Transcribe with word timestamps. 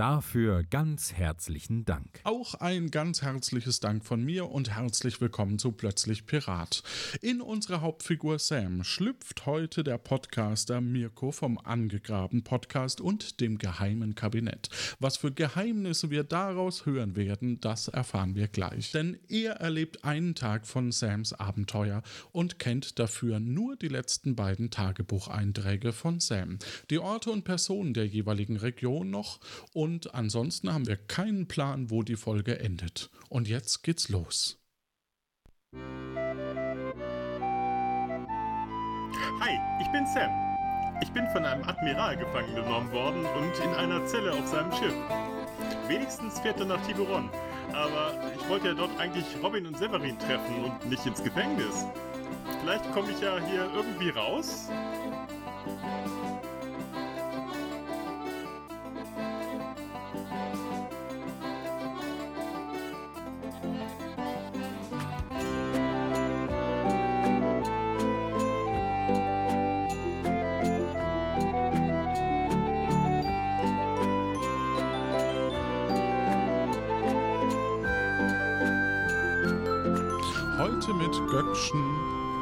Dafür 0.00 0.62
ganz 0.62 1.12
herzlichen 1.12 1.84
Dank. 1.84 2.22
Auch 2.24 2.54
ein 2.54 2.90
ganz 2.90 3.20
herzliches 3.20 3.80
Dank 3.80 4.02
von 4.02 4.24
mir 4.24 4.50
und 4.50 4.74
herzlich 4.74 5.20
willkommen 5.20 5.58
zu 5.58 5.72
Plötzlich 5.72 6.24
Pirat. 6.24 6.82
In 7.20 7.42
unserer 7.42 7.82
Hauptfigur 7.82 8.38
Sam 8.38 8.82
schlüpft 8.82 9.44
heute 9.44 9.84
der 9.84 9.98
Podcaster 9.98 10.80
Mirko 10.80 11.32
vom 11.32 11.58
Angegraben 11.58 12.44
Podcast 12.44 13.02
und 13.02 13.42
dem 13.42 13.58
Geheimen 13.58 14.14
Kabinett. 14.14 14.70
Was 15.00 15.18
für 15.18 15.32
Geheimnisse 15.32 16.08
wir 16.08 16.24
daraus 16.24 16.86
hören 16.86 17.14
werden, 17.14 17.60
das 17.60 17.88
erfahren 17.88 18.34
wir 18.34 18.48
gleich. 18.48 18.92
Denn 18.92 19.18
er 19.28 19.56
erlebt 19.56 20.02
einen 20.06 20.34
Tag 20.34 20.66
von 20.66 20.92
Sams 20.92 21.34
Abenteuer 21.34 22.02
und 22.32 22.58
kennt 22.58 22.98
dafür 22.98 23.38
nur 23.38 23.76
die 23.76 23.88
letzten 23.88 24.34
beiden 24.34 24.70
Tagebucheinträge 24.70 25.92
von 25.92 26.20
Sam, 26.20 26.58
die 26.88 27.00
Orte 27.00 27.30
und 27.30 27.44
Personen 27.44 27.92
der 27.92 28.06
jeweiligen 28.06 28.56
Region 28.56 29.10
noch 29.10 29.40
und 29.74 29.89
und 29.90 30.14
ansonsten 30.14 30.72
haben 30.72 30.86
wir 30.86 30.96
keinen 30.96 31.48
Plan, 31.48 31.90
wo 31.90 32.04
die 32.04 32.14
Folge 32.14 32.60
endet. 32.60 33.10
Und 33.28 33.48
jetzt 33.48 33.82
geht's 33.82 34.08
los. 34.08 34.56
Hi, 39.40 39.58
ich 39.80 39.90
bin 39.90 40.06
Sam. 40.14 40.30
Ich 41.02 41.10
bin 41.10 41.26
von 41.32 41.44
einem 41.44 41.64
Admiral 41.64 42.16
gefangen 42.16 42.54
genommen 42.54 42.92
worden 42.92 43.24
und 43.24 43.64
in 43.64 43.70
einer 43.70 44.06
Zelle 44.06 44.32
auf 44.32 44.46
seinem 44.46 44.70
Schiff. 44.74 44.94
Wenigstens 45.88 46.38
fährt 46.38 46.60
er 46.60 46.66
nach 46.66 46.86
Tiburon. 46.86 47.28
Aber 47.72 48.14
ich 48.38 48.48
wollte 48.48 48.68
ja 48.68 48.74
dort 48.74 48.96
eigentlich 49.00 49.24
Robin 49.42 49.66
und 49.66 49.76
Severin 49.76 50.16
treffen 50.20 50.66
und 50.66 50.88
nicht 50.88 51.04
ins 51.04 51.20
Gefängnis. 51.24 51.84
Vielleicht 52.60 52.92
komme 52.92 53.10
ich 53.10 53.20
ja 53.20 53.40
hier 53.40 53.68
irgendwie 53.74 54.10
raus 54.10 54.68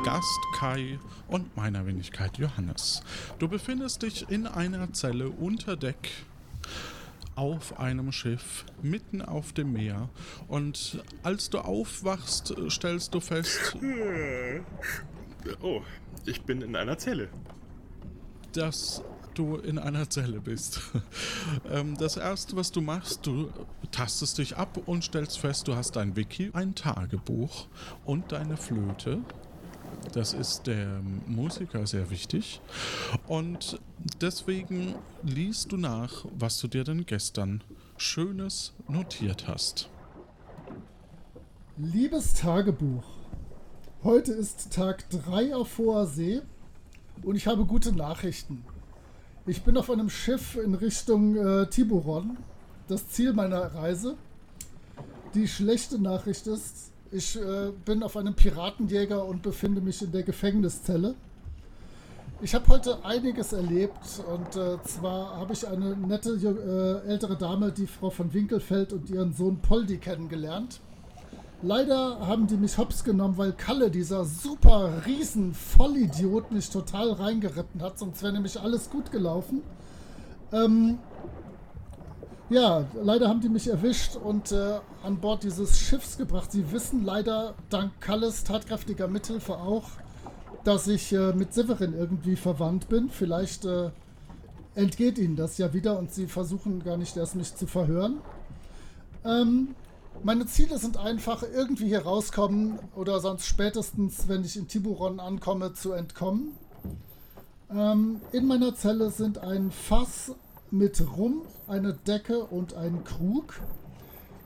Gast 0.05 0.41
Kai 0.57 0.99
und 1.29 1.57
meiner 1.57 1.87
Wenigkeit 1.87 2.37
Johannes. 2.37 3.01
Du 3.39 3.47
befindest 3.47 4.03
dich 4.03 4.29
in 4.29 4.49
einer 4.49 4.93
Zelle 4.93 5.31
unter 5.31 5.77
Deck 5.77 6.11
auf 7.37 7.79
einem 7.79 8.11
Schiff 8.11 8.65
mitten 8.83 9.23
auf 9.23 9.53
dem 9.53 9.73
Meer 9.73 10.09
und 10.49 11.01
als 11.23 11.49
du 11.51 11.59
aufwachst, 11.59 12.57
stellst 12.71 13.15
du 13.15 13.21
fest. 13.21 13.77
Oh, 15.63 15.83
ich 16.27 16.43
bin 16.43 16.63
in 16.63 16.75
einer 16.75 16.99
Zelle. 16.99 17.29
Dass 18.53 19.05
du 19.39 19.57
in 19.57 19.79
einer 19.79 20.09
Zelle 20.11 20.41
bist. 20.41 20.81
Ähm, 21.71 21.97
das 21.99 22.17
erste, 22.17 22.57
was 22.57 22.73
du 22.73 22.81
machst, 22.81 23.27
du 23.27 23.51
tastest 23.91 24.39
dich 24.39 24.57
ab 24.57 24.79
und 24.87 25.05
stellst 25.05 25.39
fest, 25.39 25.67
du 25.69 25.77
hast 25.77 25.97
dein 25.97 26.17
Wiki, 26.17 26.51
ein 26.53 26.75
Tagebuch 26.75 27.67
und 28.05 28.33
deine 28.33 28.57
Flöte 28.57 29.23
das 30.13 30.33
ist 30.33 30.67
der 30.67 31.01
Musiker 31.27 31.87
sehr 31.87 32.11
wichtig. 32.11 32.61
Und 33.27 33.79
deswegen 34.21 34.95
liest 35.23 35.73
du 35.73 35.77
nach, 35.77 36.25
was 36.37 36.59
du 36.59 36.69
dir 36.69 36.85
denn 36.85 37.07
gestern 37.07 37.63
Schönes 37.97 38.75
notiert 38.89 39.49
hast. 39.49 39.89
Liebes 41.77 42.35
Tagebuch, 42.35 43.05
heute 44.03 44.33
ist 44.33 44.73
Tag 44.73 45.09
3 45.11 45.55
auf 45.55 45.79
hoher 45.79 46.07
See 46.07 46.41
und 47.23 47.37
ich 47.37 47.47
habe 47.47 47.65
gute 47.65 47.93
Nachrichten. 47.93 48.65
Ich 49.49 49.63
bin 49.63 49.79
auf 49.79 49.91
einem 49.91 50.11
Schiff 50.11 50.57
in 50.63 50.75
Richtung 50.75 51.35
äh, 51.35 51.67
Tiburon, 51.71 52.37
das 52.87 53.09
Ziel 53.09 53.33
meiner 53.33 53.75
Reise. 53.75 54.15
Die 55.33 55.49
schlechte 55.49 55.99
Nachricht 55.99 56.47
ist, 56.47 56.93
ich 57.11 57.35
äh, 57.41 57.73
bin 57.87 58.03
auf 58.03 58.19
einem 58.19 58.35
Piratenjäger 58.35 59.25
und 59.25 59.41
befinde 59.41 59.81
mich 59.81 60.03
in 60.03 60.13
der 60.13 60.23
Gefängniszelle. 60.23 61.15
Ich 62.43 62.55
habe 62.55 62.69
heute 62.69 63.03
einiges 63.07 63.55
erlebt 63.55 64.23
und 64.31 64.55
äh, 64.55 64.83
zwar 64.85 65.39
habe 65.39 65.55
ich 65.55 65.67
eine 65.67 65.97
nette 65.97 66.35
äh, 66.35 67.09
ältere 67.09 67.39
Dame, 67.39 67.73
die 67.73 67.87
Frau 67.87 68.11
von 68.11 68.35
Winkelfeld 68.35 68.93
und 68.93 69.09
ihren 69.09 69.33
Sohn 69.33 69.61
Poldi 69.61 69.97
kennengelernt. 69.97 70.79
Leider 71.61 72.27
haben 72.27 72.47
die 72.47 72.57
mich 72.57 72.79
hops 72.79 73.03
genommen, 73.03 73.37
weil 73.37 73.53
Kalle, 73.53 73.91
dieser 73.91 74.25
super 74.25 75.05
riesen 75.07 75.55
Vollidiot, 75.55 76.53
mich 76.53 76.71
total 76.71 77.11
reingeritten 77.13 77.83
hat, 77.83 77.99
sonst 77.99 78.23
wäre 78.23 78.33
nämlich 78.33 78.61
alles 78.61 78.91
gut 78.91 79.11
gelaufen. 79.11 79.63
Ähm, 80.53 80.99
ja, 82.49 82.85
leider 83.03 83.29
haben 83.29 83.41
die 83.41 83.49
mich 83.49 83.69
erwischt 83.69 84.15
und 84.17 84.53
äh, 84.53 84.79
an 85.03 85.19
Bord 85.19 85.43
dieses 85.43 85.79
Schiffs 85.81 86.17
gebracht. 86.17 86.53
Sie 86.53 86.71
wissen 86.71 87.05
leider 87.05 87.55
dank 87.71 88.01
Kalles 88.01 88.45
tatkräftiger 88.45 89.09
Mithilfe 89.09 89.55
auch, 89.55 89.85
dass 90.63 90.87
ich 90.87 91.13
äh, 91.13 91.33
mit 91.33 91.53
Severin 91.53 91.93
irgendwie 91.93 92.37
verwandt 92.37 92.89
bin. 92.89 93.11
Vielleicht 93.11 93.65
äh, 93.65 93.91
entgeht 94.77 95.19
ihnen 95.19 95.35
das 95.35 95.59
ja 95.59 95.75
wieder 95.75 95.99
und 95.99 96.13
sie 96.13 96.27
versuchen 96.29 96.85
gar 96.85 96.97
nicht 96.97 97.17
erst 97.17 97.35
mich 97.35 97.55
zu 97.55 97.67
verhören. 97.67 98.19
Ähm, 99.25 99.75
meine 100.23 100.47
Ziele 100.47 100.79
sind 100.79 100.97
einfach 100.97 101.43
irgendwie 101.43 101.87
hier 101.87 102.03
rauskommen 102.03 102.79
oder 102.95 103.21
sonst 103.21 103.47
spätestens, 103.47 104.29
wenn 104.29 104.45
ich 104.45 104.57
in 104.57 104.69
Tiburon 104.69 105.21
ankomme, 105.21 105.75
zu 105.75 105.93
entkommen. 105.93 106.53
Ähm, 107.71 108.21
in 108.33 108.47
meiner 108.47 108.75
Zelle 108.75 109.11
sind 109.11 109.39
ein 109.39 109.71
Fass 109.71 110.33
mit 110.71 111.03
Rum, 111.17 111.43
eine 111.67 111.95
Decke 111.95 112.45
und 112.45 112.75
einen 112.75 113.05
Krug. 113.05 113.61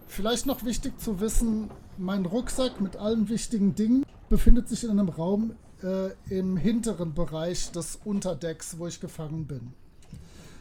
Vielleicht 0.08 0.46
noch 0.46 0.64
wichtig 0.64 1.00
zu 1.00 1.20
wissen, 1.20 1.70
mein 1.96 2.26
Rucksack 2.26 2.80
mit 2.80 2.96
allen 2.96 3.28
wichtigen 3.28 3.74
Dingen 3.74 4.04
befindet 4.28 4.68
sich 4.68 4.84
in 4.84 4.90
einem 4.90 5.08
Raum 5.08 5.54
äh, 5.82 6.10
im 6.28 6.56
hinteren 6.56 7.14
Bereich 7.14 7.70
des 7.72 7.98
Unterdecks, 8.04 8.78
wo 8.78 8.86
ich 8.86 9.00
gefangen 9.00 9.46
bin. 9.46 9.72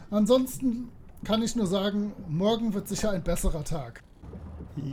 Ansonsten 0.10 0.90
kann 1.24 1.44
ich 1.44 1.56
nur 1.56 1.68
sagen, 1.68 2.14
morgen 2.28 2.74
wird 2.74 2.88
sicher 2.88 3.12
ein 3.12 3.24
besserer 3.24 3.64
Tag. 3.64 4.04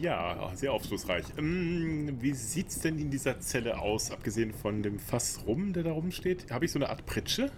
Ja, 0.00 0.50
sehr 0.54 0.72
aufschlussreich. 0.72 1.24
Ähm, 1.36 2.16
wie 2.20 2.30
es 2.30 2.80
denn 2.80 2.98
in 2.98 3.10
dieser 3.10 3.40
Zelle 3.40 3.78
aus, 3.78 4.10
abgesehen 4.10 4.52
von 4.52 4.82
dem 4.82 4.98
Fass 4.98 5.40
rum, 5.46 5.72
der 5.72 5.84
da 5.84 5.92
rumsteht? 5.92 6.50
Habe 6.50 6.64
ich 6.64 6.72
so 6.72 6.78
eine 6.78 6.88
Art 6.88 7.06
Pritsche? 7.06 7.50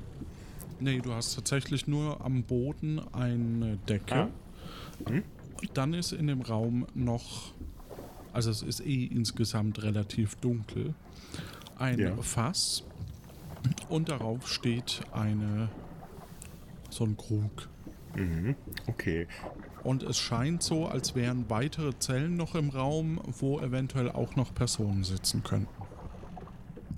Nee, 0.80 1.00
du 1.00 1.12
hast 1.12 1.34
tatsächlich 1.34 1.86
nur 1.86 2.24
am 2.24 2.42
Boden 2.42 3.00
eine 3.12 3.76
Decke. 3.88 4.14
Ah. 4.14 4.28
Mhm. 5.08 5.22
Dann 5.74 5.94
ist 5.94 6.12
in 6.12 6.26
dem 6.26 6.40
Raum 6.40 6.86
noch, 6.94 7.52
also 8.32 8.50
es 8.50 8.62
ist 8.62 8.80
eh 8.86 9.04
insgesamt 9.04 9.82
relativ 9.82 10.36
dunkel, 10.36 10.94
ein 11.78 11.98
ja. 11.98 12.16
Fass 12.16 12.84
und 13.88 14.08
darauf 14.08 14.48
steht 14.48 15.00
eine 15.12 15.68
so 16.88 17.04
ein 17.04 17.16
Krug. 17.16 17.68
Mhm. 18.16 18.56
Okay. 18.86 19.26
Und 19.82 20.02
es 20.02 20.18
scheint 20.18 20.62
so, 20.62 20.86
als 20.86 21.14
wären 21.14 21.48
weitere 21.48 21.98
Zellen 21.98 22.36
noch 22.36 22.54
im 22.54 22.70
Raum, 22.70 23.20
wo 23.38 23.60
eventuell 23.60 24.10
auch 24.10 24.36
noch 24.36 24.54
Personen 24.54 25.04
sitzen 25.04 25.42
könnten. 25.42 25.68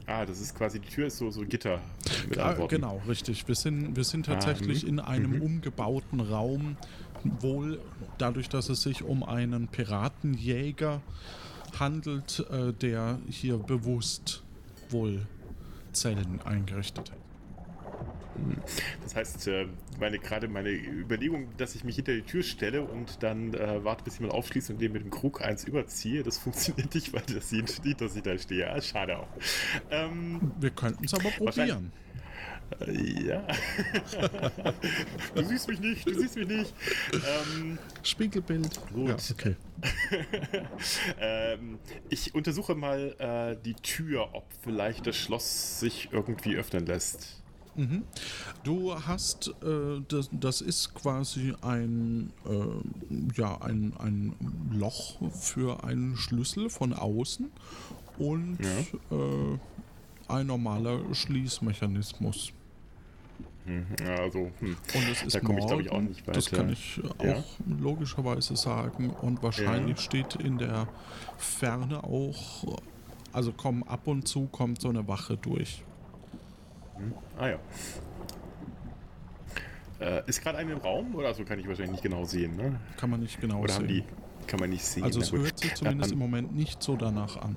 Ah, 0.07 0.27
das 0.27 0.41
ist 0.41 0.55
quasi, 0.55 0.81
die 0.81 0.89
Tür 0.89 1.07
ist 1.07 1.19
so, 1.19 1.31
so 1.31 1.43
Gitter. 1.43 1.81
Mit 2.29 2.37
ja, 2.37 2.53
genau, 2.67 3.01
richtig. 3.07 3.47
Wir 3.47 3.55
sind, 3.55 3.95
wir 3.95 4.05
sind 4.05 4.27
tatsächlich 4.27 4.85
ah, 4.85 4.89
in 4.89 5.01
einem 5.01 5.37
mhm. 5.37 5.43
umgebauten 5.43 6.21
Raum, 6.21 6.77
wohl 7.41 7.81
dadurch, 8.19 8.49
dass 8.49 8.69
es 8.69 8.83
sich 8.83 9.05
um 9.05 9.23
einen 9.23 9.69
Piratenjäger 9.69 11.01
handelt, 11.79 12.45
äh, 12.51 12.73
der 12.73 13.21
hier 13.29 13.59
bewusst 13.59 14.43
wohl 14.91 15.27
Zellen 15.93 16.41
eingerichtet 16.45 17.13
hat. 17.13 17.19
Das 19.03 19.15
heißt, 19.15 19.49
äh, 19.49 19.67
meine, 19.99 20.19
gerade 20.19 20.49
meine 20.49 20.71
Überlegung, 20.71 21.49
dass 21.57 21.75
ich 21.75 21.85
mich 21.85 21.97
hinter 21.97 22.15
die 22.15 22.23
Tür 22.23 22.43
stelle 22.43 22.83
und 22.83 23.23
dann 23.23 23.55
äh, 23.55 23.85
warte, 23.85 24.05
bis 24.05 24.19
jemand 24.19 24.35
aufschließt 24.35 24.71
und 24.71 24.81
dem 24.81 24.93
mit 24.93 25.03
dem 25.03 25.11
Krug 25.11 25.43
eins 25.43 25.65
überziehe, 25.65 26.23
das 26.23 26.39
funktioniert 26.43 26.95
nicht, 26.95 27.13
weil 27.13 27.23
das 27.23 27.51
sieht 27.51 27.85
nicht, 27.85 28.01
dass 28.01 28.17
ich 28.17 28.23
da 28.23 28.37
stehe. 28.39 28.71
Ah, 28.71 28.81
schade 28.81 29.19
auch. 29.19 29.29
Ähm, 29.91 30.53
Wir 30.61 30.71
könnten 30.71 31.05
es 31.05 31.15
aber 31.15 31.31
probieren. 31.31 31.93
Äh, 31.93 32.03
Ja. 33.23 33.47
du 35.35 35.45
siehst 35.45 35.69
mich 35.69 35.81
nicht, 35.81 36.07
du 36.07 36.15
siehst 36.15 36.37
mich 36.37 36.49
nicht. 36.49 36.75
Ähm, 37.13 37.79
Spiegelbild. 38.03 38.81
Gut. 38.93 39.09
Ja, 39.09 39.17
okay. 39.31 39.57
ähm, 41.21 41.79
ich 42.09 42.35
untersuche 42.35 42.75
mal 42.75 43.15
äh, 43.19 43.63
die 43.63 43.75
Tür, 43.75 44.31
ob 44.33 44.47
vielleicht 44.63 45.07
das 45.07 45.17
Schloss 45.17 45.81
sich 45.81 46.09
irgendwie 46.13 46.57
öffnen 46.57 46.87
lässt. 46.87 47.42
Du 48.65 48.95
hast, 48.95 49.49
äh, 49.63 50.01
das, 50.09 50.29
das 50.31 50.61
ist 50.61 50.95
quasi 50.95 51.55
ein, 51.63 52.33
äh, 52.45 53.31
ja, 53.35 53.61
ein, 53.63 53.95
ein 53.99 54.35
Loch 54.71 55.19
für 55.31 55.83
einen 55.85 56.17
Schlüssel 56.17 56.69
von 56.69 56.93
außen 56.93 57.51
und 58.19 58.59
äh, 59.11 59.59
ein 60.29 60.47
normaler 60.47 61.15
Schließmechanismus. 61.15 62.53
Hm, 63.65 63.87
Also, 64.19 64.51
hm. 64.59 64.77
Und 64.95 65.09
es 65.09 65.23
ist 65.23 65.35
Da 65.35 65.41
komme 65.41 65.61
ich, 65.61 65.67
glaube 65.67 65.83
ich, 65.83 65.91
auch 65.91 66.01
nicht 66.03 66.27
weiter. 66.27 66.33
Das 66.35 66.51
kann 66.51 66.71
ich 66.71 66.97
Ja. 67.23 67.37
auch 67.37 67.45
logischerweise 67.65 68.57
sagen. 68.57 69.11
Und 69.11 69.43
wahrscheinlich 69.43 69.99
Ja. 69.99 70.05
steht 70.05 70.35
in 70.35 70.59
der 70.59 70.89
Ferne 71.37 72.05
auch, 72.05 72.79
also 73.33 73.53
kommen 73.53 73.83
ab 73.85 74.07
und 74.09 74.27
zu 74.29 74.47
kommt 74.49 74.81
so 74.81 74.89
eine 74.89 75.07
Wache 75.09 75.37
durch. 75.39 75.85
Ah 77.39 77.49
ja. 77.49 77.59
Äh, 80.01 80.23
ist 80.27 80.43
gerade 80.43 80.59
einer 80.59 80.73
im 80.73 80.79
Raum? 80.79 81.15
Oder 81.15 81.33
so 81.35 81.45
kann 81.45 81.59
ich 81.59 81.67
wahrscheinlich 81.69 81.93
nicht 81.93 82.03
genau 82.03 82.25
sehen, 82.25 82.57
ne? 82.57 82.81
Kann 82.97 83.11
man 83.11 83.21
nicht 83.21 83.41
genau 83.41 83.61
Oder 83.61 83.75
haben 83.75 83.87
sehen. 83.89 84.05
die. 84.41 84.47
Kann 84.47 84.59
man 84.61 84.71
nicht 84.71 84.85
sehen. 84.85 85.05
Also 85.05 85.21
es 85.21 85.31
hört 85.33 85.59
sich 85.59 85.75
zumindest 85.75 86.11
Ähm, 86.11 86.15
im 86.15 86.19
Moment 86.19 86.55
nicht 86.55 86.83
so 86.83 86.97
danach 86.97 87.37
an. 87.37 87.57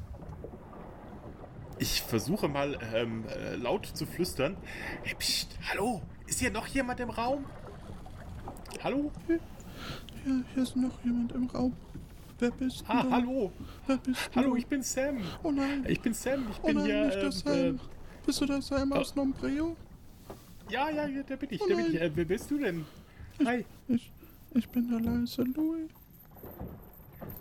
Ich 1.79 2.01
versuche 2.03 2.47
mal 2.47 2.77
ähm, 2.93 3.25
äh, 3.27 3.55
laut 3.55 3.85
zu 3.87 4.05
flüstern. 4.05 4.55
Hey, 5.03 5.15
pst, 5.15 5.57
hallo, 5.71 6.01
ist 6.27 6.39
hier 6.39 6.51
noch 6.51 6.67
jemand 6.67 6.99
im 6.99 7.09
Raum? 7.09 7.45
Hallo? 8.83 9.11
Ja, 9.27 9.35
hier 10.53 10.63
ist 10.63 10.75
noch 10.75 11.03
jemand 11.03 11.31
im 11.33 11.47
Raum. 11.47 11.73
Wer 12.39 12.51
bist 12.51 12.83
Ah, 12.87 13.03
du? 13.03 13.11
hallo. 13.11 13.51
Wer 13.87 13.97
bist 13.97 14.29
Hallo, 14.35 14.49
du? 14.51 14.55
ich 14.57 14.67
bin 14.67 14.83
Sam. 14.83 15.17
Oh 15.43 15.51
nein. 15.51 15.85
Ich 15.87 16.01
bin 16.01 16.13
Sam. 16.13 16.45
Ich 16.51 16.59
oh 16.61 16.67
bin 16.67 16.77
nein, 16.77 16.85
hier. 16.85 17.05
nicht 17.05 17.17
ähm, 17.23 17.31
Sam. 17.31 17.79
Bist 18.25 18.41
du 18.41 18.45
der 18.45 18.61
Sam 18.61 18.91
aus 18.93 19.15
Nombreo? 19.15 19.75
ja, 20.69 20.89
ja, 20.89 21.07
ja, 21.07 21.23
der 21.23 21.37
bin 21.37 21.49
ich. 21.51 21.61
Oh 21.61 21.67
der 21.67 21.75
bin 21.75 21.85
ich. 21.87 22.01
Äh, 22.01 22.11
wer 22.15 22.25
bist 22.25 22.49
du 22.49 22.57
denn? 22.57 22.85
Hi. 23.45 23.65
Ich, 23.87 24.11
ich 24.53 24.67
bin 24.69 24.89
der 24.89 24.99
leise 24.99 25.43
Louis. 25.43 25.89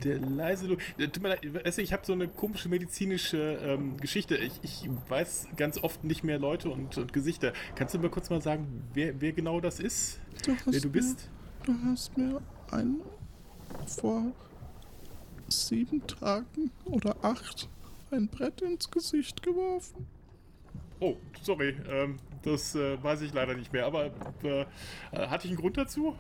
Der 0.03 0.19
leise 0.19 0.77
Äh, 0.99 1.09
Tut 1.09 1.23
mir 1.23 1.31
leid, 1.31 1.65
weißt 1.65 1.79
du, 1.79 1.83
ich 1.83 1.93
habe 1.93 2.05
so 2.05 2.13
eine 2.13 2.29
komische 2.29 2.69
medizinische 2.69 3.59
ähm, 3.63 3.97
Geschichte. 3.99 4.37
Ich, 4.37 4.53
ich 4.63 4.91
weiß 5.09 5.49
ganz 5.57 5.79
oft 5.83 6.05
nicht 6.05 6.25
mehr 6.25 6.39
Leute 6.39 6.69
und, 6.69 6.99
und 6.99 7.13
Gesichter. 7.13 7.53
Kannst 7.77 7.95
du 7.95 7.99
mir 7.99 8.11
kurz 8.11 8.29
mal 8.29 8.43
sagen, 8.43 8.83
wer, 8.93 9.21
wer 9.21 9.33
genau 9.33 9.61
das 9.61 9.81
ist? 9.81 10.19
Du 10.45 10.57
Wer 10.67 10.81
du 10.81 10.91
bist? 10.91 11.31
Mir, 11.67 11.75
du 11.75 11.85
hast 11.87 12.17
mir 12.19 12.43
ein 12.71 13.01
vor 13.87 14.33
sieben 15.49 16.07
Tagen 16.07 16.71
oder 16.85 17.17
acht 17.23 17.69
ein 18.11 18.29
Brett 18.29 18.61
ins 18.63 18.91
Gesicht 18.91 19.43
geworfen. 19.43 20.07
Oh, 21.01 21.17
sorry, 21.43 21.77
ähm, 21.91 22.19
das 22.43 22.75
äh, 22.75 23.03
weiß 23.03 23.23
ich 23.23 23.33
leider 23.35 23.55
nicht 23.55 23.73
mehr. 23.73 23.87
Aber 23.87 24.07
äh, 24.43 24.61
äh, 24.61 24.67
hatte 25.13 25.47
ich 25.47 25.51
einen 25.53 25.61
Grund 25.61 25.77
dazu? 25.77 26.15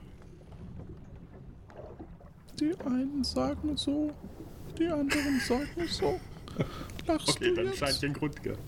Die 2.60 2.74
einen 2.84 3.24
sagen 3.24 3.76
so, 3.76 4.12
die 4.78 4.86
anderen 4.88 5.40
sagen 5.40 5.88
so. 5.88 6.20
Lachst 7.06 7.28
Okay, 7.30 7.48
du 7.48 7.54
dann 7.56 7.66
jetzt? 7.66 7.78
scheint 7.78 7.96
ich 7.96 8.04
einen 8.04 8.14
Grund 8.14 8.42
gehabt. 8.42 8.62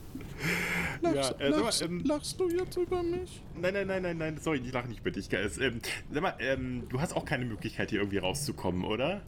lachst, 1.03 1.35
ja, 1.38 1.47
äh, 1.47 1.50
sag 1.50 1.58
mal, 1.58 1.64
lachst, 1.67 1.82
ähm, 1.82 2.05
lachst 2.05 2.41
du 2.41 2.50
jetzt 2.50 2.76
über 2.76 3.02
mich? 3.02 3.43
Nein, 3.61 3.75
nein, 3.75 3.87
nein, 3.87 4.02
nein, 4.02 4.19
nein, 4.19 4.38
sorry, 4.38 4.59
ich 4.59 4.73
lache 4.73 4.88
nicht 4.88 5.05
mit. 5.05 5.17
Ich, 5.17 5.32
äh, 5.32 5.37
es, 5.37 5.59
ähm, 5.59 5.81
sag 6.11 6.23
mal, 6.23 6.35
ähm, 6.41 6.82
du 6.88 7.00
hast 7.00 7.14
auch 7.14 7.25
keine 7.25 7.44
Möglichkeit, 7.44 7.91
hier 7.91 8.00
irgendwie 8.00 8.19
rauszukommen, 8.19 8.85
oder? 8.85 9.23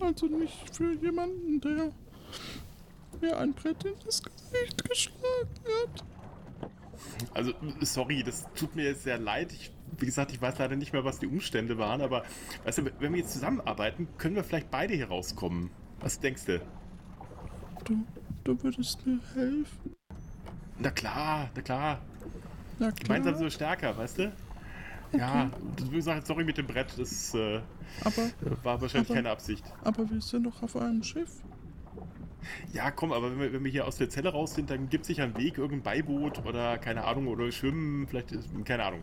Also 0.00 0.26
nicht 0.26 0.74
für 0.74 0.92
jemanden, 0.94 1.60
der 1.60 1.92
mir 3.20 3.36
ein 3.38 3.52
Brett 3.52 3.84
ins 3.84 4.22
Gesicht 4.22 4.88
geschlagen 4.88 5.48
hat. 5.64 6.04
Also, 7.34 7.52
sorry, 7.82 8.22
das 8.22 8.46
tut 8.54 8.74
mir 8.74 8.84
jetzt 8.84 9.02
sehr 9.04 9.18
leid. 9.18 9.52
Ich, 9.52 9.72
wie 9.98 10.06
gesagt, 10.06 10.32
ich 10.32 10.40
weiß 10.40 10.58
leider 10.58 10.76
nicht 10.76 10.92
mehr, 10.92 11.04
was 11.04 11.18
die 11.18 11.26
Umstände 11.26 11.78
waren, 11.78 12.00
aber 12.00 12.24
weißt 12.64 12.78
du, 12.78 12.84
wenn 13.00 13.12
wir 13.12 13.20
jetzt 13.20 13.32
zusammenarbeiten, 13.32 14.08
können 14.18 14.34
wir 14.36 14.44
vielleicht 14.44 14.70
beide 14.70 14.94
hier 14.94 15.08
rauskommen. 15.08 15.70
Was 16.00 16.18
denkst 16.20 16.44
du? 16.46 16.60
Du, 17.84 18.04
du 18.44 18.62
würdest 18.62 19.06
mir 19.06 19.18
helfen. 19.34 19.94
Na 20.78 20.90
klar, 20.90 21.50
na 21.54 21.62
klar. 21.62 22.00
Na 22.78 22.90
Gemeinsam 22.90 23.22
klar, 23.22 23.34
sind 23.36 23.44
wir 23.44 23.50
stärker, 23.50 23.96
weißt 23.96 24.18
du? 24.18 24.32
Ja, 25.12 25.50
wie 25.88 25.96
gesagt, 25.96 26.26
sorry 26.26 26.44
mit 26.44 26.58
dem 26.58 26.66
Brett, 26.66 26.92
das 26.98 27.32
äh, 27.34 27.60
aber, 28.04 28.30
war 28.64 28.80
wahrscheinlich 28.80 29.08
Aber- 29.08 29.14
keine 29.16 29.30
Absicht. 29.30 29.64
aber 29.84 30.10
wir 30.10 30.20
sind 30.20 30.44
doch 30.44 30.62
auf 30.62 30.76
einem 30.76 31.02
Schiff. 31.02 31.30
Ja, 32.72 32.90
komm, 32.90 33.12
aber 33.12 33.30
wenn 33.32 33.40
wir, 33.40 33.52
wenn 33.52 33.64
wir 33.64 33.70
hier 33.70 33.86
aus 33.86 33.96
der 33.96 34.08
Zelle 34.10 34.30
raus 34.30 34.54
sind, 34.54 34.70
dann 34.70 34.88
gibt 34.88 35.02
es 35.02 35.08
sicher 35.08 35.24
einen 35.24 35.36
Weg, 35.36 35.58
irgendein 35.58 35.82
Beiboot 35.82 36.44
oder 36.44 36.78
keine 36.78 37.04
Ahnung, 37.04 37.28
oder 37.28 37.50
schwimmen, 37.52 38.06
vielleicht, 38.08 38.32
ist- 38.32 38.48
keine 38.64 38.84
Ahnung. 38.84 39.02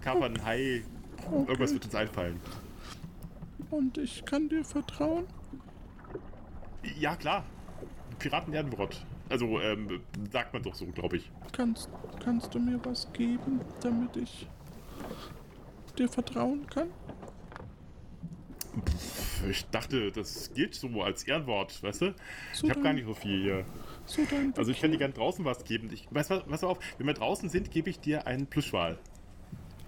Kapern, 0.00 0.34
Hai, 0.44 0.82
irgendwas 1.32 1.72
wird 1.72 1.84
uns 1.84 1.94
einfallen. 1.94 2.40
Und 3.70 3.98
ich 3.98 4.24
kann 4.24 4.48
dir 4.48 4.64
vertrauen. 4.64 5.24
Ja, 6.98 7.16
klar. 7.16 7.44
Piraten 8.18 8.52
Erdenbrot. 8.54 9.04
Also, 9.28 9.58
ähm, 9.60 10.00
sagt 10.30 10.52
man 10.52 10.62
doch 10.62 10.74
so, 10.74 10.86
glaube 10.86 11.16
ich. 11.16 11.30
Kannst, 11.52 11.88
kannst 12.22 12.54
du 12.54 12.58
mir 12.58 12.78
was 12.84 13.10
geben, 13.12 13.60
damit 13.80 14.16
ich 14.16 14.46
dir 15.98 16.08
vertrauen 16.08 16.66
kann? 16.66 16.88
Ich 19.48 19.64
dachte, 19.70 20.10
das 20.12 20.52
gilt 20.54 20.74
so 20.74 21.02
als 21.02 21.24
Ehrenwort, 21.24 21.82
weißt 21.82 22.02
du? 22.02 22.14
So 22.52 22.64
Ich 22.66 22.70
habe 22.70 22.80
gar 22.82 22.92
nicht 22.92 23.06
so 23.06 23.14
viel 23.14 23.42
hier. 23.42 23.64
So 24.06 24.22
Also, 24.56 24.70
ich 24.70 24.80
kann 24.80 24.90
dir 24.90 24.98
gern 24.98 25.12
draußen 25.12 25.44
was 25.44 25.64
geben. 25.64 25.90
Ich, 25.92 26.06
weißt 26.10 26.30
du, 26.30 26.42
was 26.46 26.62
auf, 26.64 26.78
wenn 26.98 27.06
wir 27.06 27.14
draußen 27.14 27.48
sind, 27.48 27.70
gebe 27.70 27.90
ich 27.90 28.00
dir 28.00 28.26
einen 28.26 28.46
Plüschwal. 28.46 28.98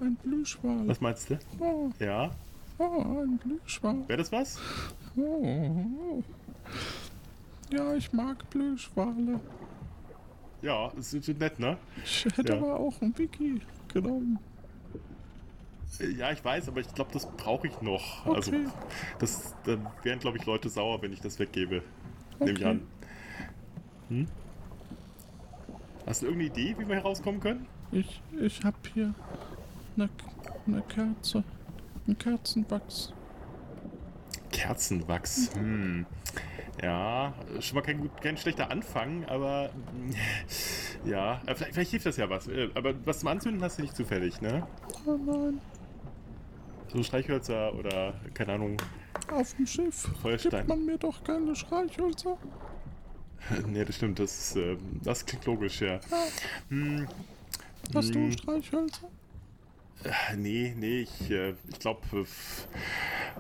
ein 0.01 0.17
Blühschwal. 0.17 0.87
Was 0.89 1.01
meinst 1.01 1.31
du? 1.31 1.39
Oh, 1.59 1.91
Ja? 1.99 2.31
oh, 2.79 3.23
ein 3.23 3.39
Blühschwal. 3.39 4.09
Wäre 4.09 4.19
das 4.19 4.33
was? 4.33 4.59
Oh. 5.17 6.23
Ja, 7.73 7.95
ich 7.95 8.13
mag 8.13 8.49
Blühschwale. 8.51 9.41
Ja, 10.63 10.89
ist, 10.99 11.13
ist 11.13 11.29
nett, 11.39 11.59
ne? 11.59 11.77
Ich 12.05 12.25
hätte 12.25 12.53
Ja. 12.53 12.59
aber 12.59 12.79
auch 12.81 13.01
ein 13.03 13.17
Wiki 13.19 13.61
genommen. 13.93 14.39
Ja, 16.19 16.31
ich 16.33 16.45
weiß, 16.45 16.69
aber 16.69 16.81
ich 16.81 16.93
glaube, 16.95 17.11
das 17.13 17.27
brauche 17.37 17.67
ich 17.67 17.81
noch. 17.81 18.27
Okay. 18.27 18.37
Also, 18.37 18.53
das, 19.19 19.55
da 19.65 19.79
wären, 20.03 20.19
glaube 20.19 20.37
ich, 20.39 20.45
Leute 20.47 20.69
sauer, 20.69 21.01
wenn 21.03 21.13
ich 21.13 21.21
das 21.21 21.39
weggebe. 21.39 21.83
Nehme 22.39 22.53
ich 22.53 22.59
Okay. 22.59 22.65
an. 22.71 22.87
Hm? 24.09 24.27
Hast 26.07 26.23
du 26.23 26.27
irgendeine 26.27 26.51
Idee, 26.53 26.77
wie 26.79 26.87
wir 26.89 26.97
herauskommen 26.97 27.41
können? 27.41 27.67
Ich, 27.93 28.21
ich 28.41 28.63
hab 28.63 28.75
hier 28.93 29.15
eine, 29.97 30.09
eine 30.67 30.83
Kerze. 30.83 31.43
Ein 32.07 32.19
Kerzenwachs. 32.19 33.13
Kerzenwachs. 34.53 35.51
Hm. 35.55 36.07
Ja, 36.83 37.33
schon 37.61 37.77
mal 37.77 37.83
kein, 37.83 38.11
kein 38.21 38.37
schlechter 38.37 38.71
Anfang, 38.71 39.25
aber 39.25 39.71
ja, 41.05 41.41
äh, 41.47 41.55
vielleicht, 41.55 41.75
vielleicht 41.75 41.91
hilft 41.91 42.07
das 42.07 42.17
ja 42.19 42.29
was. 42.29 42.47
Äh, 42.49 42.69
Aber 42.75 42.95
was 43.07 43.21
zum 43.21 43.29
Anzünden 43.29 43.63
hast 43.63 43.79
du 43.79 43.83
nicht 43.83 43.97
zufällig, 43.97 44.41
ne? 44.43 44.67
Oh 45.07 45.17
nein. 45.17 45.61
So 46.93 47.03
Streichhölzer 47.03 47.75
oder, 47.75 48.15
keine 48.35 48.55
Ahnung, 48.55 48.77
Auf 49.31 49.55
dem 49.55 49.67
Schiff 49.67 50.09
Feuerstein. 50.23 50.61
gibt 50.61 50.69
man 50.69 50.87
mir 50.87 50.99
doch 50.99 51.23
keine 51.25 51.55
Streichhölzer. 51.55 52.39
nee, 53.67 53.85
das 53.85 53.97
stimmt, 53.97 54.19
das, 54.19 54.57
äh, 54.57 54.77
das 55.03 55.25
klingt 55.27 55.45
logisch, 55.47 55.81
ja. 55.81 56.01
Hm, 56.69 57.07
Hast 57.95 58.15
du 58.15 58.19
Hm. 58.19 58.33
Streichhölzer? 58.33 59.09
äh, 60.05 60.37
nee, 60.37 60.75
nee, 60.77 61.01
ich, 61.01 61.31
äh, 61.31 61.55
ich 61.71 61.79
glaube, 61.79 62.01
äh, 62.13 62.25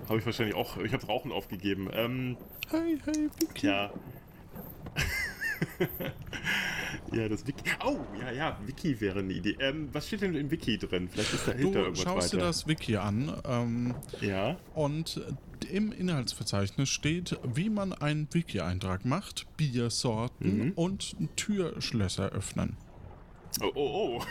habe 0.09 0.19
ich 0.19 0.27
wahrscheinlich 0.27 0.55
auch, 0.55 0.77
ich 0.79 0.93
habe 0.93 1.07
Rauchen 1.07 1.33
aufgegeben. 1.33 1.89
Ähm, 1.93 2.37
Hey, 2.71 2.99
hey, 3.05 3.29
Vicky. 3.39 3.67
ja. 3.67 3.91
ja, 7.13 7.29
das 7.29 7.47
Wiki. 7.47 7.63
Oh, 7.85 7.99
ja, 8.21 8.31
ja, 8.33 8.59
Wiki 8.67 9.01
wäre 9.01 9.21
eine 9.21 9.33
Idee. 9.33 9.57
Ähm, 9.61 9.89
was 9.93 10.07
steht 10.07 10.23
denn 10.23 10.35
im 10.35 10.51
Wiki 10.51 10.79
drin? 10.79 11.09
Vielleicht 11.09 11.33
ist 11.35 11.47
da 11.49 11.53
Du 11.53 11.73
irgendwas 11.73 12.03
schaust 12.03 12.29
weiter. 12.33 12.37
dir 12.39 12.43
das 12.49 12.67
Wiki 12.67 12.97
an 12.97 13.33
ähm, 13.49 13.95
Ja. 14.21 14.57
und 14.75 15.21
im 15.71 15.93
Inhaltsverzeichnis 15.93 16.89
steht, 16.89 17.39
wie 17.43 17.71
man 17.71 17.93
einen 17.93 18.29
Wiki-Eintrag 18.33 19.05
macht, 19.05 19.47
Biersorten 19.57 20.67
Mhm. 20.67 20.73
und 20.73 21.17
Türschlösser 21.37 22.31
öffnen. 22.31 22.77
Oh, 23.63 23.71
oh, 23.75 24.19
oh. 24.21 24.23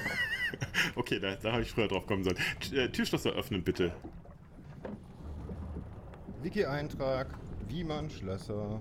okay, 0.95 1.19
da, 1.19 1.36
da 1.36 1.53
habe 1.53 1.63
ich 1.63 1.72
früher 1.72 1.88
drauf 1.88 2.05
kommen 2.05 2.24
sollen. 2.24 2.38
T 2.60 2.77
äh, 2.77 2.89
Türschlösser 2.89 3.31
öffnen, 3.31 3.63
bitte. 3.63 3.91
Wiki-Eintrag, 6.43 7.27
wie 7.69 7.84
man 7.84 8.10
Schlösser 8.10 8.79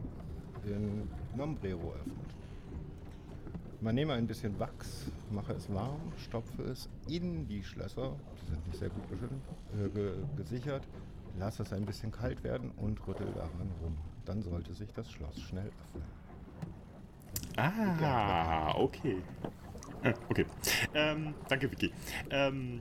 in 0.66 1.08
Nombrero 1.36 1.94
öffnet. 1.94 2.14
Man 3.84 3.96
nehme 3.96 4.14
ein 4.14 4.26
bisschen 4.26 4.58
Wachs, 4.58 5.10
mache 5.30 5.52
es 5.52 5.70
warm, 5.72 6.00
stopfe 6.16 6.62
es 6.62 6.88
in 7.06 7.46
die 7.46 7.62
Schlösser, 7.62 8.16
die 8.40 8.46
sind 8.50 8.66
nicht 8.66 8.78
sehr 8.78 8.88
gut 8.88 9.04
äh, 9.78 9.88
ge 9.90 10.12
gesichert, 10.38 10.82
lasse 11.38 11.64
es 11.64 11.72
ein 11.74 11.84
bisschen 11.84 12.10
kalt 12.10 12.42
werden 12.44 12.70
und 12.78 13.06
rüttel 13.06 13.26
daran 13.34 13.70
rum. 13.82 13.94
Dann 14.24 14.40
sollte 14.40 14.72
sich 14.72 14.90
das 14.94 15.10
Schloss 15.12 15.38
schnell 15.38 15.66
öffnen. 15.66 16.02
Ah, 17.58 18.74
okay. 18.78 19.18
Ah, 20.02 20.14
Okay. 20.30 20.46
Ähm, 20.94 21.34
danke, 21.50 21.70
Vicky. 21.70 21.92
Ähm, 22.30 22.80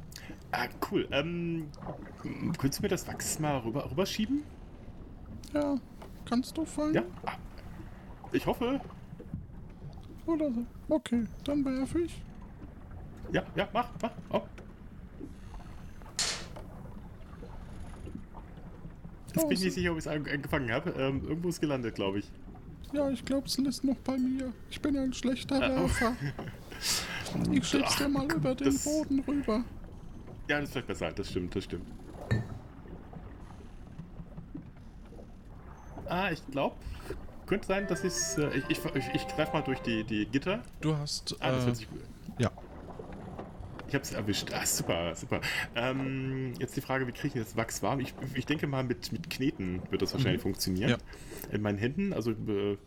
ah, 0.54 0.68
cool. 0.90 1.06
Ähm, 1.12 1.68
könntest 2.58 2.80
du 2.80 2.84
mir 2.84 2.88
das 2.90 3.06
Wachs 3.10 3.40
mal 3.40 3.58
rüber, 3.58 3.92
rüberschieben? 3.92 4.44
Ja, 5.54 5.76
kannst 6.24 6.58
du 6.58 6.64
fangen? 6.64 6.94
Ja? 6.94 7.04
Ah, 7.26 7.36
Ich 8.32 8.46
hoffe. 8.46 8.80
Oder 10.26 10.52
so. 10.52 10.66
Okay, 10.90 11.26
dann 11.44 11.66
werfe 11.66 12.00
ich. 12.02 12.22
Ja, 13.32 13.44
ja, 13.56 13.68
mach, 13.74 13.90
mach. 14.02 14.12
Oh. 14.30 14.42
Jetzt 19.36 19.48
bin 19.48 19.52
ich 19.58 19.64
nicht 19.64 19.74
sicher, 19.74 19.92
ob 19.92 19.98
ich 19.98 20.06
es 20.06 20.08
angefangen 20.08 20.72
habe. 20.72 20.92
Ähm, 20.92 21.24
irgendwo 21.28 21.50
ist 21.50 21.60
gelandet, 21.60 21.96
glaube 21.96 22.20
ich. 22.20 22.32
Ja, 22.94 23.10
ich 23.10 23.26
glaube, 23.26 23.48
es 23.48 23.58
lässt 23.58 23.84
noch 23.84 23.96
bei 23.98 24.18
mir. 24.18 24.54
Ich 24.70 24.80
bin 24.80 24.96
ein 24.98 25.12
schlechter 25.14 25.56
Ah, 25.62 25.72
oh. 25.78 25.82
Werfer. 25.82 26.16
Ich 27.52 27.66
schieb's 27.68 27.96
dir 27.96 28.10
mal 28.10 28.32
über 28.32 28.54
den 28.54 28.66
das- 28.66 28.84
Boden 28.84 29.20
rüber. 29.22 29.64
Ja, 30.48 30.60
das 30.60 30.66
ist 30.66 30.72
vielleicht 30.74 30.88
besser. 30.88 31.12
Das 31.14 31.30
stimmt, 31.30 31.56
das 31.56 31.64
stimmt. 31.64 31.86
Ah, 36.06 36.30
ich 36.32 36.46
glaube, 36.52 36.76
könnte 37.54 37.68
sein, 37.68 37.86
dass 37.88 38.04
ich's, 38.04 38.38
äh, 38.40 38.50
ich 38.58 38.64
ich, 38.70 38.80
ich, 38.96 39.06
ich 39.14 39.28
greife 39.28 39.54
mal 39.54 39.62
durch 39.62 39.80
die, 39.80 40.04
die 40.04 40.26
Gitter. 40.26 40.64
Du 40.82 40.98
hast. 40.98 41.36
Ah, 41.40 41.52
das 41.52 41.64
äh, 41.64 41.66
hört 41.68 41.76
sich 41.78 41.90
gut. 41.90 42.00
ja. 42.40 42.50
Ich 43.88 43.94
habe 43.94 44.04
es 44.04 44.12
erwischt. 44.12 44.52
Ah, 44.52 44.66
super, 44.66 45.14
super. 45.14 45.40
Ähm, 45.76 46.54
jetzt 46.58 46.76
die 46.76 46.82
Frage, 46.82 47.06
wie 47.06 47.12
kriege 47.12 47.38
ich 47.38 47.46
das 47.46 47.56
Wachs 47.56 47.84
warm? 47.84 48.00
Ich, 48.00 48.16
ich 48.34 48.48
denke 48.48 48.66
mal, 48.66 48.84
mit, 48.84 49.12
mit 49.12 49.30
Kneten 49.30 49.84
wird 49.92 50.02
das 50.02 50.14
wahrscheinlich 50.14 50.42
funktionieren. 50.42 50.90
Ja. 50.90 50.98
In 51.52 51.62
meinen 51.62 51.78
Händen, 51.78 52.12
also 52.12 52.32
äh, 52.32 52.80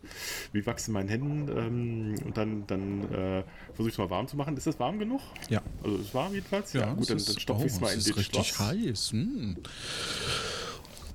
wie 0.51 0.65
Wachs 0.65 0.89
in 0.89 0.93
meinen 0.95 1.07
Händen 1.07 1.47
ähm, 1.57 2.15
und 2.25 2.35
dann, 2.35 2.67
dann 2.67 3.03
äh, 3.03 3.43
versuche 3.67 3.87
ich 3.87 3.93
es 3.93 3.97
mal 3.97 4.09
warm 4.09 4.27
zu 4.27 4.35
machen. 4.35 4.57
Ist 4.57 4.67
das 4.67 4.81
warm 4.81 4.99
genug? 4.99 5.21
Ja. 5.47 5.61
Also 5.81 5.95
ist 5.95 6.13
warm 6.13 6.33
jedenfalls? 6.33 6.73
Ja, 6.73 6.91
gut, 6.93 7.09
dann, 7.09 7.23
dann 7.23 7.39
stopfe 7.39 7.67
ich 7.67 7.71
es 7.71 7.77
oh, 7.77 7.81
mal 7.85 7.93
es 7.93 8.05
in 8.05 8.11
den 8.11 8.17
richtig 8.17 8.47
Schloss. 8.49 8.67
heiß. 8.67 9.11
Hm. 9.13 9.55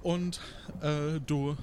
Und 0.03 0.41
äh, 0.81 1.21
du, 1.27 1.55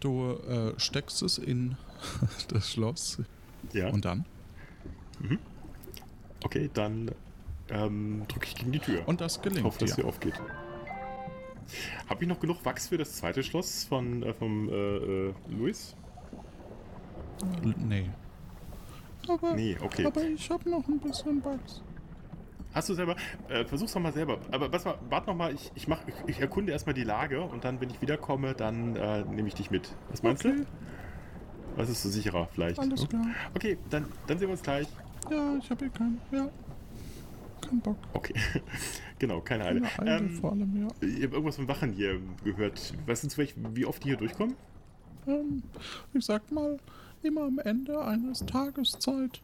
du 0.00 0.32
äh, 0.48 0.78
steckst 0.78 1.22
es 1.22 1.38
in 1.38 1.76
das 2.48 2.70
Schloss. 2.72 3.18
Ja. 3.72 3.88
Und 3.90 4.04
dann? 4.04 4.24
Okay, 6.44 6.70
dann 6.72 7.10
ähm, 7.68 8.24
drücke 8.28 8.46
ich 8.46 8.54
gegen 8.54 8.72
die 8.72 8.78
Tür. 8.78 9.06
Und 9.08 9.20
das 9.20 9.36
ich 9.36 9.42
gelingt 9.42 9.64
hoffe, 9.64 9.80
dass 9.84 9.96
sie 9.96 10.04
aufgeht. 10.04 10.34
Habe 12.08 12.22
ich 12.22 12.28
noch 12.28 12.38
genug 12.38 12.64
Wachs 12.64 12.88
für 12.88 12.96
das 12.98 13.16
zweite 13.16 13.42
Schloss 13.42 13.84
von 13.84 14.22
äh, 14.22 14.32
vom 14.34 14.68
äh, 14.68 14.72
äh, 15.28 15.34
Luis? 15.48 15.96
L- 17.64 17.74
Nee. 17.78 18.08
Aber, 19.28 19.54
Nee, 19.54 19.76
okay. 19.82 20.06
aber 20.06 20.22
ich 20.22 20.48
habe 20.50 20.70
noch 20.70 20.86
ein 20.86 21.00
bisschen 21.00 21.44
Wachs. 21.44 21.82
Hast 22.76 22.90
du 22.90 22.94
selber? 22.94 23.16
Äh, 23.48 23.64
versuch's 23.64 23.94
doch 23.94 24.00
mal 24.02 24.12
selber. 24.12 24.38
Aber 24.50 24.70
was 24.70 24.84
mal, 24.84 24.98
warte 25.08 25.28
noch 25.28 25.34
mal, 25.34 25.54
ich, 25.54 25.72
ich, 25.74 25.88
mach, 25.88 26.06
ich, 26.06 26.14
ich 26.26 26.40
erkunde 26.42 26.72
erstmal 26.72 26.92
die 26.92 27.04
Lage 27.04 27.40
und 27.40 27.64
dann, 27.64 27.80
wenn 27.80 27.88
ich 27.88 28.02
wiederkomme, 28.02 28.52
dann 28.52 28.96
äh, 28.96 29.24
nehme 29.24 29.48
ich 29.48 29.54
dich 29.54 29.70
mit. 29.70 29.96
Was 30.10 30.22
meinst 30.22 30.44
Okay. 30.44 30.58
du? 30.58 30.66
Was 31.76 31.88
ist 31.88 32.02
so 32.02 32.10
sicherer 32.10 32.48
vielleicht? 32.52 32.78
Alles 32.78 33.00
hm? 33.00 33.08
klar. 33.08 33.26
Okay, 33.54 33.78
dann, 33.88 34.04
dann 34.26 34.38
sehen 34.38 34.48
wir 34.48 34.52
uns 34.52 34.62
gleich. 34.62 34.86
Ja, 35.30 35.56
ich 35.58 35.70
habe 35.70 35.86
hier 35.86 35.88
keinen. 35.88 36.20
Ja. 36.30 36.50
Kein 37.66 37.80
Bock. 37.80 37.96
Okay. 38.12 38.34
genau, 39.18 39.40
keine 39.40 39.64
Eile. 39.64 39.80
Keine 39.80 40.10
Eile 40.10 40.18
Ähm, 40.26 40.30
vor 40.38 40.52
allem, 40.52 40.76
ja. 40.76 40.88
ich 41.00 41.22
habe 41.22 41.32
irgendwas 41.32 41.56
von 41.56 41.68
Wachen 41.68 41.92
hier 41.94 42.20
gehört. 42.44 42.92
Weißt 43.06 43.24
du 43.24 43.28
zufällig, 43.28 43.54
wie 43.72 43.86
oft 43.86 44.04
die 44.04 44.08
hier 44.08 44.18
durchkommen? 44.18 44.54
Ähm, 45.26 45.62
ich 46.12 46.26
sag 46.26 46.52
mal, 46.52 46.76
immer 47.22 47.44
am 47.44 47.58
Ende 47.58 48.04
eines 48.04 48.44
Tageszeit. 48.44 49.40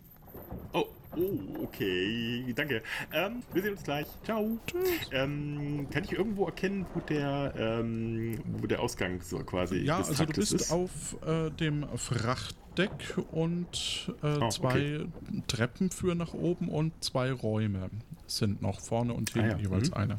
Oh, 0.75 0.85
oh, 1.16 1.64
okay. 1.64 2.52
Danke. 2.54 2.83
Ähm, 3.12 3.42
wir 3.52 3.62
sehen 3.62 3.73
uns 3.73 3.83
gleich. 3.83 4.07
Ciao. 4.25 4.59
Tschüss. 4.66 4.88
Ähm, 5.12 5.87
kann 5.90 6.04
ich 6.04 6.12
irgendwo 6.12 6.47
erkennen, 6.47 6.87
wo 6.95 7.00
der, 7.00 7.52
ähm, 7.57 8.38
wo 8.59 8.66
der 8.66 8.81
Ausgang 8.81 9.21
so 9.21 9.38
quasi 9.38 9.78
Ja, 9.78 9.99
des 9.99 10.09
also 10.09 10.25
du 10.25 10.33
bist 10.33 10.52
ist? 10.54 10.73
auf 10.73 11.16
äh, 11.26 11.50
dem 11.50 11.87
Frachtdeck 11.97 13.19
und 13.31 14.12
äh, 14.23 14.38
Oh, 14.40 14.49
zwei 14.49 14.69
okay. 15.00 15.07
Treppen 15.47 15.90
führen 15.90 16.19
nach 16.19 16.35
oben 16.35 16.69
und 16.69 16.92
zwei 17.04 17.33
Räume 17.33 17.90
sind 18.26 18.62
noch 18.62 18.81
vorne 18.81 19.12
und 19.14 19.31
hinten 19.31 19.50
Ah, 19.50 19.52
ja. 19.52 19.59
jeweils 19.59 19.90
Mhm. 19.90 19.97
eine. 19.97 20.19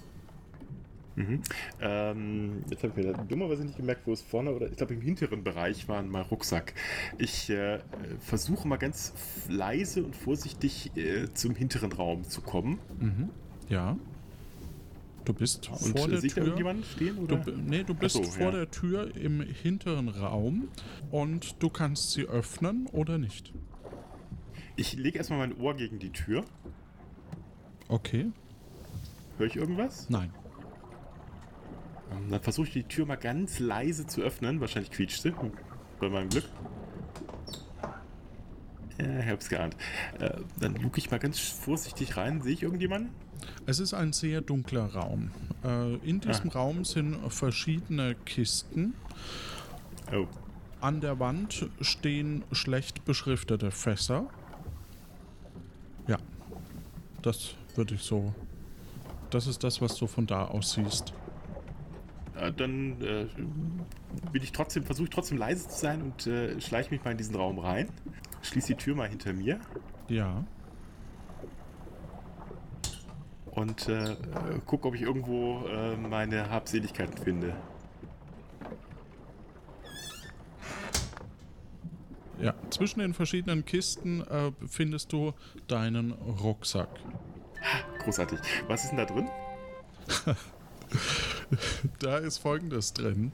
Mhm. 1.16 1.42
Ähm, 1.80 2.64
jetzt 2.70 2.84
habe 2.84 3.00
ich 3.00 3.06
mir 3.06 3.14
dummerweise 3.14 3.64
nicht 3.66 3.78
gemerkt, 3.78 4.08
wo 4.08 4.14
es 4.14 4.22
vorne 4.22 4.52
oder 4.52 4.68
ich 4.68 4.76
glaube 4.78 4.94
im 4.96 5.02
hinteren 5.02 5.44
Bereich 5.44 5.88
war 5.88 6.02
mein 6.02 6.24
Rucksack. 6.24 6.74
Ich 7.20 7.50
äh, 7.50 7.80
versuche 8.20 8.68
mal 8.68 8.78
ganz 8.78 9.14
leise 9.48 10.04
und 10.04 10.16
vorsichtig 10.16 10.96
äh, 10.98 11.32
zum 11.34 11.56
hinteren 11.56 11.92
Raum 11.92 12.24
zu 12.24 12.42
kommen. 12.42 12.80
Mhm. 13.00 13.30
Ja. 13.70 13.98
Du 15.26 15.34
bist 15.34 15.70
Und 15.70 15.98
vor 15.98 16.10
der 16.10 16.20
sieht 16.20 16.34
Tür. 16.34 16.44
irgendjemand 16.44 16.86
stehen? 16.86 17.16
Du, 17.16 17.36
Oder? 17.36 17.38
bi- 17.38 17.54
nee, 17.56 17.84
du 17.84 17.94
bist 17.94 18.16
so, 18.16 18.24
vor 18.24 18.48
ja. 18.48 18.52
der 18.52 18.72
Tür 18.72 19.16
im 19.16 19.40
hinteren 19.42 20.10
Raum 20.10 20.68
und 21.12 21.62
du 21.64 21.70
kannst 21.70 22.12
sie 22.12 22.24
öffnen 22.26 22.88
oder 22.92 23.18
nicht. 23.18 23.54
Ich 24.76 24.94
lege 24.98 25.20
erstmal 25.20 25.48
mein 25.48 25.58
Ohr 25.62 25.76
gegen 25.76 26.00
die 26.00 26.10
Tür. 26.10 26.44
Okay. 27.88 28.32
Höre 29.38 29.48
ich 29.48 29.56
irgendwas? 29.56 30.10
Nein. 30.10 30.32
Ähm, 32.14 32.30
Dann 32.32 32.42
versuche 32.42 32.68
ich 32.68 32.74
die 32.74 32.84
Tür 32.84 33.06
mal 33.06 33.16
ganz 33.16 33.60
leise 33.60 34.06
zu 34.08 34.22
öffnen. 34.22 34.60
Wahrscheinlich 34.62 34.92
quietscht 34.92 35.22
sie. 35.22 35.34
Bei 36.00 36.10
meinem 36.10 36.30
Glück. 36.30 36.46
Ja, 39.00 39.20
ich 39.20 39.28
hab's 39.28 39.50
geahnt. 39.50 39.76
Äh, 40.20 40.32
dann 40.60 40.76
luke 40.76 41.00
ich 41.00 41.10
mal 41.10 41.18
ganz 41.20 41.40
vorsichtig 41.40 42.16
rein. 42.16 42.42
Sehe 42.42 42.54
ich 42.54 42.64
irgendjemanden? 42.64 43.10
Es 43.66 43.80
ist 43.80 43.94
ein 43.94 44.14
sehr 44.14 44.42
dunkler 44.42 44.94
Raum. 44.94 45.32
Äh, 45.64 45.96
in 46.08 46.20
diesem 46.20 46.50
Ah. 46.52 46.54
Raum 46.54 46.86
sind 46.86 47.18
verschiedene 47.32 48.16
Kisten. 48.26 48.94
Oh. 50.14 50.28
An 50.80 51.02
der 51.02 51.20
Wand 51.20 51.68
stehen 51.82 52.44
schlecht 52.52 53.04
beschriftete 53.06 53.72
Fässer. 53.72 54.28
Ja, 56.08 56.18
das 57.22 57.56
würde 57.76 57.96
ich 57.96 58.02
so. 58.02 58.34
Das 59.30 59.48
ist 59.48 59.64
das, 59.64 59.82
was 59.82 59.96
du 59.96 60.06
von 60.08 60.28
da 60.28 60.46
aus 60.46 60.74
siehst. 60.74 61.14
Äh, 62.36 62.52
dann 62.52 63.00
äh, 63.02 63.28
will 64.32 64.44
ich 64.44 64.52
trotzdem, 64.52 64.84
versuche 64.84 65.06
ich 65.06 65.10
trotzdem 65.12 65.38
leise 65.38 65.68
zu 65.68 65.78
sein 65.80 66.02
und 66.02 66.28
äh, 66.28 66.60
schleiche 66.62 66.90
mich 66.92 67.04
mal 67.04 67.12
in 67.12 67.18
diesen 67.18 67.36
Raum 67.36 67.60
rein. 67.60 67.90
Schließe 68.42 68.68
die 68.70 68.76
Tür 68.76 68.96
mal 68.96 69.08
hinter 69.08 69.34
mir 69.34 69.60
Ja. 70.10 70.44
und 73.52 73.88
äh, 73.88 74.14
äh, 74.14 74.16
gucke, 74.66 74.88
ob 74.88 74.96
ich 74.96 75.02
irgendwo 75.04 75.66
äh, 75.68 75.96
meine 75.96 76.50
Habseligkeiten 76.50 77.18
finde. 77.18 77.56
Ja, 82.40 82.54
zwischen 82.72 83.00
den 83.00 83.14
verschiedenen 83.14 83.64
Kisten 83.64 84.22
äh, 84.22 84.52
findest 84.68 85.14
du 85.14 85.34
deinen 85.68 86.12
Rucksack. 86.12 86.90
Großartig. 88.00 88.40
Was 88.68 88.84
ist 88.84 88.90
denn 88.90 88.98
da 88.98 89.06
drin? 89.06 89.30
Da 92.00 92.18
ist 92.18 92.40
folgendes 92.40 92.94
drin. 92.94 93.32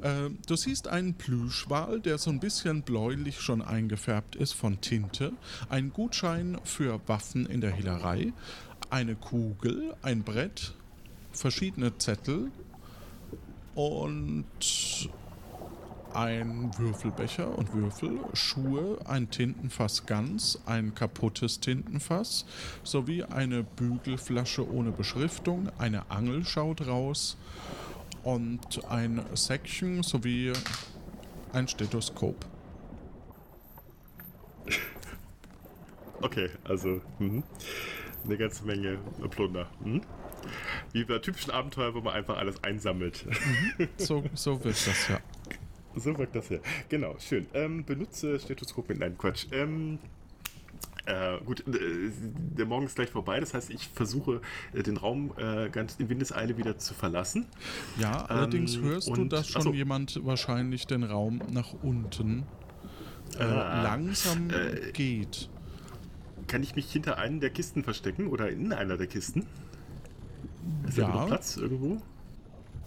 Äh, 0.00 0.30
du 0.46 0.56
siehst 0.56 0.88
einen 0.88 1.14
Plüschwal, 1.14 2.00
der 2.00 2.18
so 2.18 2.30
ein 2.30 2.40
bisschen 2.40 2.82
bläulich 2.82 3.40
schon 3.40 3.62
eingefärbt 3.62 4.36
ist 4.36 4.52
von 4.52 4.80
Tinte, 4.80 5.32
ein 5.68 5.92
Gutschein 5.92 6.58
für 6.64 7.00
Waffen 7.06 7.46
in 7.46 7.60
der 7.60 7.72
Hehlerei, 7.72 8.32
eine 8.90 9.14
Kugel, 9.14 9.94
ein 10.02 10.22
Brett, 10.22 10.74
verschiedene 11.32 11.96
Zettel 11.98 12.50
und 13.74 14.44
ein 16.14 16.70
Würfelbecher 16.78 17.56
und 17.56 17.72
Würfel, 17.72 18.20
Schuhe, 18.32 18.98
ein 19.06 19.30
Tintenfass 19.30 20.06
ganz, 20.06 20.58
ein 20.66 20.94
kaputtes 20.94 21.60
Tintenfass 21.60 22.46
sowie 22.82 23.24
eine 23.24 23.62
Bügelflasche 23.62 24.70
ohne 24.70 24.90
Beschriftung, 24.90 25.68
eine 25.78 26.10
Angel 26.10 26.44
schaut 26.44 26.86
raus 26.86 27.36
und 28.22 28.84
ein 28.90 29.22
Säckchen 29.34 30.02
sowie 30.02 30.52
ein 31.52 31.68
Stethoskop. 31.68 32.36
Okay, 36.20 36.50
also 36.64 37.00
mhm. 37.18 37.42
eine 38.24 38.36
ganze 38.36 38.64
Menge 38.64 38.98
Plunder. 39.30 39.66
Mhm. 39.84 40.02
Wie 40.92 41.04
bei 41.04 41.18
typischen 41.18 41.50
Abenteuer, 41.50 41.94
wo 41.94 42.00
man 42.00 42.14
einfach 42.14 42.36
alles 42.36 42.62
einsammelt. 42.62 43.24
So, 43.96 44.24
so 44.34 44.62
wird 44.64 44.86
das 44.86 45.08
ja. 45.08 45.20
So 45.96 46.16
wirkt 46.18 46.34
das 46.36 46.48
ja. 46.48 46.58
Genau, 46.88 47.16
schön. 47.18 47.46
Ähm, 47.54 47.84
benutze 47.84 48.38
Stethoskop 48.38 48.88
mit. 48.88 48.98
Nein, 48.98 49.16
Quatsch. 49.18 49.46
Ähm, 49.52 49.98
äh, 51.06 51.38
gut, 51.44 51.60
äh, 51.66 51.72
der 52.56 52.64
Morgen 52.66 52.86
ist 52.86 52.94
gleich 52.94 53.10
vorbei, 53.10 53.40
das 53.40 53.54
heißt, 53.54 53.70
ich 53.70 53.88
versuche 53.88 54.40
äh, 54.72 54.82
den 54.84 54.96
Raum 54.96 55.32
äh, 55.36 55.68
ganz 55.68 55.96
in 55.98 56.08
Windeseile 56.08 56.56
wieder 56.56 56.78
zu 56.78 56.94
verlassen. 56.94 57.46
Ja, 57.98 58.24
allerdings 58.26 58.76
Ähm, 58.76 58.84
hörst 58.84 59.08
du, 59.08 59.12
und- 59.12 59.32
dass 59.32 59.48
schon 59.48 59.62
achso. 59.62 59.72
jemand 59.72 60.20
wahrscheinlich 60.24 60.86
den 60.86 61.02
Raum 61.02 61.40
nach 61.50 61.74
unten 61.82 62.44
Ah, 63.38 63.82
langsam 63.82 64.50
geht. 64.92 65.48
Kann 66.48 66.62
ich 66.62 66.76
mich 66.76 66.92
hinter 66.92 67.16
einen 67.16 67.40
der 67.40 67.48
Kisten 67.48 67.82
verstecken 67.82 68.26
oder 68.26 68.50
in 68.50 68.72
einer 68.74 68.98
der 68.98 69.06
Kisten? 69.06 69.46
Ist 70.86 70.98
da 70.98 71.02
Ja. 71.02 71.12
genug 71.12 71.26
Platz 71.28 71.56
irgendwo? 71.56 72.02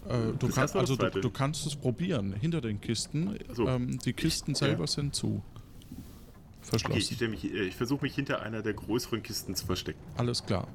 Äh, 0.07 0.33
du, 0.37 0.47
kannst, 0.49 0.75
oder 0.75 0.81
also 0.81 0.95
du, 0.95 1.09
du 1.21 1.29
kannst 1.29 1.65
es 1.65 1.75
probieren, 1.75 2.33
hinter 2.33 2.61
den 2.61 2.79
Kisten. 2.81 3.37
So. 3.53 3.67
Ähm, 3.67 3.97
die 3.99 4.13
Kisten 4.13 4.51
Ich- 4.51 4.57
selber 4.57 4.81
ja. 4.81 4.87
sind 4.87 5.15
zu. 5.15 5.41
Okay, 6.67 6.77
ich, 6.77 6.81
Verschlossen. 6.81 7.15
stell 7.15 7.27
mich, 7.29 7.43
äh, 7.45 7.63
ich 7.67 7.75
versuche 7.75 8.01
mich 8.03 8.15
hinter 8.15 8.41
einer 8.41 8.61
der 8.63 8.73
größeren 8.73 9.21
Kisten 9.21 9.53
zu 9.55 9.65
verstecken. 9.67 9.99
Alles 10.17 10.43
klar. 10.45 10.67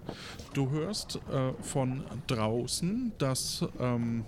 Du 0.55 0.71
hörst 0.71 1.17
äh, 1.33 1.53
von 1.63 2.05
draußen, 2.29 3.13
dass 3.19 3.65
ähm, 3.81 4.25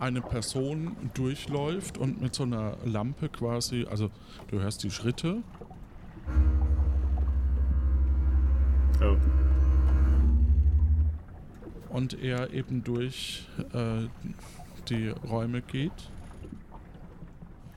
eine 0.00 0.20
Person 0.22 0.96
durchläuft 1.14 1.98
und 1.98 2.20
mit 2.20 2.34
so 2.34 2.42
einer 2.42 2.76
Lampe 2.84 3.28
quasi, 3.28 3.86
also 3.88 4.10
du 4.50 4.58
hörst 4.60 4.82
die 4.82 4.90
Schritte 4.90 5.42
Oh. 9.00 9.16
Und 11.92 12.22
er 12.22 12.52
eben 12.52 12.82
durch 12.82 13.46
äh, 13.72 14.08
die 14.88 15.08
Räume 15.08 15.62
geht. 15.62 15.92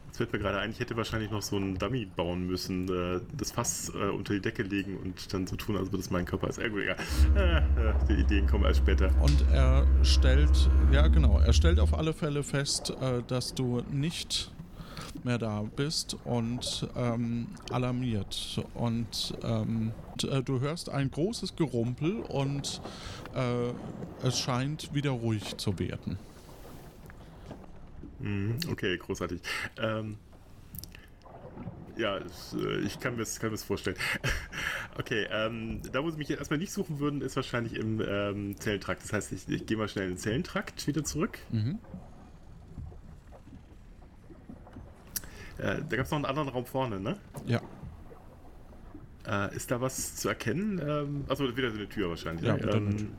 Jetzt 0.08 0.18
fällt 0.18 0.32
mir 0.32 0.40
gerade 0.40 0.60
ein, 0.60 0.72
ich 0.72 0.80
hätte 0.80 0.96
wahrscheinlich 0.96 1.30
noch 1.30 1.42
so 1.42 1.58
einen 1.58 1.78
Dummy 1.78 2.06
bauen 2.06 2.48
müssen, 2.48 2.88
äh, 2.88 3.20
das 3.38 3.52
Fass 3.52 3.92
äh, 3.94 3.98
unter 3.98 4.34
die 4.34 4.40
Decke 4.40 4.64
legen 4.64 4.98
und 4.98 5.34
dann 5.34 5.46
so 5.46 5.58
tun, 5.58 5.76
als 5.76 5.92
würde 5.92 6.00
es 6.00 6.10
mein 6.10 6.24
Körper 6.24 6.48
gut, 6.48 6.84
egal. 6.84 6.96
Äh, 7.36 7.58
äh, 7.58 7.94
die 8.10 8.22
Ideen 8.22 8.48
kommen 8.48 8.64
erst 8.64 8.80
später. 8.80 9.12
Und 9.22 9.44
er 9.52 9.86
stellt, 10.04 10.70
ja 10.94 11.08
genau, 11.08 11.40
er 11.40 11.52
stellt 11.52 11.82
auf 11.82 11.94
alle 11.94 12.14
Fälle 12.14 12.44
fest, 12.44 12.94
äh, 13.02 13.24
dass 13.28 13.54
du 13.54 13.82
nicht 13.92 14.55
mehr 15.24 15.38
da 15.38 15.64
bist 15.76 16.18
und 16.26 16.88
ähm, 16.96 17.48
alarmiert. 17.72 18.64
Und 18.74 19.34
ähm, 19.44 19.92
äh, 20.24 20.42
du 20.42 20.60
hörst 20.60 20.90
ein 20.90 21.12
großes 21.12 21.56
Gerumpel 21.56 22.22
und 22.22 22.82
äh, 23.34 24.28
es 24.28 24.40
scheint 24.40 24.94
wieder 24.94 25.12
ruhig 25.12 25.58
zu 25.58 25.78
werden. 25.80 26.18
Mhm, 28.20 28.58
okay, 28.72 28.98
großartig. 28.98 29.42
Ähm, 29.78 30.18
ja, 31.98 32.18
äh, 32.18 32.80
ich 32.86 33.00
kann 33.00 33.16
mir 33.16 33.22
es 33.22 33.40
kann 33.40 33.50
mir's 33.50 33.64
vorstellen. 33.64 33.98
okay, 35.00 35.28
ähm, 35.32 35.82
da 35.92 36.04
wo 36.04 36.10
sie 36.10 36.18
mich 36.18 36.30
jetzt 36.30 36.40
erstmal 36.40 36.60
nicht 36.60 36.72
suchen 36.72 37.00
würden, 37.00 37.22
ist 37.22 37.36
wahrscheinlich 37.36 37.76
im 37.76 38.02
ähm, 38.02 38.58
Zellentrakt. 38.60 39.04
Das 39.04 39.14
heißt, 39.14 39.32
ich, 39.32 39.48
ich 39.48 39.66
gehe 39.66 39.78
mal 39.78 39.88
schnell 39.88 40.06
in 40.06 40.12
den 40.12 40.18
Zellentrakt 40.18 40.88
wieder 40.88 41.04
zurück. 41.04 41.40
Mhm. 41.52 41.80
Äh, 45.58 45.82
da 45.90 45.96
gab 45.98 46.06
es 46.06 46.12
noch 46.12 46.18
einen 46.18 46.26
anderen 46.26 46.50
Raum 46.50 46.66
vorne, 46.66 47.00
ne? 47.00 47.18
Ja, 47.46 47.62
Äh, 49.28 49.56
ist 49.56 49.72
da 49.72 49.82
was 49.82 50.16
zu 50.18 50.30
erkennen? 50.30 50.80
Ähm, 50.86 51.26
achso, 51.28 51.46
wieder 51.56 51.72
so 51.72 51.78
eine 51.78 51.90
Tür 51.90 52.10
wahrscheinlich. 52.10 52.46
Ja, 52.46 52.54
ne? 52.58 52.62
wieder 52.64 52.76
ähm, 52.76 53.12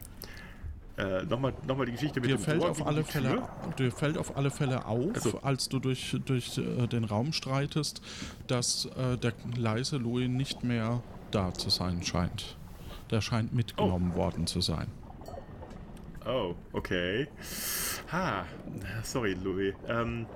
äh, 0.99 1.23
Nochmal 1.25 1.53
noch 1.67 1.85
die 1.85 1.93
Geschichte 1.93 2.21
mit 2.21 2.31
dir 2.31 2.37
dem 2.37 2.43
fällt, 2.45 2.61
Tor 2.61 2.71
auf 2.71 2.87
alle 2.87 3.03
Fälle, 3.05 3.31
Tür. 3.31 3.49
dir 3.79 3.93
fällt 3.93 4.17
auf 4.19 4.37
alle 4.37 4.51
Fälle 4.51 4.87
auf, 4.87 5.15
Also- 5.15 5.41
als 5.43 5.69
du 5.69 5.79
durch, 5.81 6.17
durch 6.25 6.57
äh, 6.59 6.87
den 6.87 7.05
Raum 7.05 7.33
streitest, 7.33 8.01
dass 8.47 8.87
äh, 8.97 9.17
der 9.19 9.33
leise 9.57 9.97
Louis 9.97 10.29
nicht 10.29 10.63
mehr 10.63 11.03
da 11.33 11.53
zu 11.53 11.71
sein 11.71 12.03
scheint. 12.03 12.57
Der 13.11 13.21
scheint 13.21 13.53
mitgenommen 13.53 14.15
worden 14.15 14.47
zu 14.47 14.61
sein. 14.61 14.87
Oh, 16.25 16.55
okay. 16.73 17.29
Ha, 18.11 18.45
sorry, 19.05 19.35
Louis. 19.43 19.75
Ähm, 19.89 20.27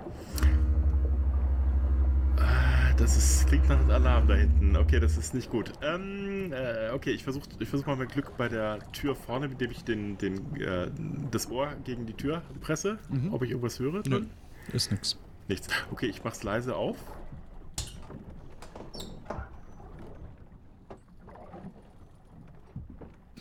das 3.00 3.16
ist, 3.16 3.46
klingt 3.46 3.66
nach 3.68 3.80
einem 3.80 3.90
Alarm 3.90 4.28
da 4.28 4.34
hinten. 4.34 4.76
Okay, 4.76 5.00
das 5.00 5.16
ist 5.16 5.32
nicht 5.32 5.50
gut. 5.50 5.72
Ähm, 5.82 6.52
äh, 6.52 6.90
okay, 6.90 7.12
ich 7.12 7.24
versuche 7.24 7.48
ich 7.58 7.68
versuch 7.68 7.86
mal 7.86 7.96
mein 7.96 8.08
Glück 8.08 8.36
bei 8.36 8.48
der 8.48 8.78
Tür 8.92 9.16
vorne, 9.16 9.48
mit 9.48 9.60
dem 9.60 9.70
ich 9.70 9.84
den, 9.84 10.18
den, 10.18 10.54
äh, 10.60 10.90
das 11.30 11.50
Ohr 11.50 11.72
gegen 11.84 12.04
die 12.04 12.12
Tür 12.12 12.42
presse. 12.60 12.98
Mhm. 13.08 13.32
Ob 13.32 13.42
ich 13.42 13.50
irgendwas 13.50 13.78
höre 13.78 14.02
Nö, 14.06 14.26
ist 14.72 14.90
nix. 14.90 15.16
Nichts. 15.48 15.68
Okay, 15.90 16.06
ich 16.06 16.22
mach's 16.24 16.42
leise 16.42 16.76
auf. 16.76 16.96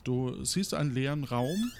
Du 0.05 0.43
siehst 0.45 0.73
einen 0.73 0.93
leeren 0.93 1.25
Raum, 1.25 1.71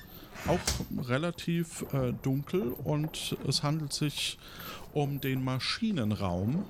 auch 0.47 1.07
relativ 1.07 1.85
äh, 1.93 2.11
dunkel 2.11 2.73
und 2.83 3.37
es 3.47 3.63
handelt 3.63 3.93
sich 3.93 4.37
um 4.93 5.21
den 5.21 5.43
Maschinenraum, 5.43 6.65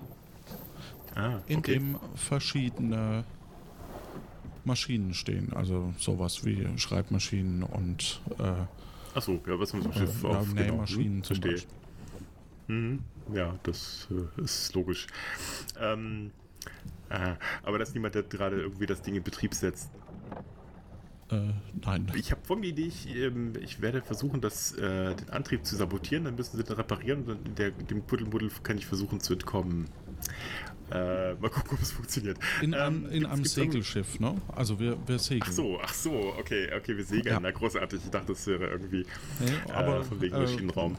Ah, 1.15 1.39
in 1.47 1.59
okay. 1.59 1.73
dem 1.73 1.97
verschiedene 2.15 3.23
Maschinen 4.63 5.13
stehen. 5.13 5.53
Also 5.53 5.93
sowas 5.97 6.45
wie 6.45 6.67
Schreibmaschinen 6.77 7.63
und 7.63 8.21
äh, 8.37 8.65
Achso, 9.15 9.41
ja, 9.47 9.59
was 9.59 9.73
man 9.73 9.81
so 9.83 9.89
äh, 9.89 9.93
Schiff 9.93 10.23
ja, 10.23 10.29
auf. 10.29 10.49
genau. 10.53 10.61
Nähmaschinen 10.61 11.17
Hm, 11.17 11.23
zum. 11.23 11.39
Beispiel. 11.41 11.63
Mhm. 12.67 12.99
Ja, 13.33 13.55
das 13.63 14.07
äh, 14.11 14.41
ist 14.41 14.73
logisch. 14.75 15.07
Ähm, 15.79 16.31
äh, 17.09 17.35
aber 17.63 17.79
das 17.79 17.89
ist 17.89 17.95
niemand, 17.95 18.15
der 18.15 18.23
gerade 18.23 18.61
irgendwie 18.61 18.85
das 18.85 19.01
Ding 19.01 19.15
in 19.15 19.23
Betrieb 19.23 19.53
setzt. 19.53 19.89
Äh, 21.31 21.53
nein. 21.85 22.11
Ich 22.15 22.31
habe 22.31 22.41
folgende 22.43 22.69
Idee, 22.69 22.87
ich, 22.87 23.15
ähm, 23.15 23.53
ich 23.61 23.81
werde 23.81 24.01
versuchen, 24.01 24.41
das, 24.41 24.71
äh, 24.73 25.15
den 25.15 25.29
Antrieb 25.29 25.63
zu 25.65 25.75
sabotieren, 25.75 26.23
dann 26.25 26.35
müssen 26.35 26.57
sie 26.57 26.63
den 26.63 26.75
reparieren 26.75 27.23
und 27.25 27.57
der, 27.57 27.69
dem 27.71 28.05
Kuddelmuddel 28.07 28.49
kann 28.63 28.77
ich 28.77 28.87
versuchen 28.87 29.19
zu 29.19 29.33
entkommen. 29.33 29.89
Äh, 30.91 31.35
mal 31.35 31.49
gucken, 31.49 31.71
ob 31.73 31.81
es 31.81 31.91
funktioniert. 31.91 32.37
In, 32.61 32.73
einem, 32.73 33.05
Ähm, 33.05 33.11
in 33.11 33.25
einem 33.25 33.45
Segelschiff, 33.45 34.19
ne? 34.19 34.35
Also 34.55 34.79
wir, 34.79 34.97
wir 35.05 35.19
segeln. 35.19 35.43
Ach 35.45 35.51
so, 35.51 35.79
ach 35.81 35.93
so, 35.93 36.33
okay, 36.39 36.69
okay, 36.75 36.97
wir 36.97 37.03
segeln. 37.03 37.35
Ja. 37.35 37.39
Na, 37.39 37.51
großartig. 37.51 38.01
Ich 38.03 38.09
dachte, 38.09 38.33
das 38.33 38.47
wäre 38.47 38.67
irgendwie 38.67 39.05
Nee, 39.39 39.71
aber 39.71 39.99
äh, 39.99 40.03
von 40.03 40.21
wegen 40.21 40.35
äh, 40.35 40.39
Maschinenraum. 40.39 40.97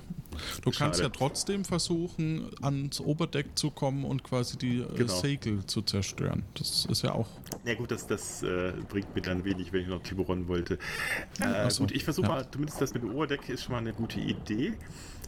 Du 0.63 0.71
kannst 0.71 1.01
Schade. 1.01 1.03
ja 1.03 1.09
trotzdem 1.09 1.65
versuchen, 1.65 2.51
ans 2.63 3.01
Oberdeck 3.01 3.59
zu 3.59 3.71
kommen 3.71 4.05
und 4.05 4.23
quasi 4.25 4.57
die 4.59 4.81
äh, 4.81 4.95
Genau. 4.97 5.13
Segel 5.21 5.65
zu 5.67 5.83
zerstören. 5.83 6.43
Das 6.55 6.87
ist 6.87 7.03
ja 7.03 7.13
auch. 7.13 7.29
Ja 7.65 7.75
gut, 7.75 7.91
das, 7.91 8.07
das 8.07 8.43
äh, 8.43 8.73
bringt 8.89 9.15
mir 9.15 9.23
dann 9.23 9.45
wenig, 9.45 9.73
wenn 9.73 9.83
ich 9.83 9.89
noch 9.89 10.03
Tiburon 10.03 10.49
wollte. 10.49 10.79
Äh, 11.41 11.71
so, 11.71 11.83
Gut, 11.85 11.93
ich 11.93 12.05
versuche 12.05 12.27
ja. 12.29 12.35
mal, 12.35 12.51
zumindest 12.51 12.81
das 12.81 12.95
mit 12.95 13.03
dem 13.03 13.15
Oberdeck 13.15 13.49
ist 13.49 13.65
schon 13.65 13.73
mal 13.73 13.79
eine 13.79 13.93
gute 13.93 14.21
Idee. 14.21 14.75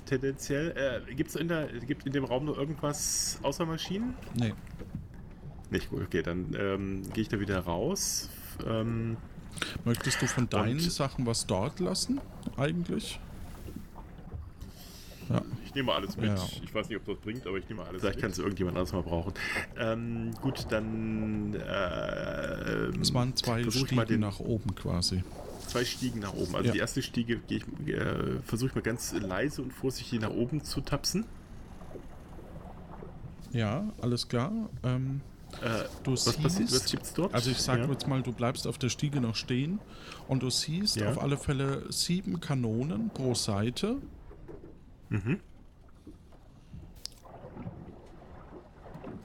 Tendenziell. 0.06 1.02
Äh, 1.08 1.14
Gibt 1.14 1.30
es 1.30 1.36
in, 1.36 1.48
der- 1.48 1.68
in 1.70 2.12
dem 2.12 2.24
Raum 2.24 2.44
noch 2.46 2.58
irgendwas 2.58 3.38
außer 3.42 3.64
Maschinen? 3.66 4.14
Nee. 4.34 4.52
Nicht 5.70 5.88
gut, 5.90 6.02
okay, 6.02 6.22
dann 6.22 6.54
ähm, 6.58 7.02
gehe 7.12 7.22
ich 7.22 7.28
da 7.28 7.40
wieder 7.40 7.60
raus. 7.60 8.28
Ähm, 8.66 9.16
Möchtest 9.84 10.20
du 10.20 10.26
von 10.26 10.48
deinen 10.48 10.78
Und- 10.80 10.92
Sachen 10.92 11.24
was 11.26 11.46
dort 11.46 11.80
lassen, 11.80 12.20
eigentlich? 12.56 13.20
Ja. 15.32 15.42
ich 15.64 15.74
nehme 15.74 15.92
alles 15.92 16.16
mit. 16.16 16.26
Ja. 16.26 16.48
Ich 16.62 16.74
weiß 16.74 16.88
nicht, 16.88 16.98
ob 16.98 17.06
das 17.06 17.16
bringt, 17.18 17.46
aber 17.46 17.58
ich 17.58 17.68
nehme 17.68 17.82
alles 17.84 18.00
Vielleicht 18.02 18.20
kann 18.20 18.30
es 18.30 18.38
irgendjemand 18.38 18.76
anderes 18.76 18.92
mal 18.92 19.02
brauchen. 19.02 19.32
Ähm, 19.78 20.30
gut, 20.40 20.66
dann. 20.70 21.54
Äh, 21.54 22.98
Es 23.00 23.12
waren 23.14 23.34
zwei 23.36 23.60
ich 23.60 23.66
mal 23.66 23.72
Stiegen 23.72 24.06
den- 24.06 24.20
nach 24.20 24.40
oben 24.40 24.74
quasi. 24.74 25.22
zwei 25.68 25.84
Stiegen 25.84 26.20
nach 26.20 26.34
oben. 26.34 26.54
Also 26.54 26.66
Ja. 26.68 26.72
die 26.72 26.78
erste 26.80 27.02
Stiege 27.02 27.40
äh, 27.48 28.40
versuche 28.44 28.68
ich 28.70 28.74
mal 28.74 28.82
ganz 28.82 29.12
leise 29.14 29.62
und 29.62 29.72
vorsichtig 29.72 30.20
nach 30.20 30.30
oben 30.30 30.62
zu 30.64 30.80
tapsen. 30.82 31.24
Ja, 33.52 33.84
alles 34.00 34.28
klar. 34.28 34.52
Ähm, 34.82 35.20
Äh, 35.60 35.84
du 36.02 36.12
was 36.12 36.24
siehst, 36.24 36.42
passiert? 36.42 36.72
Was 36.72 36.90
gibt's 36.90 37.12
dort? 37.12 37.34
also 37.34 37.50
ich 37.50 37.58
sage 37.58 37.82
Ja. 37.82 37.90
jetzt 37.90 38.08
mal, 38.08 38.22
du 38.22 38.32
bleibst 38.32 38.66
auf 38.66 38.78
der 38.78 38.88
Stiege 38.88 39.20
noch 39.20 39.36
stehen 39.36 39.80
und 40.26 40.42
du 40.42 40.48
siehst 40.48 40.96
Ja. 40.96 41.10
auf 41.10 41.20
alle 41.20 41.36
Fälle 41.36 41.84
sieben 41.92 42.40
Kanonen 42.40 43.10
pro 43.10 43.34
Seite. 43.34 43.96
Mhm. 45.12 45.40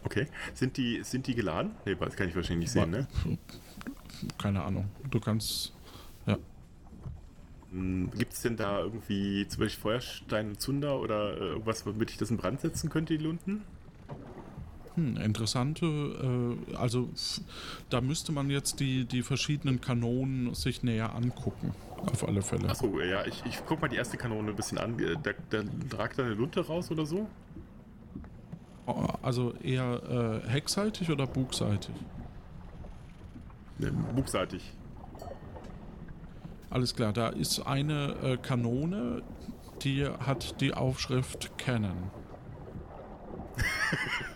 Okay. 0.04 0.28
Sind 0.54 0.78
die, 0.78 1.02
sind 1.04 1.28
die 1.28 1.36
geladen? 1.36 1.72
Nee, 1.86 1.96
das 1.96 2.16
kann 2.16 2.30
ich 2.30 2.36
wahrscheinlich 2.36 2.66
nicht 2.66 2.72
sehen, 2.72 2.92
ne? 2.92 3.08
Keine 4.38 4.64
Ahnung. 4.64 4.90
Du 5.10 5.20
kannst. 5.20 5.74
Ja. 6.26 6.38
Gibt 7.72 8.34
es 8.34 8.42
denn 8.42 8.58
da 8.58 8.80
irgendwie 8.80 9.48
zum 9.48 9.60
Beispiel 9.62 9.82
Feuerstein 9.82 10.50
und 10.50 10.62
Zunder 10.62 11.00
oder 11.00 11.36
äh, 11.36 11.50
irgendwas, 11.50 11.86
womit 11.86 12.12
ich 12.12 12.18
das 12.18 12.32
in 12.32 12.38
Brand 12.38 12.62
setzen 12.62 12.90
könnte, 12.90 13.18
die 13.18 13.24
Lunden? 13.24 13.64
Hm, 14.96 15.18
interessante, 15.18 15.86
äh, 15.86 16.76
also 16.76 17.10
da 17.90 18.02
müsste 18.02 18.32
man 18.32 18.50
jetzt 18.50 18.80
die, 18.80 19.06
die 19.06 19.22
verschiedenen 19.22 19.80
Kanonen 19.80 20.56
sich 20.56 20.82
näher 20.82 21.14
angucken, 21.14 21.76
auf 22.06 22.28
alle 22.28 22.42
Fälle. 22.42 22.70
Achso, 22.70 23.00
ja, 23.00 23.26
ich, 23.26 23.44
ich 23.46 23.62
guck 23.66 23.82
mal 23.82 23.88
die 23.88 23.96
erste 23.98 24.18
Kanone 24.18 24.50
ein 24.50 24.56
bisschen 24.56 24.78
an. 24.78 25.00
Äh, 25.00 25.16
Da, 25.22 25.32
da 25.50 25.64
ragt 25.98 26.20
da 26.20 26.24
eine 26.24 26.34
Lunte 26.34 26.66
raus 26.66 26.92
oder 26.92 27.06
so? 27.06 27.28
Also 29.22 29.54
eher 29.56 30.42
äh, 30.46 30.50
heckseitig 30.50 31.12
oder 31.12 31.28
bugseitig? 31.28 31.94
Ne, 33.80 33.92
bugseitig. 34.16 34.74
Alles 36.70 36.96
klar, 36.96 37.12
da 37.14 37.30
ist 37.30 37.60
eine 37.66 38.16
äh, 38.24 38.38
Kanone, 38.38 39.24
die 39.84 40.06
hat 40.06 40.62
die 40.62 40.74
Aufschrift 40.74 41.58
Canon. 41.58 42.12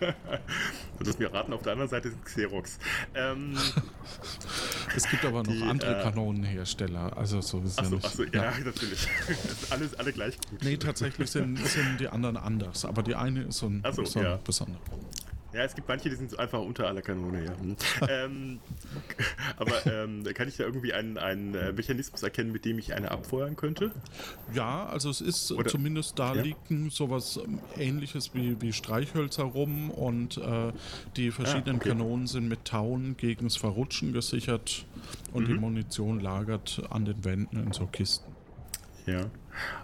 du 0.00 1.04
musst 1.04 1.18
mir 1.18 1.32
raten, 1.32 1.52
auf 1.52 1.62
der 1.62 1.72
anderen 1.72 1.90
Seite 1.90 2.10
sind 2.10 2.24
Xerox. 2.24 2.78
Ähm, 3.14 3.56
es 4.96 5.08
gibt 5.08 5.24
aber 5.24 5.42
noch 5.42 5.52
die, 5.52 5.62
andere 5.62 6.00
äh, 6.00 6.02
Kanonenhersteller. 6.02 7.16
Also 7.16 7.40
so 7.40 7.60
ist 7.60 7.78
ja 7.78 7.84
achso, 7.84 7.94
nicht. 7.96 8.04
achso, 8.04 8.22
ja, 8.24 8.52
natürlich. 8.64 9.08
Das 9.26 9.38
ist 9.38 9.72
alles, 9.72 9.94
alle 9.94 10.12
gleich 10.12 10.36
gut. 10.50 10.62
Nee, 10.62 10.76
tatsächlich 10.76 11.30
sind, 11.30 11.58
sind 11.66 12.00
die 12.00 12.08
anderen 12.08 12.36
anders. 12.36 12.84
Aber 12.84 13.02
die 13.02 13.14
eine 13.14 13.42
ist 13.42 13.58
so 13.58 13.66
ein, 13.66 13.80
Ach 13.82 13.94
so, 13.94 14.04
so 14.04 14.18
ein 14.20 14.24
ja. 14.24 14.36
besonderer. 14.36 14.80
Ja, 15.52 15.64
es 15.64 15.74
gibt 15.74 15.86
manche, 15.88 16.08
die 16.08 16.16
sind 16.16 16.38
einfach 16.38 16.60
unter 16.60 16.86
aller 16.88 17.02
Kanone, 17.02 17.44
ja. 17.44 17.58
Hm. 17.58 17.76
ähm, 18.08 18.60
aber 19.58 19.84
ähm, 19.86 20.24
kann 20.34 20.48
ich 20.48 20.56
da 20.56 20.64
irgendwie 20.64 20.92
einen, 20.94 21.18
einen 21.18 21.54
äh, 21.54 21.72
Mechanismus 21.72 22.22
erkennen, 22.22 22.52
mit 22.52 22.64
dem 22.64 22.78
ich 22.78 22.94
eine 22.94 23.10
abfeuern 23.10 23.54
könnte? 23.56 23.90
Ja, 24.54 24.86
also 24.86 25.10
es 25.10 25.20
ist 25.20 25.52
Oder- 25.52 25.68
zumindest 25.68 26.18
da 26.18 26.34
ja. 26.34 26.42
liegen 26.42 26.88
sowas 26.90 27.38
ähm, 27.44 27.58
ähnliches 27.78 28.34
wie, 28.34 28.60
wie 28.62 28.72
Streichhölzer 28.72 29.42
rum 29.44 29.90
und 29.90 30.38
äh, 30.38 30.72
die 31.16 31.30
verschiedenen 31.30 31.76
Ah, 31.76 31.80
okay. 31.80 31.88
Kanonen 31.90 32.26
sind 32.26 32.48
mit 32.48 32.64
Tauen 32.64 33.16
gegen 33.18 33.44
das 33.44 33.56
Verrutschen 33.56 34.12
gesichert 34.12 34.86
und 35.32 35.42
Mhm. 35.44 35.46
die 35.48 35.54
Munition 35.60 36.20
lagert 36.20 36.82
an 36.90 37.04
den 37.04 37.24
Wänden 37.24 37.62
in 37.62 37.72
so 37.72 37.86
Kisten. 37.86 38.32
Ja. 39.06 39.26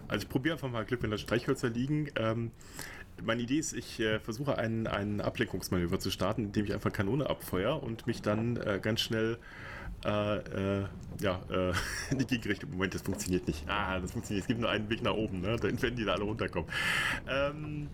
Also 0.07 0.23
ich 0.23 0.29
probiere 0.31 0.55
einfach 0.55 0.71
mal 0.71 0.85
Glück, 0.87 1.03
wenn 1.03 1.11
da 1.11 1.19
Streichhölzer 1.19 1.69
liegen. 1.69 2.09
Ähm, 2.17 2.53
meine 3.23 3.43
Idee 3.43 3.59
ist, 3.59 3.73
ich 3.73 4.01
äh, 4.01 4.21
versuche 4.21 4.59
ein, 4.59 4.87
ein 4.87 5.21
Ablenkungsmanöver 5.21 5.99
zu 5.99 6.11
starten, 6.11 6.45
indem 6.45 6.65
ich 6.65 6.73
einfach 6.73 6.93
Kanone 6.93 7.29
abfeuere 7.29 7.83
und 7.83 8.07
mich 8.07 8.23
dann 8.23 8.57
äh, 8.57 8.79
ganz 8.83 9.01
schnell 9.01 9.39
äh, 10.05 10.81
äh, 10.81 10.85
ja, 11.21 11.41
äh, 11.51 11.73
in 12.13 12.19
die 12.19 12.27
Gegenrichtung. 12.27 12.71
Moment, 12.71 12.95
das 12.95 13.03
funktioniert 13.03 13.47
nicht. 13.49 13.65
Ah, 13.69 13.99
das 13.99 14.13
funktioniert. 14.13 14.43
Es 14.45 14.47
gibt 14.49 14.61
nur 14.61 14.71
einen 14.71 14.89
Weg 14.89 15.03
nach 15.03 15.15
oben, 15.15 15.41
ne? 15.41 15.57
Dann 15.57 15.81
werden 15.83 15.97
die 15.97 16.05
da 16.05 16.13
alle 16.15 16.23
runterkommen. 16.25 16.71
Ähm, 17.29 17.89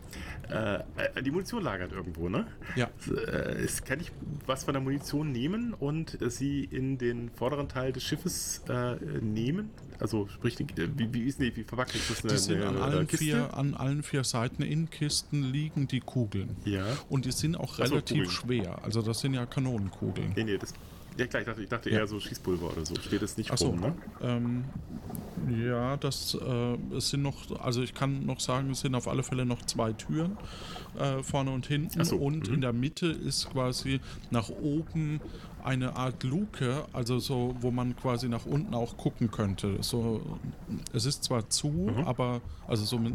äh, 0.50 1.22
die 1.22 1.30
Munition 1.30 1.62
lagert 1.62 1.92
irgendwo, 1.92 2.28
ne? 2.28 2.46
Ja, 2.76 2.90
Äh, 3.08 3.62
es- 3.64 3.82
kann 3.82 4.00
ich 4.00 4.12
was 4.46 4.64
von 4.64 4.74
der 4.74 4.82
Munition 4.82 5.32
nehmen 5.32 5.72
und 5.72 6.18
sie 6.28 6.64
in 6.64 6.98
den 6.98 7.30
vorderen 7.30 7.68
Teil 7.68 7.92
des 7.92 8.02
Schiffes 8.02 8.62
äh, 8.68 8.96
nehmen? 9.22 9.70
Also 10.00 10.26
sprich, 10.28 10.60
äh, 10.60 10.66
wie, 10.96 11.12
wie 11.14 11.22
ist 11.22 11.40
nee, 11.40 11.52
wie 11.54 11.64
verpackt 11.64 11.94
ist 11.94 12.10
das 12.10 12.22
eine, 12.24 12.32
die 12.34 12.38
sind 12.38 12.62
an 12.62 12.76
allen, 12.76 13.06
Kiste? 13.06 13.24
vier, 13.24 13.54
an 13.54 13.72
allen 13.74 14.02
vier 14.02 14.24
Seiten 14.24 14.62
in 14.62 14.90
Kisten 14.90 15.42
liegen 15.44 15.86
die 15.88 16.00
Kugeln. 16.00 16.56
Ja. 16.66 16.84
Und 17.08 17.24
die 17.24 17.32
sind 17.32 17.56
auch 17.56 17.72
Ach 17.80 17.86
so, 17.86 17.94
relativ 17.94 18.16
Kugeln. 18.18 18.30
schwer. 18.30 18.84
Also 18.84 19.00
das 19.00 19.20
sind 19.20 19.32
ja 19.32 19.46
Kanonenkugeln. 19.46 20.32
Nee, 20.36 20.44
nee, 20.44 20.58
das. 20.58 20.74
Ja 21.16 21.27
klar, 21.27 21.42
ich 21.42 21.46
dachte, 21.46 21.62
ich 21.62 21.68
dachte 21.68 21.90
Ja. 21.90 21.98
eher 22.00 22.07
so 22.09 22.18
Schießpulver 22.18 22.72
oder 22.72 22.85
so. 22.85 22.94
Steht 22.96 23.22
das 23.22 23.37
nicht 23.37 23.50
Achso, 23.53 23.68
rum, 23.68 23.81
ne? 23.81 23.94
ähm, 24.20 24.64
ja, 25.48 25.96
das 25.96 26.35
äh, 26.35 26.96
es 26.96 27.11
sind 27.11 27.22
noch, 27.22 27.61
also 27.61 27.83
ich 27.83 27.94
kann 27.94 28.27
noch 28.27 28.40
sagen, 28.40 28.70
es 28.70 28.81
sind 28.81 28.94
auf 28.94 29.07
alle 29.07 29.22
Fälle 29.22 29.44
noch 29.46 29.62
zwei 29.62 29.92
Türen, 29.92 30.37
äh, 30.98 31.22
vorne 31.22 31.50
und 31.53 31.66
hinten. 31.66 32.00
Ach 32.00 32.05
so, 32.05 32.16
und 32.16 32.48
mhm. 32.48 32.55
in 32.55 32.61
der 32.62 32.72
Mitte 32.72 33.07
ist 33.07 33.48
quasi 33.50 34.00
nach 34.31 34.48
oben 34.48 35.20
eine 35.62 35.96
Art 35.96 36.22
Luke, 36.24 36.85
also 36.92 37.18
so, 37.18 37.55
wo 37.61 37.70
man 37.70 37.94
quasi 37.96 38.29
nach 38.29 38.44
unten 38.44 38.74
auch 38.74 38.96
gucken 38.96 39.31
könnte. 39.31 39.79
So, 39.83 40.20
es 40.92 41.05
ist 41.07 41.24
zwar 41.24 41.48
zu, 41.48 41.68
Mhm. 41.68 42.05
aber 42.05 42.40
also 42.66 42.85
so, 42.85 42.98
mit, 42.98 43.14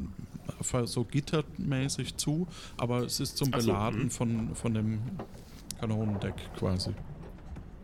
so 0.85 1.03
gittermäßig 1.03 2.15
zu, 2.17 2.47
aber 2.77 3.03
es 3.03 3.19
ist 3.19 3.37
zum 3.37 3.49
Ach 3.51 3.59
so, 3.59 3.67
Beladen 3.67 4.03
mhm. 4.03 4.09
von, 4.09 4.55
von 4.55 4.73
dem 4.73 4.99
Kanonendeck 5.79 6.35
quasi. 6.57 6.91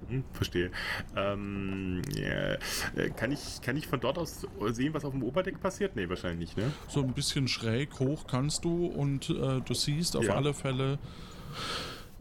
Hm, 0.08 0.24
verstehe. 0.34 0.72
Ähm, 1.16 2.02
ja, 2.16 2.54
äh, 2.96 3.10
kann, 3.16 3.32
ich, 3.32 3.62
kann 3.62 3.76
ich 3.76 3.88
von 3.88 4.00
dort 4.00 4.18
aus 4.18 4.46
sehen, 4.72 4.94
was 4.94 5.04
auf 5.04 5.14
dem 5.14 5.24
Oberdeck 5.24 5.60
passiert? 5.60 5.96
Nee, 5.96 6.08
wahrscheinlich 6.10 6.56
nicht, 6.56 6.58
ne? 6.58 6.72
so 6.88 7.02
ein 7.02 7.14
bisschen 7.14 7.48
schräg 7.48 8.00
hoch 8.00 8.28
kannst 8.28 8.66
du 8.66 8.86
und 8.86 9.30
äh, 9.30 9.62
du 9.62 9.74
siehst 9.74 10.16
auf 10.16 10.26
Ja. 10.26 10.36
alle 10.36 10.54
Fälle, 10.54 11.00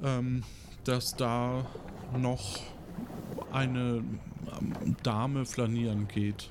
ähm, 0.03 0.43
dass 0.85 1.15
da 1.17 1.67
noch 2.17 2.63
eine 3.53 4.03
ähm, 4.61 4.97
Dame 5.03 5.45
flanieren 5.45 6.09
geht. 6.09 6.51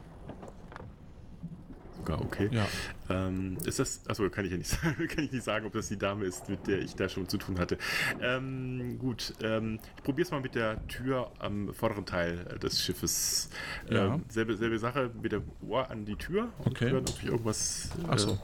Sogar, 2.06 2.22
okay. 2.22 2.50
Ja. 2.52 2.68
Ähm, 3.10 3.58
ist 3.66 3.80
das, 3.80 4.02
achso, 4.08 4.30
kann 4.30 4.44
ich 4.46 4.52
ja 4.52 4.58
nicht 4.58 4.70
sagen, 4.82 5.08
kann 5.08 5.24
ich 5.24 5.32
nicht 5.32 5.44
sagen, 5.44 5.66
ob 5.66 5.74
das 5.74 5.88
die 5.88 5.98
Dame 5.98 6.26
ist, 6.26 6.50
mit 6.50 6.68
der 6.68 6.80
ich 6.80 6.96
da 6.96 7.08
schon 7.08 7.28
zu 7.30 7.38
tun 7.38 7.60
hatte. 7.60 7.78
Ähm, 8.22 8.98
gut, 9.00 9.34
ähm, 9.42 9.80
ich 9.98 10.04
probiere 10.04 10.26
es 10.26 10.32
mal 10.32 10.42
mit 10.42 10.56
der 10.56 10.86
Tür 10.88 11.32
am 11.39 11.74
vorderen 11.74 12.06
Teil 12.06 12.46
äh, 12.54 12.60
des 12.60 12.82
Schiffes. 12.84 13.50
Ja. 13.89 14.16
Ähm, 14.16 14.26
selbe, 14.30 14.58
selbe 14.58 14.78
Sache 14.80 15.12
mit 15.22 15.32
dem 15.32 15.44
Ohr 15.62 15.89
an 15.89 16.06
die 16.06 16.16
Tür 16.16 16.50
und 16.60 16.68
Okay. 16.74 16.89
hören, 16.92 17.06
ob 17.08 17.18
ich 17.22 17.26
irgendwas. 17.26 17.89
Achso. 18.08 18.38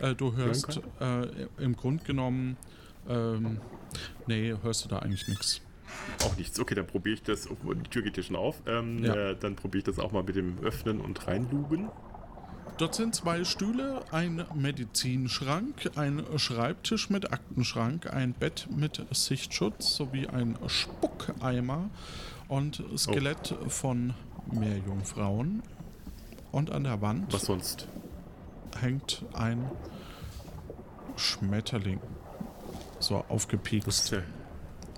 Äh, 0.00 0.14
du 0.14 0.34
hörst 0.34 0.80
äh, 1.00 1.46
im 1.58 1.76
Grund 1.76 2.04
genommen, 2.04 2.56
ähm, 3.08 3.60
nee, 4.26 4.54
hörst 4.62 4.84
du 4.84 4.88
da 4.88 4.98
eigentlich 4.98 5.28
nichts. 5.28 5.58
Äh, 5.58 6.24
auch 6.24 6.36
nichts. 6.36 6.58
Okay, 6.58 6.74
dann 6.74 6.86
probiere 6.86 7.14
ich 7.14 7.22
das. 7.22 7.48
Die 7.48 7.88
Tür 7.90 8.02
geht 8.02 8.14
hier 8.16 8.24
schon 8.24 8.36
auf. 8.36 8.60
Ähm, 8.66 9.04
Ja. 9.04 9.14
äh, 9.30 9.36
dann 9.38 9.54
probiere 9.54 9.78
ich 9.78 9.84
das 9.84 9.98
auch 9.98 10.10
mal 10.12 10.22
mit 10.24 10.34
dem 10.36 10.58
Öffnen 10.62 11.00
und 11.00 11.26
Reinlugen. 11.26 11.88
Dort 12.78 12.94
sind 12.94 13.14
zwei 13.14 13.44
Stühle, 13.44 14.02
ein 14.12 14.44
Medizinschrank, 14.54 15.92
ein 15.96 16.22
Schreibtisch 16.36 17.08
mit 17.08 17.32
Aktenschrank, 17.32 18.12
ein 18.12 18.34
Bett 18.34 18.68
mit 18.70 19.02
Sichtschutz 19.12 19.96
sowie 19.96 20.26
ein 20.26 20.58
Spuckeimer 20.66 21.88
und 22.48 22.82
Skelett 22.98 23.54
von 23.68 24.12
Meerjungfrauen. 24.52 25.62
Und 26.52 26.70
an 26.70 26.84
der 26.84 27.00
Wand 27.00 27.32
Was 27.32 27.46
sonst? 27.46 27.88
hängt 28.78 29.24
ein 29.32 29.70
Schmetterling. 31.16 32.00
So 32.98 33.24
aufgepiekst. 33.28 34.08
Tja. 34.08 34.22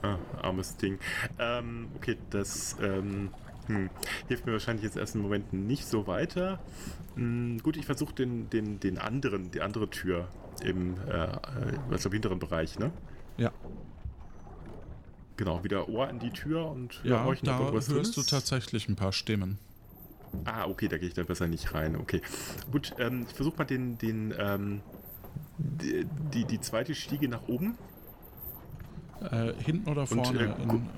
Ah, 0.03 0.19
armes 0.43 0.77
Ding. 0.77 0.99
Ähm, 1.38 1.91
okay, 1.97 2.17
das 2.31 2.77
ähm, 2.83 3.31
hm, 3.68 3.88
hilft 4.26 4.44
mir 4.46 4.52
wahrscheinlich 4.52 4.85
jetzt 4.85 4.96
erst 4.96 5.14
im 5.14 5.22
Moment 5.22 5.52
nicht 5.52 5.87
so 5.87 6.07
weiter. 6.07 6.59
Hm, 7.14 7.59
gut, 7.62 7.76
ich 7.76 7.87
versuche 7.87 8.12
den, 8.14 8.50
den, 8.50 8.81
den 8.81 8.98
anderen, 8.98 9.50
die 9.52 9.61
andere 9.61 9.88
Tür 9.88 10.28
im, 10.62 10.96
äh, 11.09 11.12
äh, 11.12 11.78
also 11.90 12.09
im 12.09 12.12
hinteren 12.14 12.38
Bereich, 12.40 12.78
ne? 12.78 12.90
Ja, 13.37 13.52
Genau, 15.37 15.62
wieder 15.62 15.88
Ohr 15.88 16.09
an 16.09 16.18
die 16.18 16.31
Tür 16.31 16.66
und 16.68 16.98
ja 17.04 17.22
horchen, 17.22 17.46
da 17.46 17.59
drin 17.70 17.87
hörst 17.87 18.16
du 18.16 18.22
tatsächlich 18.24 18.88
ein 18.88 18.96
paar 18.96 19.12
Stimmen. 19.12 19.57
Ah, 20.44 20.66
okay, 20.66 20.88
da 20.88 20.98
gehe 20.98 21.07
ich 21.09 21.14
dann 21.14 21.26
besser 21.26 21.46
nicht 21.46 21.74
rein. 21.74 21.94
Okay. 21.94 22.20
Gut, 22.72 22.92
ähm, 22.98 23.24
ich 23.28 23.35
versuche 23.35 23.57
mal 23.57 23.64
den, 23.64 23.96
den, 23.98 24.35
ähm, 24.37 24.81
die, 25.59 26.04
die, 26.33 26.44
die 26.44 26.61
zweite 26.61 26.94
Stiege 26.96 27.28
nach 27.28 27.46
oben. 27.46 27.76
Äh, 29.31 29.52
hinten 29.62 29.88
oder 29.88 30.02
Und, 30.02 30.09
vorne? 30.09 30.57
äh, 30.59 30.66
gu- 30.66 30.74
in, 30.76 30.88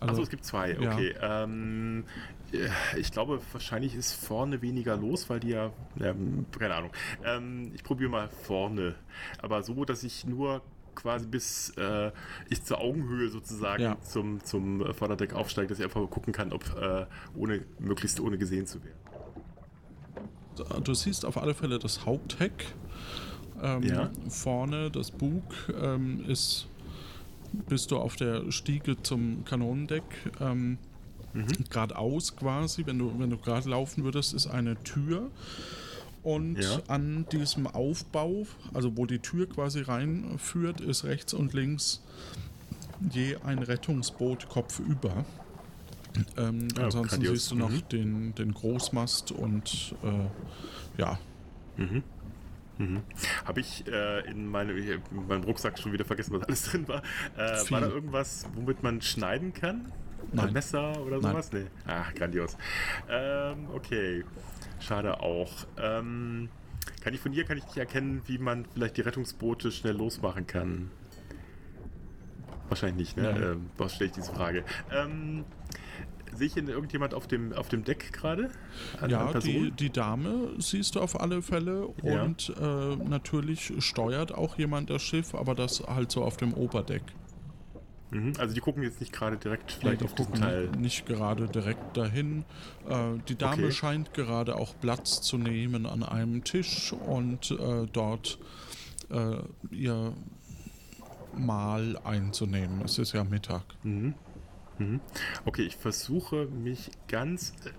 Also 0.00 0.10
also, 0.10 0.22
es 0.22 0.30
gibt 0.30 0.44
zwei, 0.44 0.72
ja. 0.72 0.92
okay. 0.92 1.14
Ähm, 1.22 2.04
äh, 2.52 2.68
ich 2.98 3.10
glaube, 3.12 3.40
wahrscheinlich 3.52 3.94
ist 3.94 4.12
vorne 4.12 4.60
weniger 4.62 4.96
los, 4.96 5.30
weil 5.30 5.40
die 5.40 5.50
ja, 5.50 5.72
ähm, 6.00 6.44
keine 6.58 6.74
Ahnung. 6.74 6.90
Ähm, 7.24 7.72
ich 7.74 7.82
probiere 7.82 8.10
mal 8.10 8.28
vorne, 8.28 8.94
aber 9.40 9.62
so, 9.62 9.84
dass 9.84 10.02
ich 10.02 10.26
nur 10.26 10.60
quasi 10.94 11.26
bis 11.26 11.70
äh, 11.76 12.10
ich 12.48 12.62
zur 12.64 12.80
Augenhöhe 12.80 13.28
sozusagen 13.28 13.82
Ja. 13.82 14.00
zum, 14.00 14.42
zum 14.44 14.80
äh, 14.84 14.92
Vorderdeck 14.94 15.34
aufsteige, 15.34 15.68
dass 15.68 15.78
ich 15.78 15.84
einfach 15.84 16.08
gucken 16.10 16.32
kann, 16.32 16.52
ob 16.52 16.64
äh, 16.76 17.06
ohne 17.34 17.62
möglichst 17.78 18.18
ohne 18.20 18.38
gesehen 18.38 18.66
zu 18.66 18.80
werden. 18.82 18.98
du 20.84 20.94
siehst 20.94 21.24
auf 21.24 21.36
alle 21.36 21.54
Fälle 21.54 21.78
das 21.78 22.04
Hauptheck. 22.06 22.74
Ähm, 23.62 23.82
Ja. 23.82 24.10
Vorne 24.28 24.90
das 24.90 25.10
Bug 25.10 25.42
ähm, 25.80 26.24
ist, 26.26 26.66
bist 27.68 27.90
du 27.90 27.98
auf 27.98 28.16
der 28.16 28.50
Stiege 28.52 29.02
zum 29.02 29.44
Kanonendeck. 29.44 30.02
Ähm, 30.40 30.78
Geradeaus 31.70 32.34
quasi, 32.36 32.86
wenn 32.86 32.98
du, 32.98 33.12
wenn 33.18 33.30
du 33.30 33.36
gerade 33.36 33.68
laufen 33.68 34.04
würdest, 34.04 34.32
ist 34.34 34.46
eine 34.46 34.82
Tür. 34.84 35.30
Und 36.22 36.60
Ja. 36.60 36.80
an 36.88 37.26
diesem 37.30 37.66
Aufbau, 37.66 38.46
also 38.74 38.96
wo 38.96 39.06
die 39.06 39.18
Tür 39.20 39.48
quasi 39.48 39.80
reinführt, 39.82 40.80
ist 40.80 41.04
rechts 41.04 41.34
und 41.34 41.52
links 41.54 42.00
je 43.12 43.36
ein 43.44 43.62
Rettungsboot 43.62 44.48
kopfüber. 44.48 45.24
Ähm, 46.38 46.68
Ja, 46.76 46.84
ansonsten 46.86 47.16
grandios. 47.16 47.38
siehst 47.38 47.50
du 47.50 47.56
noch 47.56 47.70
Mhm. 47.70 47.82
den, 47.92 48.34
den 48.34 48.54
Großmast 48.54 49.32
und 49.32 49.94
äh, 50.02 51.00
ja, 51.00 51.18
Habe 53.44 53.60
ich 53.60 53.86
äh, 53.86 54.28
in, 54.30 54.46
meine, 54.46 54.72
in 54.72 55.00
meinem 55.28 55.44
Rucksack 55.44 55.78
schon 55.78 55.92
wieder 55.92 56.04
vergessen, 56.04 56.34
was 56.34 56.42
alles 56.42 56.62
drin 56.70 56.88
war. 56.88 57.02
Äh, 57.36 57.70
war 57.70 57.80
da 57.80 57.88
irgendwas, 57.88 58.46
womit 58.54 58.82
man 58.82 59.00
schneiden 59.00 59.52
kann? 59.52 59.92
Nein. 60.32 60.48
Ein 60.48 60.52
Messer 60.52 61.00
oder 61.00 61.20
Nein. 61.20 61.32
sowas? 61.32 61.52
Nee. 61.52 61.66
Ach, 61.86 62.12
grandios. 62.14 62.56
Ähm, 63.08 63.68
okay. 63.72 64.24
Schade 64.80 65.20
auch. 65.20 65.52
Ähm, 65.78 66.48
kann 67.00 67.14
ich 67.14 67.20
von 67.20 67.32
hier 67.32 67.44
kann 67.44 67.56
ich 67.56 67.64
nicht 67.64 67.76
erkennen, 67.76 68.22
wie 68.26 68.38
man 68.38 68.66
vielleicht 68.66 68.96
die 68.96 69.02
Rettungsboote 69.02 69.70
schnell 69.70 69.96
losmachen 69.96 70.46
kann? 70.46 70.90
Wahrscheinlich 72.68 73.14
nicht, 73.14 73.16
ne? 73.16 73.52
Ähm, 73.52 73.70
was 73.76 73.94
stelle 73.94 74.08
ich 74.08 74.16
diese 74.16 74.32
Frage? 74.32 74.64
Ähm, 74.90 75.44
sehe 76.34 76.46
ich 76.48 76.54
denn 76.54 76.68
irgendjemand 76.68 77.14
auf 77.14 77.26
dem, 77.26 77.52
auf 77.52 77.68
dem 77.68 77.84
Deck 77.84 78.12
gerade? 78.12 78.50
Ja, 79.08 79.32
die, 79.34 79.70
die 79.70 79.90
Dame 79.90 80.50
siehst 80.58 80.94
du 80.94 81.00
auf 81.00 81.20
alle 81.20 81.42
Fälle 81.42 81.88
Ja. 82.02 82.22
und 82.24 82.52
äh, 82.60 82.96
natürlich 82.96 83.72
steuert 83.78 84.32
auch 84.32 84.58
jemand 84.58 84.90
das 84.90 85.02
Schiff, 85.02 85.34
aber 85.34 85.54
das 85.54 85.80
halt 85.80 86.10
so 86.12 86.22
auf 86.24 86.36
dem 86.36 86.52
Oberdeck. 86.54 87.02
Mhm, 88.10 88.34
also 88.38 88.54
die 88.54 88.60
gucken 88.60 88.82
jetzt 88.84 89.00
nicht 89.00 89.12
gerade 89.12 89.36
direkt 89.36 89.72
vielleicht 89.72 90.00
die 90.00 90.04
auf 90.04 90.14
diesen 90.14 90.32
gucken 90.34 90.40
Teil. 90.46 90.70
nicht 90.70 91.06
gerade 91.06 91.48
direkt 91.48 91.96
dahin. 91.96 92.44
Äh, 92.88 93.18
die 93.28 93.36
Dame 93.36 93.64
Okay. 93.64 93.72
scheint 93.72 94.14
gerade 94.14 94.54
auch 94.56 94.74
Platz 94.80 95.20
zu 95.22 95.38
nehmen 95.38 95.86
an 95.86 96.02
einem 96.04 96.44
Tisch 96.44 96.92
und 96.92 97.50
äh, 97.50 97.86
dort 97.92 98.38
äh, 99.10 99.38
ihr 99.74 100.12
Mahl 101.32 101.98
einzunehmen. 102.04 102.82
Es 102.84 102.98
ist 102.98 103.12
ja 103.12 103.24
Mittag. 103.24 103.64
Mhm. 103.82 104.14
Mhm. 104.78 105.00
Okay, 105.44 105.62
ich 105.62 105.76
versuche 105.76 106.46
mich 106.46 106.90
ganz 107.08 107.52
äh, 107.64 107.70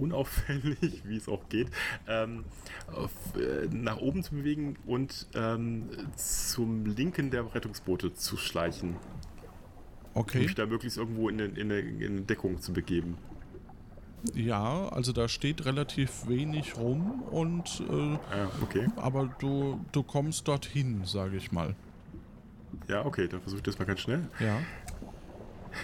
unauffällig, 0.00 1.02
wie 1.06 1.16
es 1.16 1.28
auch 1.28 1.48
geht, 1.48 1.68
ähm, 2.08 2.44
auf, 2.92 3.10
äh, 3.36 3.66
nach 3.70 3.98
oben 3.98 4.22
zu 4.22 4.34
bewegen 4.34 4.76
und 4.86 5.26
ähm, 5.34 5.88
zum 6.16 6.86
linken 6.86 7.30
der 7.30 7.54
Rettungsboote 7.54 8.14
zu 8.14 8.36
schleichen. 8.36 8.96
Um 10.14 10.20
Okay. 10.22 10.40
mich 10.40 10.54
da 10.54 10.66
möglichst 10.66 10.98
irgendwo 10.98 11.28
in, 11.30 11.40
eine- 11.40 11.58
in, 11.58 11.70
in 11.70 12.02
eine 12.12 12.20
Deckung 12.22 12.60
zu 12.60 12.72
begeben. 12.72 13.16
Ja, 14.34 14.88
also 14.90 15.12
da 15.12 15.26
steht 15.28 15.64
relativ 15.64 16.28
wenig 16.28 16.76
rum 16.76 17.22
und 17.30 17.82
äh, 17.90 18.14
Ah, 18.34 18.50
okay. 18.62 18.88
aber 18.96 19.28
du, 19.40 19.80
du 19.92 20.02
kommst 20.02 20.46
dorthin, 20.48 21.02
sage 21.06 21.36
ich 21.38 21.50
mal. 21.50 21.74
Ja, 22.88 23.04
okay, 23.04 23.26
dann 23.26 23.40
versuche 23.40 23.58
ich 23.60 23.64
das 23.64 23.78
mal 23.78 23.84
ganz 23.84 24.00
schnell. 24.00 24.28
Ja. 24.38 24.58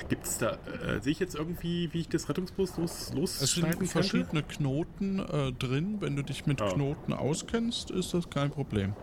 Gibt 0.09 0.25
es 0.27 0.39
da, 0.39 0.59
äh, 0.85 1.01
sehe 1.01 1.13
ich 1.13 1.19
jetzt 1.19 1.35
irgendwie, 1.35 1.93
wie 1.93 2.01
ich 2.01 2.09
das 2.09 2.29
Rettungsboot 2.29 2.77
los, 2.77 3.09
Es 3.09 3.15
losschneiden 3.15 3.51
sind 3.61 3.63
könnte? 3.79 3.87
verschiedene 3.87 4.43
Knoten 4.43 5.19
äh, 5.21 5.53
drin. 5.53 5.97
Wenn 6.01 6.17
du 6.17 6.23
dich 6.23 6.47
mit 6.47 6.61
Ah. 6.63 6.69
Knoten 6.73 7.13
auskennst, 7.13 7.91
ist 7.91 8.15
das 8.15 8.29
kein 8.31 8.51
Problem. 8.51 8.95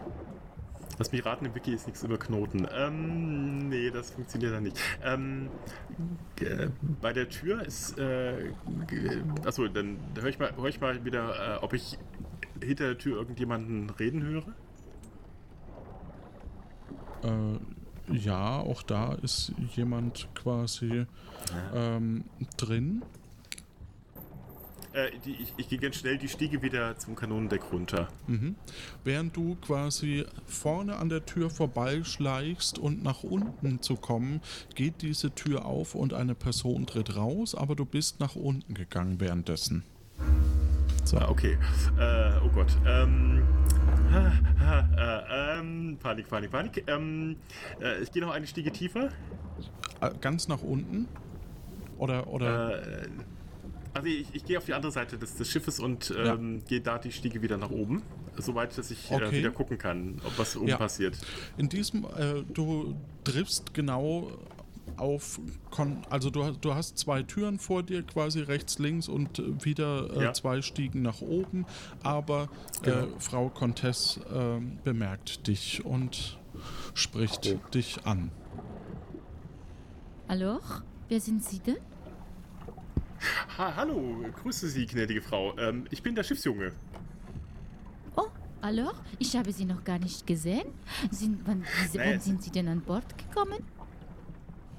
Lass 0.97 1.11
mich 1.11 1.25
raten, 1.25 1.43
im 1.45 1.53
Wiki 1.53 1.73
ist 1.73 1.87
nichts 1.87 2.03
über 2.03 2.17
Knoten. 2.17 2.65
Ähm, 2.73 3.67
nee, 3.67 3.91
das 3.91 4.11
funktioniert 4.11 4.53
dann 4.53 4.63
nicht. 4.63 4.79
Ähm, 5.03 5.49
äh, 6.39 6.67
bei 7.01 7.11
der 7.11 7.27
Tür 7.27 7.61
ist, 7.65 7.97
äh, 7.99 8.51
achso, 9.43 9.67
dann 9.67 9.97
höre 10.17 10.27
ich, 10.29 10.39
mal- 10.39 10.53
hör 10.55 10.65
ich 10.65 10.79
mal 10.79 11.03
wieder, 11.03 11.57
äh, 11.57 11.63
ob 11.63 11.73
ich 11.73 11.97
hinter 12.63 12.85
der 12.85 12.97
Tür 12.97 13.17
irgendjemanden 13.17 13.89
reden 13.89 14.23
höre. 14.23 14.45
Äh, 17.23 17.59
ja, 18.11 18.59
auch 18.59 18.83
da 18.83 19.13
ist 19.13 19.53
jemand 19.75 20.27
quasi 20.35 21.05
ähm, 21.73 22.23
drin. 22.57 23.03
Äh, 24.95 25.11
die, 25.25 25.33
ich, 25.33 25.53
ich 25.57 25.67
gehe 25.67 25.77
ganz 25.77 25.97
schnell 25.97 26.17
die 26.17 26.29
Stiege 26.29 26.61
wieder 26.61 26.97
zum 26.97 27.15
Kanonendeck 27.15 27.71
runter. 27.71 28.07
Mhm. 28.27 28.55
Während 29.03 29.35
du 29.35 29.55
quasi 29.55 30.25
vorne 30.45 30.95
an 30.95 31.09
der 31.09 31.25
Tür 31.25 31.49
vorbeischleichst 31.49 32.79
und 32.79 33.03
nach 33.03 33.23
unten 33.23 33.81
zu 33.81 33.97
kommen, 33.97 34.41
geht 34.73 35.01
diese 35.01 35.31
Tür 35.35 35.65
auf 35.65 35.95
und 35.95 36.13
eine 36.13 36.33
Person 36.33 36.85
tritt 36.85 37.17
raus, 37.17 37.55
aber 37.55 37.75
du 37.75 37.83
bist 37.83 38.21
nach 38.21 38.37
unten 38.37 38.73
gegangen 38.73 39.19
währenddessen. 39.19 39.83
So. 41.05 41.17
Ah, 41.17 41.29
okay. 41.29 41.57
Äh, 41.99 42.31
oh 42.43 42.49
Gott. 42.49 42.75
Ähm, 42.85 43.43
ha, 44.11 44.33
ha, 44.59 44.79
äh, 44.97 45.59
ähm, 45.59 45.97
Panik, 46.01 46.27
Panik, 46.27 46.49
Panik. 46.51 46.83
Ähm, 46.87 47.35
äh, 47.79 48.01
ich 48.01 48.11
gehe 48.11 48.23
noch 48.23 48.31
eine 48.31 48.47
Stiege 48.47 48.71
tiefer. 48.71 49.09
Äh, 50.01 50.09
Ganz 50.19 50.47
nach 50.47 50.61
unten? 50.63 51.07
Oder, 51.97 52.27
oder 52.27 53.03
Äh, 53.03 53.07
also 53.93 54.07
ich, 54.07 54.27
ich 54.33 54.43
gehe 54.45 54.57
auf 54.57 54.65
die 54.65 54.73
andere 54.73 54.91
Seite 54.91 55.17
des, 55.17 55.35
des 55.35 55.49
Schiffes 55.49 55.79
und 55.79 56.13
ähm, 56.17 56.63
gehe 56.67 56.81
da 56.81 56.97
die 56.97 57.11
Stiege 57.11 57.41
wieder 57.41 57.57
nach 57.57 57.69
oben, 57.69 58.01
soweit 58.37 58.77
dass 58.77 58.89
ich 58.91 59.09
äh, 59.09 59.15
Okay. 59.15 59.31
wieder 59.37 59.51
gucken 59.51 59.77
kann, 59.77 60.19
ob 60.25 60.37
was 60.37 60.57
oben 60.57 60.67
Ja. 60.69 60.77
passiert. 60.77 61.17
in 61.57 61.69
diesem, 61.69 62.03
äh, 62.03 62.43
du 62.53 62.95
triffst 63.23 63.73
genau 63.73 64.31
auf, 64.97 65.39
Kon 65.71 65.97
also 66.09 66.29
du, 66.29 66.43
hast- 66.43 66.59
du 66.61 66.73
hast 66.73 66.97
zwei 66.97 67.23
Türen 67.23 67.59
vor 67.59 67.83
dir, 67.83 68.03
quasi 68.03 68.39
rechts, 68.41 68.79
links 68.79 69.07
und 69.07 69.39
äh, 69.39 69.63
wieder 69.65 70.09
äh, 70.15 70.23
Ja. 70.23 70.33
zwei 70.33 70.61
Stiegen 70.61 71.01
nach 71.01 71.21
oben, 71.21 71.65
aber 72.03 72.49
Genau. 72.81 72.97
äh, 72.97 73.07
Frau 73.19 73.49
Comtesse 73.49 74.19
äh, 74.21 74.61
bemerkt 74.83 75.47
dich 75.47 75.85
und 75.85 76.37
spricht 76.93 77.47
Oh. 77.55 77.69
dich 77.71 78.05
an. 78.05 78.31
Alors, 80.27 80.81
wer 81.09 81.19
sind 81.19 81.43
Sie 81.43 81.59
denn? 81.59 81.77
Ha, 83.57 83.73
hallo, 83.75 84.23
grüße 84.41 84.67
Sie, 84.67 84.85
gnädige 84.85 85.21
Frau. 85.21 85.57
Ähm, 85.57 85.85
ich 85.91 86.01
bin 86.03 86.15
der 86.15 86.23
Schiffsjunge. 86.23 86.71
Oh, 88.15 88.27
alors, 88.61 88.95
ich 89.19 89.35
habe 89.35 89.51
Sie 89.51 89.65
noch 89.65 89.83
gar 89.83 89.99
nicht 89.99 90.25
gesehen. 90.27 90.67
Sind, 91.11 91.39
wann, 91.45 91.63
wann 91.93 92.19
sind 92.19 92.43
Sie 92.43 92.51
denn 92.51 92.67
an 92.67 92.81
Bord 92.81 93.05
gekommen? 93.17 93.59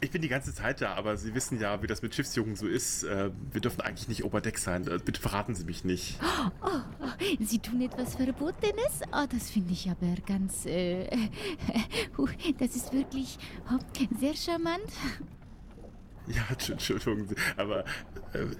Ich 0.00 0.10
bin 0.10 0.20
die 0.20 0.28
ganze 0.28 0.54
Zeit 0.54 0.82
da, 0.82 0.92
aber 0.94 1.16
Sie 1.16 1.34
wissen 1.34 1.58
ja, 1.58 1.82
wie 1.82 1.86
das 1.86 2.02
mit 2.02 2.14
Schiffsjungen 2.14 2.54
so 2.54 2.66
ist. 2.66 3.02
Äh, 3.04 3.30
wir 3.52 3.60
dürfen 3.62 3.80
eigentlich 3.80 4.08
nicht 4.08 4.24
Oberdeck 4.24 4.58
sein. 4.58 4.86
Äh, 4.86 4.98
bitte 5.02 5.20
verraten 5.20 5.54
Sie 5.54 5.64
mich 5.64 5.84
nicht. 5.84 6.18
Oh, 6.62 6.80
Sie 7.40 7.58
tun 7.58 7.80
etwas 7.80 8.16
Verbotenes? 8.16 9.00
Oh, 9.12 9.24
das 9.30 9.48
finde 9.50 9.72
ich 9.72 9.88
aber 9.90 10.14
ganz... 10.26 10.66
Äh, 10.66 11.06
huh, 12.18 12.28
das 12.58 12.76
ist 12.76 12.92
wirklich 12.92 13.38
oh, 13.72 13.78
sehr 14.20 14.34
charmant. 14.34 14.84
Ja, 16.26 16.42
Entsch- 16.52 16.72
Entschuldigen 16.72 17.28
Sie, 17.28 17.36
aber 17.56 17.84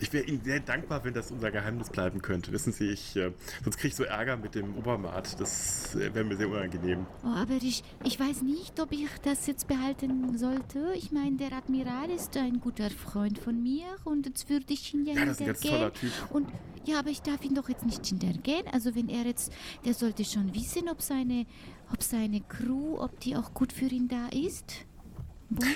ich 0.01 0.13
wäre 0.13 0.25
Ihnen 0.25 0.43
sehr 0.43 0.61
dankbar, 0.61 1.05
wenn 1.05 1.15
das 1.15 1.31
unser 1.31 1.51
Geheimnis 1.51 1.91
bleiben 1.91 2.23
könnte. 2.23 2.53
Wissen 2.53 2.73
Sie, 2.73 2.91
ich, 2.91 3.17
äh, 3.17 3.33
sonst 3.65 3.77
kriege 3.77 3.89
ich 3.89 3.97
so 3.97 4.05
Ärger 4.05 4.37
mit 4.37 4.55
dem 4.55 4.77
Obermaat. 4.77 5.41
Das 5.41 5.95
äh, 5.95 6.15
wäre 6.15 6.25
mir 6.25 6.37
sehr 6.37 6.49
unangenehm. 6.49 7.07
Oh, 7.25 7.29
aber 7.29 7.55
ich, 7.61 7.83
ich 8.05 8.19
weiß 8.19 8.43
nicht, 8.43 8.81
ob 8.81 8.93
ich 8.93 9.07
das 9.23 9.47
jetzt 9.47 9.69
behalten 9.69 10.37
sollte. 10.39 10.93
Ich 10.95 11.13
meine, 11.13 11.37
der 11.37 11.53
Admiral 11.53 12.11
ist 12.11 12.37
ein 12.37 12.61
guter 12.61 12.91
Freund 12.91 13.39
von 13.39 13.63
mir 13.63 13.85
und 14.05 14.27
jetzt 14.27 14.49
würde 14.49 14.67
ich 14.69 14.95
ihn 14.95 15.05
ja, 15.07 15.15
Ja, 15.15 15.25
das 15.27 15.35
ist 15.35 15.41
ein 15.41 15.47
ganz 15.47 15.61
toller. 15.61 15.93
Typ. 15.93 16.11
Und 16.31 16.49
ja, 16.85 16.99
aber 17.01 17.11
ich 17.11 17.23
darf 17.23 17.45
ihn 17.45 17.55
doch 17.55 17.69
jetzt 17.69 17.85
nicht 17.85 18.07
hintergehen. 18.07 18.65
Also 18.73 18.95
wenn 18.95 19.09
er 19.09 19.25
jetzt, 19.27 19.53
der 19.85 19.95
sollte 19.95 20.25
schon 20.25 20.55
wissen, 20.55 20.89
ob 20.89 21.03
seine, 21.03 21.47
ob 21.93 22.03
seine 22.03 22.41
Crew, 22.41 22.99
ob 22.99 23.19
die 23.21 23.37
auch 23.37 23.53
gut 23.55 23.73
für 23.73 23.87
ihn 23.87 24.09
da 24.09 24.29
ist. 24.29 24.87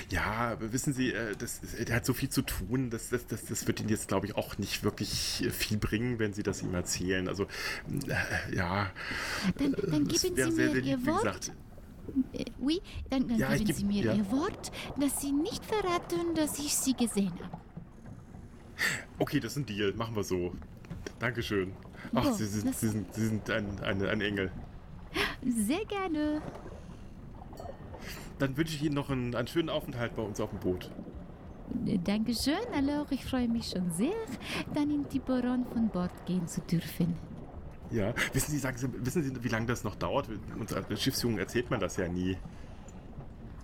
Ja, 0.09 0.23
aber 0.51 0.73
wissen 0.73 0.93
Sie, 0.93 1.13
äh, 1.13 1.35
das, 1.37 1.59
ist- 1.63 1.87
der 1.87 1.95
hat 1.95 2.05
so 2.05 2.13
viel 2.13 2.27
zu 2.29 2.41
tun, 2.41 2.89
das, 2.89 3.09
das, 3.09 3.25
das, 3.27 3.45
das 3.45 3.67
wird 3.67 3.79
Ihnen 3.79 3.89
jetzt, 3.89 4.09
glaube 4.09 4.25
ich, 4.25 4.35
auch 4.35 4.57
nicht 4.57 4.83
wirklich 4.83 5.43
äh, 5.45 5.49
viel 5.49 5.77
bringen, 5.77 6.19
wenn 6.19 6.33
Sie 6.33 6.43
das 6.43 6.61
ihm 6.61 6.73
erzählen. 6.73 7.27
Also, 7.29 7.43
äh, 8.07 8.55
ja. 8.55 8.91
Dann, 9.57 9.71
dann 9.73 10.07
geben 10.07 10.17
Sie 10.19 10.31
mir 10.31 10.47
Ihr 10.75 10.81
lieb, 10.81 10.99
wie 10.99 11.07
Wort. 11.07 11.51
Äh, 12.33 12.45
oui, 12.59 12.81
dann, 13.09 13.27
dann 13.29 13.37
Ja, 13.37 13.53
geben 13.55 13.69
geb- 13.69 13.75
Sie 13.77 13.85
mir 13.85 14.03
ja. 14.03 14.13
Ihr 14.13 14.29
Wort, 14.31 14.71
dass 14.99 15.21
Sie 15.21 15.31
nicht 15.31 15.63
verraten, 15.65 16.35
dass 16.35 16.59
ich 16.59 16.75
Sie 16.75 16.93
gesehen 16.93 17.31
habe. 17.41 17.61
Okay, 19.19 19.39
das 19.39 19.53
ist 19.53 19.57
ein 19.59 19.65
Deal, 19.67 19.93
machen 19.93 20.15
wir 20.15 20.23
so. 20.23 20.53
Dankeschön. 21.19 21.71
Ach, 22.13 22.25
Oh, 22.27 22.33
Sie 22.33 22.45
sind, 22.45 22.75
Sie 22.75 22.89
sind, 22.89 23.13
Sie 23.13 23.27
sind 23.27 23.49
ein, 23.49 23.79
eine, 23.81 24.09
ein 24.09 24.19
Engel. 24.21 24.51
Sehr 25.45 25.85
gerne. 25.85 26.41
Dann 28.41 28.57
wünsche 28.57 28.73
ich 28.73 28.81
Ihnen 28.81 28.95
noch 28.95 29.11
einen, 29.11 29.35
einen 29.35 29.47
schönen 29.47 29.69
Aufenthalt 29.69 30.15
bei 30.15 30.23
uns 30.23 30.41
auf 30.41 30.49
dem 30.49 30.59
Boot. 30.59 30.89
Dankeschön. 32.03 32.55
Alors, 32.75 33.05
ich 33.11 33.23
freue 33.23 33.47
mich 33.47 33.69
schon 33.69 33.91
sehr, 33.91 34.15
dann 34.73 34.89
in 34.89 35.07
Tiburon 35.07 35.63
von 35.71 35.89
Bord 35.89 36.09
gehen 36.25 36.47
zu 36.47 36.59
dürfen. 36.61 37.15
Ja, 37.91 38.15
wissen 38.33 38.51
Sie, 38.51 38.57
sagen 38.57 38.77
Sie, 38.77 38.87
wissen 39.05 39.21
Sie, 39.21 39.43
wie 39.43 39.47
lange 39.47 39.67
das 39.67 39.83
noch 39.83 39.93
dauert? 39.93 40.27
Uns 40.59 40.73
als 40.73 40.99
Schiffsjungen 40.99 41.37
erzählt 41.37 41.69
man 41.69 41.79
das 41.79 41.97
ja 41.97 42.07
nie. 42.07 42.35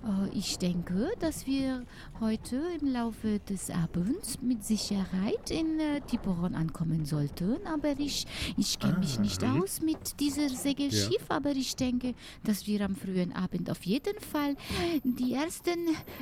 Oh, 0.04 0.28
ich 0.34 0.58
denke, 0.58 1.12
dass 1.20 1.46
wir 1.48 1.84
heute 2.22 2.62
im 2.80 2.94
Laufe 2.94 3.40
des 3.40 3.70
Abends 3.70 4.40
mit 4.42 4.64
Sicherheit 4.64 5.50
in 5.50 5.80
äh, 5.80 6.02
Tiburon 6.02 6.56
ankommen 6.56 7.04
sollten. 7.06 7.58
Aber 7.66 7.90
ich, 7.98 8.26
ich 8.58 8.80
kenne 8.80 9.00
mich 9.00 9.18
Ah, 9.18 9.22
nicht 9.22 9.42
mhm. 9.42 9.62
aus 9.62 9.82
mit 9.82 10.20
diesem 10.20 10.50
Segelschiff. 10.50 11.26
Aber 11.30 11.52
ich 11.52 11.76
denke, 11.76 12.14
dass 12.44 12.68
wir 12.68 12.82
am 12.86 12.96
frühen 12.96 13.34
Abend 13.34 13.70
auf 13.70 13.84
jeden 13.84 14.20
Fall 14.22 14.56
die 15.04 15.34
ersten 15.34 15.80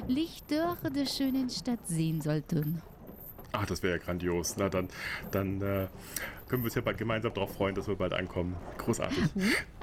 Lichter 0.08 0.78
der 0.96 1.06
schönen 1.06 1.50
Stadt 1.50 1.86
sehen 1.88 2.22
sollten. 2.22 2.82
Ach, 3.52 3.66
das 3.66 3.84
wäre 3.84 3.98
ja 3.98 4.04
grandios. 4.04 4.56
Na, 4.58 4.68
dann, 4.70 4.90
dann 5.32 5.62
äh, 5.62 5.88
können 6.48 6.62
wir 6.62 6.66
uns 6.66 6.76
ja 6.76 6.82
bald 6.82 6.98
gemeinsam 6.98 7.34
darauf 7.34 7.56
freuen, 7.56 7.74
dass 7.74 7.88
wir 7.88 7.96
bald 7.96 8.14
ankommen. 8.14 8.56
Großartig. 8.78 9.18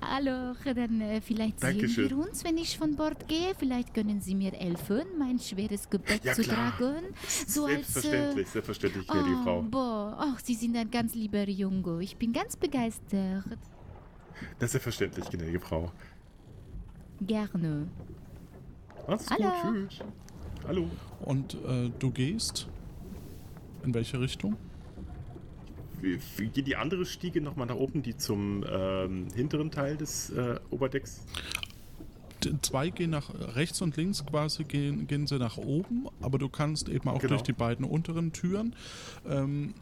Alors, 0.00 0.56
dann 0.64 1.00
äh, 1.00 1.20
vielleicht 1.20 1.62
Dankeschön. 1.62 2.08
sehen 2.08 2.18
wir 2.18 2.26
uns, 2.28 2.44
wenn 2.44 2.56
ich 2.56 2.78
von 2.78 2.94
Bord 2.94 3.26
gehe. 3.28 3.54
Vielleicht 3.58 3.94
können 3.94 4.20
Sie 4.20 4.34
mir 4.34 4.52
helfen, 4.52 5.02
mein 5.18 5.38
schweres 5.38 5.90
Gepäck 5.90 6.24
Ja, 6.24 6.34
zu 6.34 6.42
klar. 6.42 6.76
tragen. 6.76 7.02
So 7.46 7.64
als, 7.66 7.72
äh, 7.72 7.74
selbstverständlich, 7.74 8.48
selbstverständlich, 8.48 9.06
gnädige 9.08 9.36
oh, 9.40 9.42
Frau. 9.42 9.62
Boah, 9.62 10.16
ach, 10.18 10.40
Sie 10.42 10.54
sind 10.54 10.76
ein 10.76 10.90
ganz 10.90 11.14
lieber 11.14 11.48
Junge. 11.48 12.02
Ich 12.02 12.16
bin 12.16 12.32
ganz 12.32 12.56
begeistert. 12.56 13.44
Das 14.58 14.66
ist 14.66 14.72
selbstverständlich, 14.72 15.28
gnädige 15.30 15.60
Frau. 15.60 15.90
Gerne. 17.20 17.88
Mach's 19.08 19.28
Hallo. 19.30 19.50
gut, 19.50 19.90
tschüss. 19.90 19.98
Hallo. 20.66 20.88
Und 21.20 21.54
äh, 21.54 21.90
du 21.98 22.10
gehst 22.10 22.68
in 23.84 23.92
welche 23.94 24.20
Richtung? 24.20 24.56
Geht 26.02 26.66
die 26.66 26.76
andere 26.76 27.06
Stiege 27.06 27.40
nochmal 27.40 27.66
nach 27.66 27.76
oben, 27.76 28.02
die 28.02 28.16
zum 28.16 28.64
ähm, 28.70 29.28
hinteren 29.34 29.70
Teil 29.70 29.96
des 29.96 30.30
äh, 30.30 30.56
Oberdecks? 30.70 31.24
Zwei 32.62 32.90
gehen 32.90 33.10
nach 33.10 33.30
rechts 33.54 33.80
und 33.82 33.96
links 33.96 34.26
quasi, 34.26 34.64
gehen, 34.64 35.06
gehen 35.06 35.28
sie 35.28 35.38
nach 35.38 35.58
oben, 35.58 36.08
aber 36.20 36.38
du 36.38 36.48
kannst 36.48 36.88
eben 36.88 37.08
auch 37.08 37.20
Genau. 37.20 37.34
durch 37.34 37.42
die 37.42 37.52
beiden 37.52 37.84
unteren 37.84 38.32
Türen 38.32 38.74
ähm, 39.28 39.74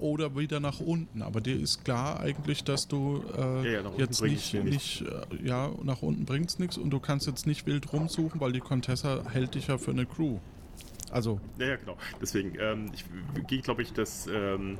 oder 0.00 0.34
wieder 0.38 0.58
nach 0.58 0.80
unten. 0.80 1.20
Aber 1.20 1.42
dir 1.42 1.60
ist 1.60 1.84
klar 1.84 2.18
eigentlich, 2.20 2.64
dass 2.64 2.88
du 2.88 3.22
äh, 3.36 3.72
Ja, 3.74 3.80
ja, 3.82 3.90
jetzt 3.98 4.22
nicht, 4.22 4.54
nicht, 4.64 5.02
äh, 5.02 5.46
ja, 5.46 5.70
nach 5.82 6.00
unten 6.00 6.24
bringt 6.24 6.48
es 6.48 6.58
nichts 6.58 6.78
und 6.78 6.88
du 6.90 6.98
kannst 6.98 7.26
jetzt 7.26 7.46
nicht 7.46 7.66
wild 7.66 7.92
rumsuchen, 7.92 8.40
weil 8.40 8.52
die 8.52 8.60
Contessa 8.60 9.24
hält 9.30 9.54
dich 9.54 9.66
ja 9.66 9.76
für 9.76 9.90
eine 9.90 10.06
Crew. 10.06 10.38
Also, 11.10 11.40
Ja, 11.58 11.66
ja, 11.66 11.76
genau. 11.76 11.96
Deswegen, 12.20 12.52
ähm, 12.60 12.90
ich 12.92 13.04
gehe, 13.46 13.60
glaube 13.62 13.82
ich, 13.82 13.92
dass 13.92 14.26
ähm, 14.26 14.78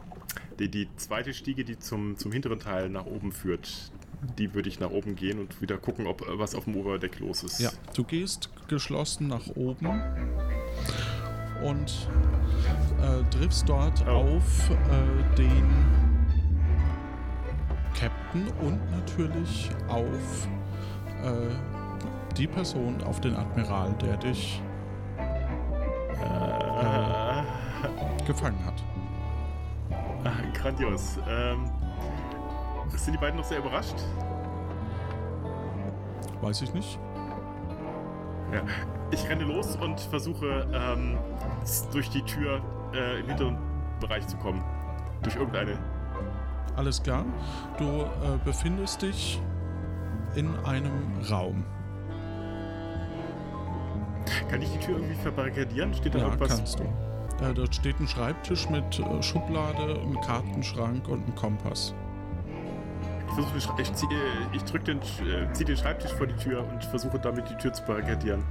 die, 0.58 0.68
die 0.68 0.88
zweite 0.96 1.32
Stiege, 1.34 1.64
die 1.64 1.78
zum, 1.78 2.16
zum 2.16 2.32
hinteren 2.32 2.58
Teil 2.58 2.88
nach 2.88 3.06
oben 3.06 3.32
führt, 3.32 3.90
die 4.38 4.54
würde 4.54 4.68
ich 4.68 4.80
nach 4.80 4.90
oben 4.90 5.14
gehen 5.14 5.38
und 5.38 5.60
wieder 5.62 5.76
gucken, 5.78 6.06
ob 6.06 6.22
äh, 6.22 6.38
was 6.38 6.54
auf 6.54 6.64
dem 6.64 6.76
Oberdeck 6.76 7.20
los 7.20 7.42
ist. 7.44 7.60
ja, 7.60 7.70
du 7.94 8.02
gehst 8.04 8.50
geschlossen 8.68 9.28
nach 9.28 9.46
oben 9.54 10.02
und 11.64 12.08
äh, 13.00 13.22
triffst 13.30 13.68
dort 13.68 14.04
Oh. 14.06 14.10
auf 14.10 14.70
äh, 14.70 15.36
den 15.36 15.64
Captain 17.94 18.46
und 18.60 18.78
natürlich 18.90 19.70
auf 19.88 20.48
äh, 21.24 22.34
die 22.36 22.46
Person, 22.46 23.02
auf 23.04 23.20
den 23.20 23.34
Admiral, 23.36 23.94
der 24.02 24.16
dich 24.18 24.60
gefangen 28.26 28.58
hat. 28.64 28.74
ah, 30.24 30.32
grandios. 30.54 31.18
Ähm, 31.28 31.70
sind 32.96 33.12
die 33.14 33.18
beiden 33.18 33.36
noch 33.36 33.44
sehr 33.44 33.58
überrascht? 33.58 33.96
Weiß 36.40 36.62
ich 36.62 36.72
nicht. 36.74 36.98
Ja. 38.52 38.60
Ich 39.10 39.28
renne 39.28 39.44
los 39.44 39.76
und 39.76 40.00
versuche 40.00 40.66
ähm, 40.72 41.16
durch 41.92 42.10
die 42.10 42.22
Tür 42.22 42.60
äh, 42.94 43.20
im 43.20 43.26
hinteren 43.28 43.58
Bereich 44.00 44.26
zu 44.26 44.36
kommen. 44.36 44.62
Durch 45.22 45.36
irgendeine. 45.36 45.78
Alles 46.76 47.02
klar. 47.02 47.24
Du 47.78 47.84
äh, 47.84 48.06
befindest 48.44 49.02
dich 49.02 49.40
in 50.34 50.54
einem 50.64 50.92
Raum. 51.30 51.64
Kann 54.50 54.60
ich 54.62 54.70
die 54.72 54.78
Tür 54.78 54.96
irgendwie 54.96 55.14
verbarrikadieren? 55.14 55.94
Steht 55.94 56.14
da 56.14 56.18
Ja, 56.18 56.24
irgendwas? 56.26 56.48
kannst 56.56 56.78
du. 56.78 56.84
Äh, 57.42 57.52
dort 57.54 57.74
steht 57.74 58.00
ein 58.00 58.08
Schreibtisch 58.08 58.68
mit 58.70 58.98
äh, 58.98 59.22
Schublade, 59.22 60.00
einem 60.00 60.20
Kartenschrank 60.22 61.08
und 61.08 61.22
einem 61.24 61.34
Kompass. 61.34 61.94
Ich, 63.56 63.68
ich, 63.78 63.92
zieh, 63.94 64.06
ich 64.52 64.64
drück 64.64 64.84
den, 64.86 64.98
äh, 64.98 65.52
zieh 65.52 65.64
den 65.64 65.76
Schreibtisch 65.76 66.12
vor 66.12 66.26
die 66.26 66.36
Tür 66.36 66.64
und 66.66 66.82
versuche 66.84 67.18
damit 67.18 67.48
die 67.50 67.56
Tür 67.56 67.72
zu 67.72 67.82
barrikadieren. 67.84 68.42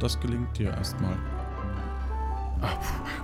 Das 0.00 0.18
gelingt 0.18 0.58
dir 0.58 0.70
erstmal. 0.70 1.16
Ah, 2.62 2.70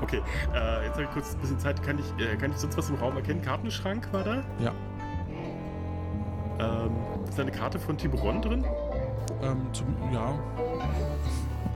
okay, 0.00 0.22
äh, 0.54 0.84
jetzt 0.84 0.92
habe 0.92 1.02
ich 1.02 1.10
kurz 1.10 1.34
ein 1.34 1.40
bisschen 1.40 1.58
Zeit. 1.58 1.82
Kann 1.82 1.98
ich, 1.98 2.24
äh, 2.24 2.36
kann 2.36 2.52
ich 2.52 2.58
sonst 2.58 2.78
was 2.78 2.88
im 2.88 2.96
Raum 2.96 3.16
erkennen? 3.16 3.42
Kartenschrank 3.42 4.06
war 4.12 4.22
da? 4.22 4.42
Ja. 4.60 4.72
Ähm, 6.58 6.90
ist 7.28 7.36
da 7.36 7.42
eine 7.42 7.50
Karte 7.50 7.78
von 7.78 7.98
Tiburon 7.98 8.40
drin? 8.40 8.64
Ähm, 9.42 9.66
zum, 9.72 9.86
ja. 10.12 10.32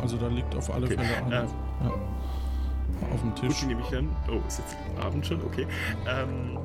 Also 0.01 0.17
da 0.17 0.29
liegt 0.29 0.55
auf 0.55 0.73
alle 0.73 0.87
Okay, 0.87 0.97
Fälle 0.97 1.17
eine. 1.27 1.35
äh, 1.35 1.39
ja. 1.85 1.91
Auf 3.13 3.21
dem 3.21 3.31
Gut, 3.31 3.41
Tisch. 3.41 3.61
die 3.61 3.67
nehme 3.67 3.81
ich 3.81 3.89
dann. 3.89 4.09
Oh, 4.31 4.41
ist 4.47 4.59
jetzt 4.59 4.77
Abend 5.01 5.27
schon? 5.27 5.43
Okay. 5.45 5.67
Ähm, 6.09 6.59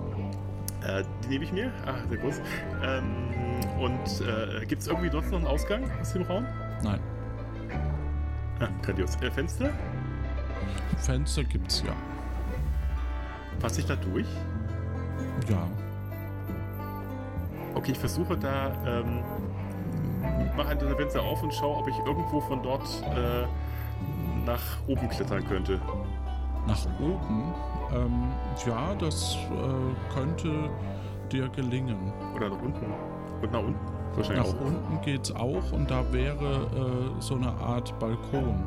äh, 0.86 1.04
die 1.24 1.30
nehme 1.30 1.44
ich 1.46 1.52
mir. 1.52 1.72
Ah, 1.86 1.96
sehr 2.10 2.18
groß. 2.18 2.42
Ähm, 2.84 3.04
und 3.80 4.62
äh, 4.62 4.66
gibt 4.66 4.82
es 4.82 4.88
irgendwie 4.88 5.10
sonst 5.10 5.32
noch 5.32 5.40
einen 5.40 5.48
Ausgang 5.48 5.84
aus 6.00 6.14
dem 6.14 6.24
Raum? 6.24 6.46
Nein. 6.84 7.00
Ah, 8.60 8.68
grandios. 8.82 9.16
Äh, 9.22 9.32
Fenster? 9.32 9.70
Fenster 10.98 11.44
gibt's 11.44 11.84
ja. 11.86 11.94
Passe 13.60 13.82
ich 13.82 13.88
da 13.88 13.96
durch? 13.96 14.28
Ja. 15.50 15.68
Okay, 17.74 17.92
ich 17.92 18.00
versuche 18.00 18.38
da, 18.38 18.72
ähm, 18.86 19.20
mache 20.56 20.70
ein 20.70 20.80
Fenster 20.80 21.22
auf 21.22 21.44
und 21.44 21.54
schaue, 21.54 21.78
ob 21.78 21.88
ich 21.90 21.98
irgendwo 22.06 22.40
von 22.42 22.64
dort 22.64 22.88
äh, 23.16 23.46
nach 24.46 24.62
oben 24.88 25.10
klettern 25.10 25.46
könnte. 25.48 25.80
Nach 26.68 26.86
oben. 27.00 27.54
Ähm, 27.94 28.32
ja, 28.66 28.96
das 28.96 29.36
äh, 29.36 30.14
könnte 30.14 30.70
dir 31.32 31.50
gelingen. 31.50 32.12
Oder 32.36 32.50
nach 32.50 32.62
unten. 32.62 32.86
Und 33.42 33.52
nach 33.52 33.60
unten? 33.60 33.80
Wahrscheinlich 34.16 34.46
Nach 34.48 34.54
auch. 34.62 34.66
unten 34.66 35.02
geht's 35.02 35.32
auch 35.36 35.72
und 35.74 35.92
da 35.92 36.12
wäre 36.14 36.68
äh, 37.18 37.22
so 37.22 37.36
eine 37.36 37.52
Art 37.52 37.98
Balkon. 38.00 38.64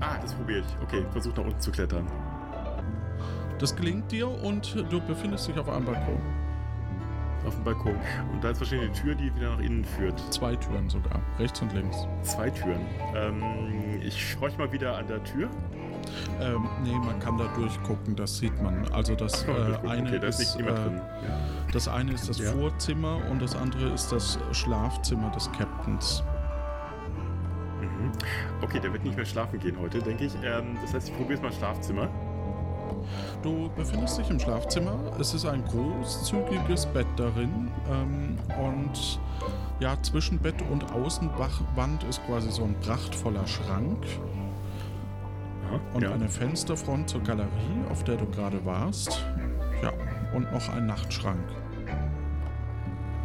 Ah, 0.00 0.18
das 0.20 0.34
probiere 0.34 0.60
ich. 0.60 0.76
Okay, 0.82 1.04
versuche 1.10 1.40
nach 1.40 1.46
unten 1.46 1.60
zu 1.60 1.70
klettern. 1.70 2.06
Das 3.58 3.74
gelingt 3.74 4.12
dir 4.12 4.28
und 4.28 4.74
du 4.90 5.00
befindest 5.00 5.48
dich 5.48 5.58
auf 5.58 5.68
einem 5.68 5.86
Balkon. 5.86 6.20
Auf 7.46 7.54
dem 7.54 7.64
Balkon. 7.64 7.96
Und 8.32 8.44
da 8.44 8.50
ist 8.50 8.60
wahrscheinlich 8.60 8.90
eine 8.90 8.98
Tür, 8.98 9.14
die 9.14 9.34
wieder 9.34 9.50
nach 9.50 9.60
innen 9.60 9.84
führt. 9.84 10.20
Zwei 10.32 10.54
Türen 10.56 10.88
sogar, 10.90 11.20
rechts 11.38 11.62
und 11.62 11.72
links. 11.72 12.06
Zwei 12.22 12.50
Türen. 12.50 12.80
Ähm, 13.14 14.00
ich 14.02 14.36
horch 14.40 14.58
mal 14.58 14.70
wieder 14.70 14.98
an 14.98 15.06
der 15.06 15.22
Tür. 15.24 15.48
Ähm, 16.40 16.68
nee, 16.82 16.94
man 16.94 17.18
kann 17.20 17.36
da 17.38 17.46
durchgucken, 17.56 18.14
das 18.16 18.38
sieht 18.38 18.60
man. 18.62 18.86
Also 18.92 19.14
das 19.14 19.44
äh, 19.44 19.86
eine 19.88 20.16
okay, 20.16 20.26
ist 20.28 20.56
äh, 20.56 20.64
das 21.72 21.88
eine 21.88 22.12
ist 22.12 22.28
das 22.28 22.38
Ja. 22.38 22.52
Vorzimmer 22.52 23.18
und 23.30 23.42
das 23.42 23.56
andere 23.56 23.88
ist 23.90 24.10
das 24.12 24.38
Schlafzimmer 24.52 25.30
des 25.30 25.50
Captains. 25.52 26.22
Mhm. 27.80 28.12
Okay, 28.62 28.80
der 28.80 28.92
wird 28.92 29.04
nicht 29.04 29.16
mehr 29.16 29.26
schlafen 29.26 29.58
gehen 29.58 29.76
heute, 29.80 30.00
denke 30.00 30.24
ich. 30.26 30.34
Ähm, 30.44 30.76
das 30.82 30.94
heißt, 30.94 31.08
ich 31.08 31.16
probiere 31.16 31.34
es 31.34 31.42
mal 31.42 31.52
Schlafzimmer. 31.52 32.08
Du 33.42 33.70
befindest 33.76 34.18
dich 34.18 34.30
im 34.30 34.40
Schlafzimmer. 34.40 34.96
Es 35.20 35.34
ist 35.34 35.44
ein 35.46 35.64
großzügiges 35.64 36.86
Bett 36.86 37.06
darin 37.16 37.70
ähm, 37.90 38.38
und 38.58 39.20
ja, 39.80 39.96
zwischen 40.02 40.38
Bett 40.38 40.56
und 40.70 40.90
Außenwand 40.92 42.04
ist 42.04 42.24
quasi 42.26 42.50
so 42.50 42.64
ein 42.64 42.74
prachtvoller 42.80 43.46
Schrank 43.46 44.04
Aha, 45.68 45.80
und 45.94 46.02
ja. 46.02 46.12
eine 46.12 46.28
Fensterfront 46.28 47.08
zur 47.10 47.22
Galerie, 47.22 47.84
auf 47.90 48.04
der 48.04 48.16
du 48.16 48.26
gerade 48.26 48.64
warst. 48.64 49.24
Ja, 49.82 49.92
und 50.34 50.50
noch 50.52 50.68
ein 50.70 50.86
Nachtschrank. 50.86 51.38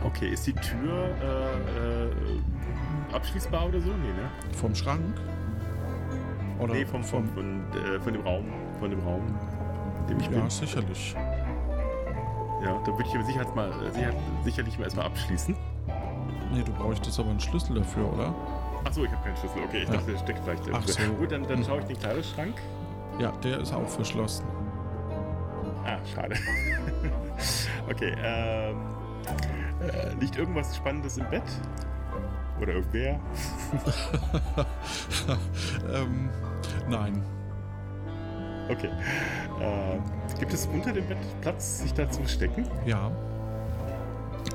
Okay, 0.04 0.30
ist 0.30 0.46
die 0.48 0.54
Tür 0.54 1.06
äh, 1.22 2.06
äh, 2.06 3.16
abschließbar 3.16 3.68
oder 3.68 3.80
so? 3.80 3.88
Nee, 3.90 4.08
ne? 4.08 4.30
Vom 4.58 4.76
Schrank? 4.76 5.02
Oder 6.60 6.74
nee, 6.74 6.86
vom, 6.86 7.04
vom, 7.04 7.28
von, 7.30 7.62
äh, 7.74 8.00
von 8.00 8.14
dem 8.14 8.22
Raum. 8.24 8.46
Von 8.80 8.90
dem 8.90 9.00
Raum, 9.00 9.22
dem 10.10 10.20
ich 10.20 10.26
Ja, 10.26 10.32
bin. 10.42 10.50
sicherlich. 10.50 11.16
Ja, 12.64 12.80
da 12.86 12.92
würde 12.92 13.04
ich 13.08 13.16
aber 13.16 13.26
sicher 13.26 13.46
mal, 13.56 13.72
sicher, 13.94 14.14
sicherlich 14.44 14.78
mal 14.78 14.86
erstmal 14.86 15.06
abschließen. 15.06 15.56
Nee, 16.54 16.64
du 16.64 16.72
bräuchtest 16.74 17.20
aber 17.20 17.30
einen 17.30 17.40
Schlüssel 17.40 17.76
dafür, 17.76 18.12
oder? 18.14 18.34
Achso, 18.84 19.04
ich 19.04 19.12
habe 19.12 19.24
keinen 19.24 19.38
Schlüssel. 19.38 19.64
Okay, 19.68 19.84
ich 19.84 19.90
Ja. 19.90 19.96
dachte, 19.96 20.12
der 20.12 20.18
steckt 20.20 20.40
vielleicht. 20.44 20.64
Ach 20.72 20.88
so. 20.88 21.14
Gut, 21.14 21.32
dann, 21.32 21.48
dann 21.48 21.64
schaue 21.64 21.80
ich 21.80 21.86
den 21.86 21.98
Kleiderschrank. 22.00 22.56
Ja, 23.20 23.32
der 23.44 23.60
ist 23.60 23.74
auch 23.74 23.88
verschlossen. 23.88 24.46
Ah, 25.86 25.98
schade. 26.14 26.36
okay, 27.90 28.14
ähm. 28.24 28.78
Äh, 29.82 30.14
liegt 30.20 30.38
irgendwas 30.38 30.76
Spannendes 30.76 31.18
im 31.18 31.30
Bett? 31.30 31.44
Oder 32.62 32.74
irgendwer? 32.74 33.20
ähm, 35.94 36.30
nein. 36.88 37.22
Okay. 38.70 38.90
Äh, 39.60 40.40
gibt 40.40 40.54
es 40.54 40.68
unter 40.68 40.94
dem 40.94 41.06
Bett 41.08 41.18
Platz, 41.42 41.80
sich 41.80 41.94
da 41.94 42.10
zu 42.10 42.20
verstecken? 42.22 42.66
Ja. 42.86 43.12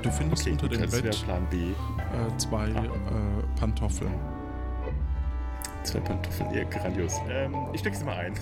Du 0.01 0.09
findest 0.11 0.43
Okay, 0.43 0.51
unter 0.53 0.67
gut, 0.69 0.79
dem 0.79 0.89
Bett 0.89 1.25
äh, 1.25 2.37
zwei 2.37 2.67
äh, 2.69 3.59
Pantoffeln. 3.59 4.13
Zwei 5.83 5.99
Pantoffeln, 5.99 6.53
ja, 6.53 6.63
grandios. 6.65 7.15
Ähm, 7.29 7.55
ich 7.73 7.81
stecke 7.81 7.97
sie 7.97 8.05
mal 8.05 8.17
ein. 8.17 8.33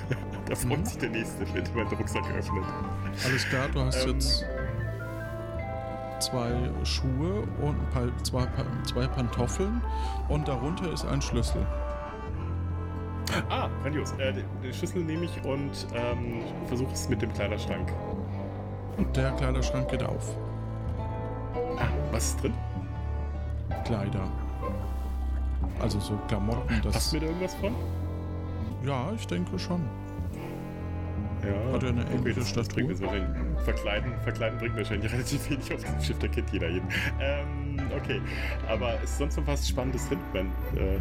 da 0.48 0.54
freut 0.54 0.78
Mhm. 0.80 0.84
sich 0.86 0.98
der 0.98 1.10
Nächste, 1.10 1.46
wenn 1.54 1.64
mein 1.74 1.86
Rucksack 1.86 2.24
öffnet. 2.36 2.64
Alles 3.24 3.48
klar, 3.48 3.68
du 3.72 3.80
hast 3.80 4.04
Ähm. 4.06 4.14
jetzt 4.14 4.44
zwei 6.20 6.50
Schuhe 6.84 7.42
und 7.62 7.78
ein 7.80 7.90
paar, 7.92 8.24
zwei, 8.24 8.46
zwei 8.84 9.06
Pantoffeln 9.06 9.80
und 10.28 10.48
darunter 10.48 10.92
ist 10.92 11.04
ein 11.06 11.22
Schlüssel. 11.22 11.64
Ah, 13.50 13.68
grandios. 13.82 14.12
Äh, 14.12 14.32
den, 14.32 14.44
den 14.62 14.72
Schlüssel 14.74 15.04
nehme 15.04 15.24
ich 15.26 15.44
und 15.44 15.86
ähm, 15.94 16.40
versuche 16.66 16.92
es 16.92 17.08
mit 17.08 17.22
dem 17.22 17.32
Kleiderschrank. 17.32 17.92
Und 18.96 19.16
der 19.16 19.30
Kleiderschrank 19.32 19.88
geht 19.90 20.02
auf. 20.02 20.34
Ah, 21.78 21.88
was 22.12 22.30
ist 22.30 22.42
drin? 22.42 22.54
Kleider. 23.84 24.28
Also 25.80 26.00
so 26.00 26.18
Klamotten, 26.28 26.80
das. 26.82 26.92
Passt 26.92 27.12
mir 27.12 27.20
da 27.20 27.26
irgendwas 27.26 27.54
von? 27.54 27.74
Ja, 28.84 29.12
ich 29.14 29.26
denke 29.26 29.58
schon. 29.58 29.82
Ja. 31.42 31.72
Hat 31.72 31.82
er 31.84 31.90
eine 31.90 32.04
ähnliche 32.10 32.40
das, 32.40 32.52
das 32.52 32.68
bringt 32.68 32.88
mir 32.88 33.00
wahrscheinlich, 33.00 33.64
verkleiden, 33.64 34.12
verkleiden 34.24 34.58
bringt 34.58 34.76
wahrscheinlich 34.76 35.12
relativ 35.12 35.50
wenig 35.50 35.72
auf 35.72 35.80
diesem 35.84 36.00
Schiff, 36.00 36.18
da 36.18 36.28
kennt 36.28 36.50
jeder 36.50 36.68
jeden. 36.68 36.88
Ähm, 37.20 37.80
okay. 37.96 38.20
Aber 38.68 39.00
ist 39.02 39.18
sonst 39.18 39.36
noch 39.36 39.46
was 39.46 39.68
Spannendes 39.68 40.08
drin, 40.08 40.18
wenn, 40.32 40.46
äh, 40.76 40.98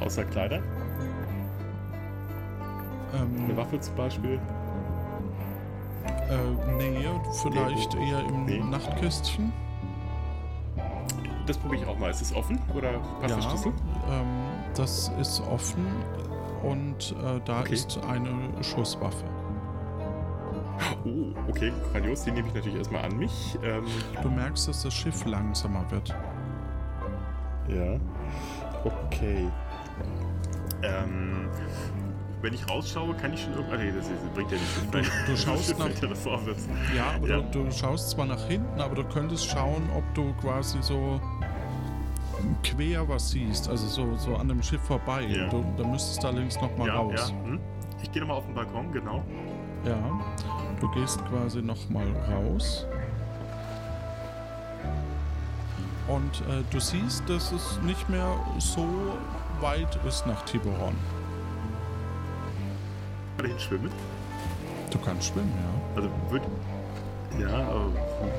außer 0.00 0.24
Kleider? 0.24 0.60
Eine 3.12 3.22
Ähm, 3.22 3.56
Waffe 3.56 3.80
zum 3.80 3.94
Beispiel? 3.94 4.40
Äh, 6.28 6.72
nee, 6.76 7.06
vielleicht 7.42 7.94
Nee. 7.94 8.10
eher 8.10 8.20
im 8.20 8.44
Nee. 8.46 8.58
Nachtkästchen. 8.60 9.52
Das 11.46 11.56
probiere 11.58 11.82
ich 11.82 11.88
auch 11.88 11.98
mal. 11.98 12.10
Ist 12.10 12.22
es 12.22 12.34
offen 12.34 12.58
oder 12.74 12.98
passt 13.20 13.22
der 13.22 13.36
Ja, 13.38 13.42
Schlüssel? 13.42 13.72
ähm, 14.10 14.26
das 14.74 15.12
ist 15.20 15.40
offen 15.48 15.86
und 16.62 17.14
äh, 17.24 17.40
da 17.44 17.60
Okay. 17.60 17.74
ist 17.74 17.98
eine 18.08 18.32
Schusswaffe. 18.62 19.24
Oh, 21.04 21.34
okay, 21.48 21.72
grandios. 21.92 22.24
Die 22.24 22.32
nehme 22.32 22.48
ich 22.48 22.54
natürlich 22.54 22.76
erstmal 22.78 23.04
an 23.04 23.16
mich. 23.16 23.56
Ähm, 23.62 23.84
Du 24.22 24.28
merkst, 24.28 24.68
dass 24.68 24.82
das 24.82 24.92
Schiff 24.92 25.24
langsamer 25.24 25.88
wird. 25.90 26.14
ja. 27.68 27.98
Okay. 28.84 29.48
Ähm, 30.82 31.48
wenn 32.46 32.54
ich 32.54 32.68
rausschaue, 32.70 33.12
kann 33.14 33.32
ich 33.32 33.42
schon 33.42 33.54
irgendwas. 33.54 33.78
Nee, 33.80 33.92
das, 33.96 34.08
das 34.08 34.30
bringt 34.34 34.50
ja 34.52 34.56
nicht. 34.58 34.94
Du- 35.26 35.32
du 35.32 35.36
schaust 35.36 35.76
nach- 35.78 35.88
ja 35.88 36.08
das 36.08 36.18
vorwärts. 36.20 36.68
Ja, 36.94 37.04
aber 37.16 37.28
Ja. 37.28 37.40
Du, 37.40 37.64
du 37.64 37.72
schaust 37.72 38.10
zwar 38.10 38.26
nach 38.26 38.44
hinten, 38.46 38.80
aber 38.80 38.94
du 38.94 39.02
könntest 39.04 39.46
schauen, 39.48 39.82
ob 39.96 40.04
du 40.14 40.32
quasi 40.40 40.78
so 40.80 41.20
quer 42.62 43.08
was 43.08 43.30
siehst, 43.30 43.68
also 43.68 43.88
so, 43.88 44.14
so 44.16 44.36
an 44.36 44.46
dem 44.46 44.62
Schiff 44.62 44.80
vorbei. 44.82 45.22
Ja. 45.22 45.48
Du, 45.48 45.64
da 45.76 45.84
müsstest 45.88 46.22
du 46.22 46.28
allerdings 46.28 46.60
nochmal 46.60 46.86
Ja, 46.86 46.94
raus. 46.94 47.32
ja. 47.34 47.44
Hm? 47.50 47.58
Ich 48.02 48.12
gehe 48.12 48.20
nochmal 48.22 48.36
auf 48.38 48.44
den 48.46 48.54
Balkon, 48.54 48.92
genau. 48.92 49.24
Ja, 49.84 49.96
du 50.80 50.88
gehst 50.92 51.18
quasi 51.26 51.60
nochmal 51.62 52.06
raus. 52.30 52.86
Und 56.06 56.40
äh, 56.48 56.62
du 56.70 56.78
siehst, 56.78 57.28
dass 57.28 57.50
es 57.50 57.80
nicht 57.82 58.08
mehr 58.08 58.28
so 58.58 58.86
weit 59.60 59.98
ist 60.06 60.24
nach 60.28 60.44
Tiburon. 60.44 60.94
Dahin 63.38 63.58
schwimmen. 63.58 63.90
Du 64.90 64.98
kannst 64.98 65.28
schwimmen, 65.28 65.52
ja. 65.56 65.96
Also 65.96 66.10
wird. 66.30 66.42
Ja, 67.38 67.68
aber 67.68 67.90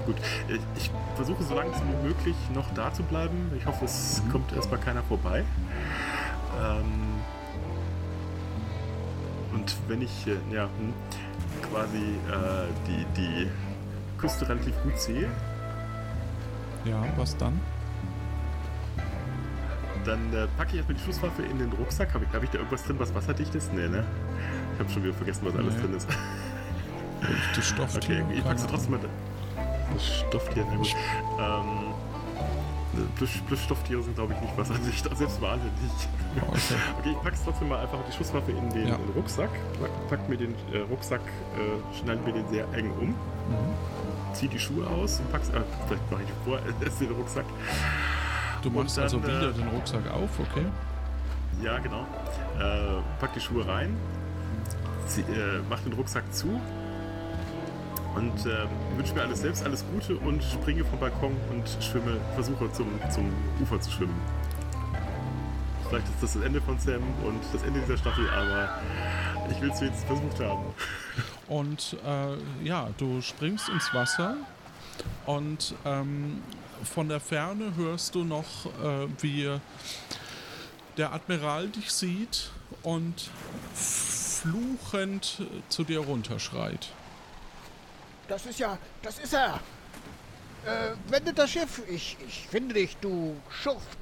gut. 0.05 0.15
Ich, 0.47 0.59
ich 0.75 0.91
versuche 1.15 1.43
so 1.43 1.53
lange 1.55 1.69
wie 1.71 2.07
möglich 2.07 2.35
noch 2.53 2.65
da 2.73 2.91
zu 2.91 3.03
bleiben. 3.03 3.51
Ich 3.57 3.65
hoffe, 3.65 3.85
es 3.85 4.23
Mhm. 4.23 4.31
kommt 4.31 4.53
erstmal 4.53 4.79
keiner 4.79 5.03
vorbei. 5.03 5.43
Ähm, 6.59 7.17
und 9.53 9.75
wenn 9.87 10.01
ich 10.01 10.25
äh, 10.27 10.37
ja, 10.51 10.63
hm, 10.63 10.93
quasi 11.71 11.97
äh, 11.97 12.67
die, 12.87 13.05
die 13.15 13.51
Küste 14.17 14.47
relativ 14.49 14.73
gut 14.83 14.97
sehe, 14.99 15.29
Ja, 16.85 17.03
was 17.17 17.35
dann? 17.37 17.59
Dann 20.07 20.33
äh, 20.33 20.47
packe 20.57 20.71
ich 20.71 20.77
erstmal 20.77 20.97
die 20.97 21.03
Schusswaffe 21.03 21.43
in 21.43 21.59
den 21.59 21.71
Rucksack. 21.73 22.13
Habe 22.13 22.25
ich, 22.25 22.33
hab 22.35 22.43
ich 22.43 22.49
da 22.49 22.57
irgendwas 22.57 22.83
drin, 22.83 22.95
was 22.99 23.13
wasserdicht 23.13 23.53
ist? 23.55 23.71
Nee, 23.73 23.87
ne? 23.87 24.03
Ich 24.73 24.79
habe 24.79 24.89
schon 24.89 25.03
wieder 25.03 25.13
vergessen, 25.13 25.41
was 25.45 25.55
alles 25.55 25.75
Nee. 25.75 25.81
drin 25.81 25.93
ist. 25.97 26.07
Das 27.55 27.67
Stofftier? 27.67 28.23
Okay, 28.23 28.33
ich 28.37 28.43
Keine 28.43 28.55
pack's 28.55 28.67
trotzdem 28.67 28.91
mal. 28.91 28.99
Das 29.93 30.05
Stofftier, 30.19 30.65
na 30.69 30.75
gut. 30.77 30.95
Ähm, 31.39 33.05
plus, 33.15 33.29
plus 33.47 33.59
Stofftiere 33.63 34.03
sind, 34.03 34.15
glaube 34.15 34.33
ich, 34.33 34.41
nicht 34.41 34.57
wasserdicht, 34.57 35.17
selbst 35.17 35.41
Wale 35.41 35.59
nicht. 35.81 36.07
Okay. 36.41 36.57
Okay, 36.99 37.11
ich 37.11 37.21
pack's 37.23 37.41
trotzdem 37.43 37.69
mal 37.69 37.79
einfach 37.79 37.97
die 38.07 38.15
Schusswaffe 38.15 38.51
in 38.51 38.69
den, 38.69 38.87
Ja. 38.87 38.95
in 38.95 39.01
den 39.01 39.11
Rucksack, 39.15 39.49
pack, 39.81 39.89
pack 40.09 40.29
mir 40.29 40.37
den 40.37 40.53
äh, 40.71 40.79
Rucksack, 40.89 41.21
äh, 41.55 41.97
schneid 41.99 42.23
mir 42.25 42.33
den 42.33 42.47
sehr 42.49 42.65
eng 42.73 42.91
um, 42.99 43.07
Mhm. 43.09 43.15
zieh 44.33 44.47
die 44.47 44.59
Schuhe 44.59 44.85
aus 44.87 45.19
und 45.19 45.31
pack's, 45.31 45.49
äh, 45.49 45.61
vielleicht 45.87 46.11
mache 46.11 46.21
ich 46.23 46.29
vor, 46.45 46.59
erst 46.85 47.01
den 47.01 47.11
Rucksack. 47.11 47.45
Du 48.68 48.74
machst 48.74 48.97
dann, 48.97 49.03
also 49.05 49.24
wieder 49.24 49.49
äh, 49.49 49.53
den 49.53 49.68
Rucksack 49.70 50.11
auf, 50.11 50.30
okay? 50.39 50.65
Ja, 51.63 51.80
genau. 51.80 52.01
Äh, 52.59 53.01
pack 53.18 53.34
die 53.34 53.39
Schuhe 53.39 53.65
rein, 53.65 53.95
zieh, 55.05 55.22
äh, 55.22 55.61
mach 55.70 55.80
den 55.80 55.93
Rucksack 55.93 56.24
zu 56.34 56.59
und 58.15 58.45
äh, 58.45 58.68
wünsche 58.97 59.13
mir 59.13 59.22
alles 59.22 59.39
selbst, 59.39 59.63
alles 59.63 59.86
Gute 59.93 60.18
und 60.18 60.43
springe 60.43 60.84
vom 60.84 60.99
Balkon 60.99 61.38
und 61.49 61.63
schwimme, 61.82 62.20
versuche 62.36 62.70
zum, 62.74 62.88
zum 63.09 63.32
Ufer 63.61 63.80
zu 63.80 63.89
schwimmen. 63.89 64.20
Vielleicht 65.88 66.09
ist 66.09 66.22
das 66.22 66.34
das 66.34 66.43
Ende 66.43 66.59
von 66.59 66.78
Sam 66.78 67.01
und 67.24 67.41
das 67.53 67.63
Ende 67.63 67.80
dieser 67.80 67.97
Staffel, 67.97 68.30
aber 68.30 68.82
ich 69.49 69.61
will 69.61 69.72
es 69.72 69.80
wenigstens 69.80 70.03
versucht 70.03 70.39
haben. 70.41 70.65
Und 71.47 71.95
äh, 72.05 72.65
ja, 72.68 72.89
du 72.97 73.22
springst 73.22 73.70
ins 73.70 73.93
Wasser 73.93 74.36
und 75.26 75.74
ähm, 75.86 76.41
von 76.84 77.09
der 77.09 77.19
Ferne 77.19 77.75
hörst 77.75 78.15
du 78.15 78.23
noch, 78.23 78.65
äh, 78.84 79.07
wie 79.21 79.59
der 80.97 81.13
Admiral 81.13 81.67
dich 81.69 81.91
sieht 81.91 82.51
und 82.84 83.30
fluchend 83.73 85.41
zu 85.69 85.84
dir 85.84 85.99
runterschreit. 85.99 86.89
Das 88.28 88.45
ist 88.45 88.59
ja, 88.59 88.78
das 89.01 89.19
ist 89.19 89.34
er. 89.34 89.59
Äh, 90.65 90.95
wendet 91.09 91.38
das 91.38 91.49
Schiff. 91.49 91.82
Ich, 91.88 92.17
ich 92.28 92.47
finde 92.49 92.73
dich, 92.73 92.97
du 92.97 93.36
Schuft. 93.49 93.97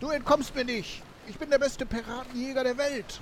Du 0.00 0.08
entkommst 0.08 0.54
mir 0.54 0.64
nicht. 0.64 1.02
Ich 1.26 1.36
bin 1.36 1.50
der 1.50 1.58
beste 1.58 1.84
Piratenjäger 1.84 2.64
der 2.64 2.78
Welt. 2.78 3.20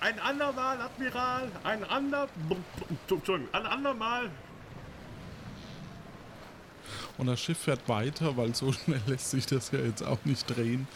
Ein 0.00 0.20
andermal, 0.20 0.80
Admiral, 0.80 1.50
ein 1.64 1.82
ander... 1.84 2.28
Entschuldigung, 3.08 3.52
ein 3.52 3.66
andermal. 3.66 4.30
Und 7.18 7.26
das 7.26 7.40
Schiff 7.40 7.58
fährt 7.58 7.88
weiter, 7.88 8.36
weil 8.36 8.54
so 8.54 8.72
schnell 8.84 9.00
lässt 9.06 9.30
sich 9.30 9.46
das 9.46 9.72
ja 9.72 9.80
jetzt 9.80 10.02
auch 10.02 10.24
nicht 10.24 10.46
drehen. 10.46 10.86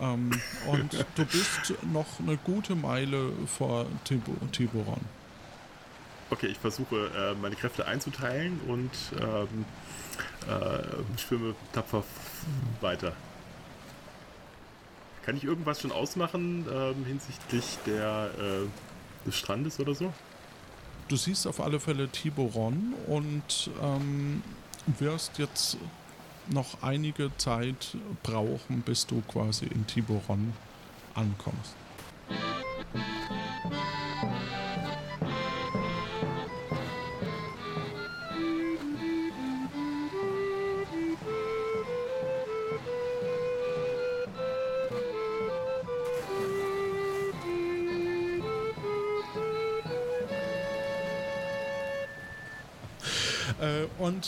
Ähm, 0.00 0.30
und 0.68 0.92
du 1.16 1.24
bist 1.24 1.74
noch 1.92 2.20
eine 2.20 2.36
gute 2.38 2.74
Meile 2.74 3.32
vor 3.46 3.86
Tibu 4.04 4.32
Tiburon. 4.52 5.00
Okay, 6.30 6.46
ich 6.48 6.58
versuche 6.58 7.10
äh, 7.16 7.34
meine 7.40 7.54
Kräfte 7.54 7.86
einzuteilen 7.86 8.60
und 8.66 8.90
ähm, 9.20 9.64
äh, 10.48 11.18
schwimme 11.20 11.54
tapfer 11.72 12.02
weiter. 12.80 13.12
Kann 15.24 15.36
ich 15.36 15.44
irgendwas 15.44 15.80
schon 15.80 15.92
ausmachen 15.92 16.66
ähm, 16.72 17.04
hinsichtlich 17.04 17.78
der, 17.86 18.30
äh, 18.38 19.26
des 19.26 19.36
Strandes 19.36 19.78
oder 19.80 19.94
so? 19.94 20.12
Du 21.08 21.16
siehst 21.16 21.46
auf 21.46 21.60
alle 21.60 21.78
Fälle 21.78 22.08
Tiburon 22.08 22.94
und 23.06 23.70
ähm, 23.80 24.42
wirst 24.98 25.38
jetzt 25.38 25.76
noch 26.48 26.82
einige 26.82 27.30
Zeit 27.38 27.96
brauchen, 28.22 28.82
bis 28.82 29.06
du 29.06 29.22
quasi 29.22 29.66
in 29.66 29.86
Tiburon 29.86 30.52
ankommst. 31.14 31.74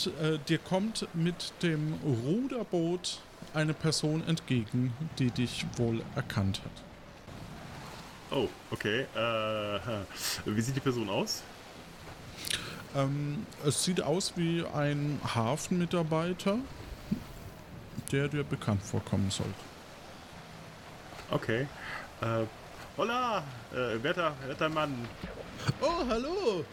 Und 0.05 0.21
äh, 0.21 0.39
dir 0.47 0.57
kommt 0.57 1.07
mit 1.13 1.53
dem 1.61 1.93
Ruderboot 2.03 3.19
eine 3.53 3.73
Person 3.73 4.23
entgegen, 4.27 4.93
die 5.17 5.31
dich 5.31 5.65
wohl 5.77 6.01
erkannt 6.15 6.61
hat. 6.63 8.37
Oh, 8.37 8.47
okay. 8.71 9.05
Äh, 9.15 9.79
wie 10.45 10.61
sieht 10.61 10.75
die 10.75 10.81
Person 10.81 11.09
aus? 11.09 11.43
Ähm, 12.95 13.45
es 13.65 13.83
sieht 13.83 14.01
aus 14.01 14.33
wie 14.35 14.63
ein 14.73 15.19
Hafenmitarbeiter, 15.23 16.57
der 18.11 18.27
dir 18.27 18.43
bekannt 18.43 18.83
vorkommen 18.83 19.29
sollte. 19.31 19.53
Okay. 21.31 21.67
Äh, 22.21 22.45
hola, 22.97 23.43
äh, 23.71 24.01
werter, 24.03 24.33
werter 24.45 24.69
Mann. 24.69 25.07
Oh, 25.81 26.03
hallo! 26.07 26.65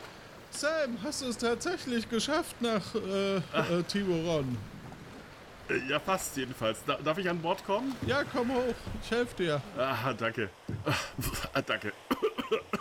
Sam, 0.56 0.96
hast 1.02 1.22
du 1.22 1.26
es 1.26 1.36
tatsächlich 1.36 2.08
geschafft 2.08 2.60
nach 2.62 2.94
äh, 2.94 3.36
äh, 3.36 3.82
Tiburon? 3.86 4.56
Äh, 5.68 5.78
ja, 5.88 6.00
fast 6.00 6.36
jedenfalls. 6.36 6.82
Da, 6.86 6.96
darf 6.96 7.18
ich 7.18 7.28
an 7.28 7.38
Bord 7.40 7.64
kommen? 7.64 7.94
Ja, 8.06 8.24
komm 8.24 8.50
hoch, 8.54 8.74
ich 9.02 9.10
helfe 9.10 9.36
dir. 9.36 9.60
Ah, 9.76 10.12
danke. 10.14 10.48
Ah, 11.52 11.60
danke. 11.62 11.92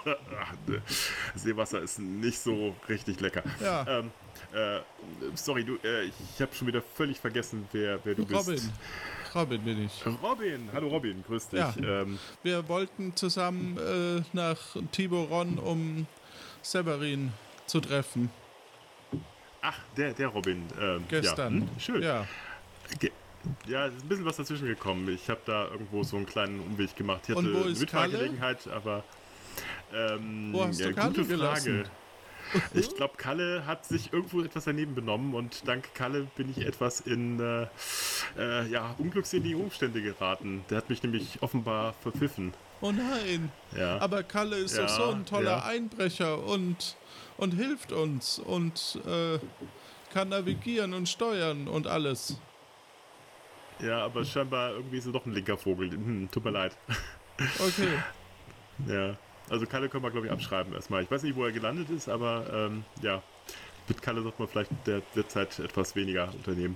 Ah. 0.05 0.53
Seewasser 1.35 1.81
ist 1.81 1.97
nicht 1.99 2.37
so 2.39 2.75
richtig 2.87 3.19
lecker. 3.19 3.43
Ja. 3.59 3.85
Ähm, 3.87 4.11
Äh, 4.53 4.79
sorry, 5.33 5.65
du, 5.65 5.75
äh, 5.83 6.03
ich 6.05 6.39
habe 6.41 6.53
schon 6.55 6.67
wieder 6.67 6.81
völlig 6.81 7.19
vergessen, 7.19 7.67
wer, 7.73 7.99
wer 8.05 8.13
du 8.15 8.21
Robin. 8.21 8.45
bist. 8.45 8.69
Robin 9.33 9.61
bin 9.63 9.85
ich. 9.85 10.03
Robin, 10.23 10.69
hallo 10.71 10.87
Robin, 10.87 11.23
grüß 11.27 11.49
dich. 11.49 11.59
Ja. 11.59 11.73
Ähm, 11.77 12.19
Wir 12.43 12.65
wollten 12.69 13.15
zusammen 13.17 13.77
äh, 13.77 14.21
nach 14.33 14.57
Tiburon, 14.93 15.57
um 15.57 16.07
Severin 16.61 17.33
zu 17.65 17.79
treffen. 17.79 18.29
ach, 19.61 19.79
der, 19.97 20.13
der 20.13 20.27
Robin. 20.27 20.63
Ähm, 20.79 21.05
Gestern. 21.09 21.53
Ja, 21.53 21.61
hm, 21.61 21.79
schön. 21.79 22.01
Ja. 22.01 22.27
Ge 22.99 23.11
ja, 23.67 23.85
es 23.85 23.93
ist 23.93 24.03
ein 24.03 24.09
bisschen 24.09 24.25
was 24.25 24.37
dazwischen 24.37 24.67
gekommen. 24.67 25.07
Ich 25.07 25.29
habe 25.29 25.41
da 25.45 25.65
irgendwo 25.65 26.01
so 26.03 26.17
einen 26.17 26.25
kleinen 26.25 26.59
Umweg 26.61 26.95
gemacht. 26.95 27.21
Ich 27.27 27.35
hatte 27.35 27.47
eine 27.47 27.75
Mitfahrgelegenheit, 27.75 28.67
aber 28.67 29.03
ähm, 29.93 30.49
Wo 30.51 30.65
hast 30.65 30.79
ja, 30.79 30.87
du 30.87 30.93
Kalle 30.95 31.13
gute 31.13 31.25
gelassen? 31.25 31.85
Frage. 31.85 31.89
Ich 32.73 32.95
glaube, 32.95 33.15
Kalle 33.17 33.65
hat 33.65 33.85
sich 33.85 34.13
irgendwo 34.13 34.41
etwas 34.41 34.65
daneben 34.65 34.95
benommen 34.95 35.33
und 35.33 35.67
dank 35.67 35.93
Kalle 35.93 36.27
bin 36.35 36.49
ich 36.49 36.65
etwas 36.65 37.01
in 37.01 37.39
äh, 37.39 37.67
äh, 38.37 38.67
ja, 38.69 38.95
unglückselige 38.97 39.57
Umstände 39.57 40.01
geraten. 40.01 40.63
Der 40.69 40.77
hat 40.77 40.89
mich 40.89 41.01
nämlich 41.03 41.41
offenbar 41.41 41.93
verpfiffen. 42.01 42.53
Oh 42.81 42.91
nein. 42.91 43.51
Ja. 43.75 43.99
Aber 43.99 44.23
Kalle 44.23 44.57
ist 44.57 44.75
Ja, 44.77 44.83
doch 44.83 44.89
so 44.89 45.09
ein 45.11 45.25
toller 45.25 45.57
ja. 45.57 45.63
Einbrecher 45.65 46.43
und, 46.43 46.95
und 47.37 47.51
hilft 47.53 47.91
uns 47.91 48.39
und 48.39 48.99
äh, 49.05 49.39
kann 50.13 50.29
navigieren 50.29 50.93
und 50.93 51.09
steuern 51.09 51.67
und 51.67 51.87
alles. 51.87 52.39
ja, 53.79 54.05
aber 54.05 54.23
scheinbar 54.23 54.71
irgendwie 54.71 54.97
ist 54.97 55.05
er 55.05 55.11
doch 55.13 55.25
ein 55.25 55.33
linker 55.33 55.57
Vogel. 55.57 55.91
Hm, 55.91 56.29
tut 56.31 56.43
mir 56.45 56.51
leid. 56.51 56.77
Okay. 57.59 57.89
Ja. 58.87 59.15
Also 59.49 59.65
Kalle 59.65 59.87
können 59.87 60.03
wir, 60.03 60.11
glaube 60.11 60.27
ich, 60.27 60.33
abschreiben 60.33 60.73
erstmal. 60.73 61.01
Ich 61.03 61.09
weiß 61.09 61.23
nicht, 61.23 61.37
wo 61.37 61.45
er 61.45 61.53
gelandet 61.53 61.89
ist, 61.89 62.09
aber 62.09 62.45
ähm, 62.51 62.83
ja, 63.01 63.23
mit 63.87 64.01
Kalle 64.01 64.21
sollte 64.21 64.37
man 64.39 64.49
vielleicht 64.49 64.71
der, 64.85 65.01
derzeit 65.15 65.59
etwas 65.59 65.95
weniger 65.95 66.27
unternehmen. 66.33 66.75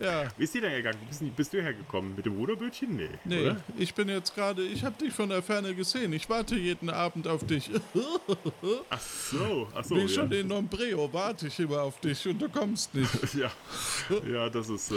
Ja. 0.00 0.28
Wie 0.38 0.44
ist 0.44 0.54
die 0.54 0.60
denn 0.62 0.72
gegangen? 0.72 0.98
Bist, 1.06 1.20
du- 1.20 1.30
bist 1.30 1.52
du 1.52 1.62
hergekommen? 1.62 2.16
Mit 2.16 2.24
dem 2.24 2.34
Ruderbötchen? 2.36 2.96
Nee. 2.96 3.10
Nee, 3.24 3.50
Oder? 3.50 3.56
ich 3.76 3.92
bin 3.94 4.08
jetzt 4.08 4.34
gerade, 4.34 4.62
ich 4.62 4.82
habe 4.82 4.96
dich 4.96 5.12
von 5.12 5.28
der 5.28 5.42
Ferne 5.42 5.74
gesehen. 5.74 6.12
Ich 6.14 6.28
warte 6.28 6.56
jeden 6.56 6.88
Abend 6.88 7.28
auf 7.28 7.46
dich. 7.46 7.70
Ach 8.90 9.00
so, 9.00 9.68
ach 9.74 9.84
so. 9.84 9.96
Wie 9.96 10.00
ja. 10.00 10.08
schon 10.08 10.32
in 10.32 10.48
Nombreo 10.48 11.12
warte 11.12 11.48
ich 11.48 11.58
immer 11.60 11.82
auf 11.82 12.00
dich 12.00 12.26
und 12.26 12.40
du 12.40 12.48
kommst 12.48 12.94
nicht. 12.94 13.10
ja. 13.34 13.50
ja, 14.26 14.48
das 14.48 14.68
ist. 14.70 14.90
Äh, 14.90 14.94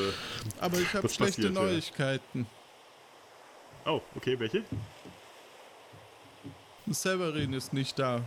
Aber 0.62 0.80
ich 0.80 0.94
habe 0.94 1.10
schlechte 1.10 1.50
passiert, 1.50 1.56
ja. 1.56 1.62
Neuigkeiten. 1.62 2.48
oh, 3.86 4.02
okay, 4.16 4.40
welche? 4.40 4.64
Severin 6.90 7.54
ist 7.54 7.74
nicht 7.74 7.98
da. 8.00 8.22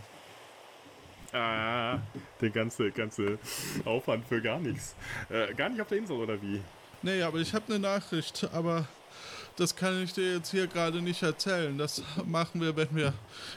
Ah, 1.33 1.99
der 2.41 2.49
ganze, 2.49 2.91
ganze 2.91 3.37
Aufwand 3.85 4.25
für 4.27 4.41
gar 4.41 4.59
nichts. 4.59 4.95
Äh, 5.29 5.53
gar 5.53 5.69
nicht 5.69 5.81
auf 5.81 5.87
der 5.87 5.97
Insel, 5.97 6.17
oder 6.17 6.41
wie? 6.41 6.61
Nee, 7.01 7.21
aber 7.21 7.39
ich 7.39 7.53
habe 7.53 7.65
eine 7.67 7.79
Nachricht, 7.79 8.49
aber 8.53 8.87
das 9.57 9.75
kann 9.75 10.01
ich 10.03 10.13
dir 10.13 10.35
jetzt 10.35 10.51
hier 10.51 10.67
gerade 10.67 11.01
nicht 11.01 11.21
erzählen. 11.23 11.77
Das 11.77 12.01
machen 12.25 12.61
wir, 12.61 12.75
wenn 12.75 12.95
wir 12.95 13.13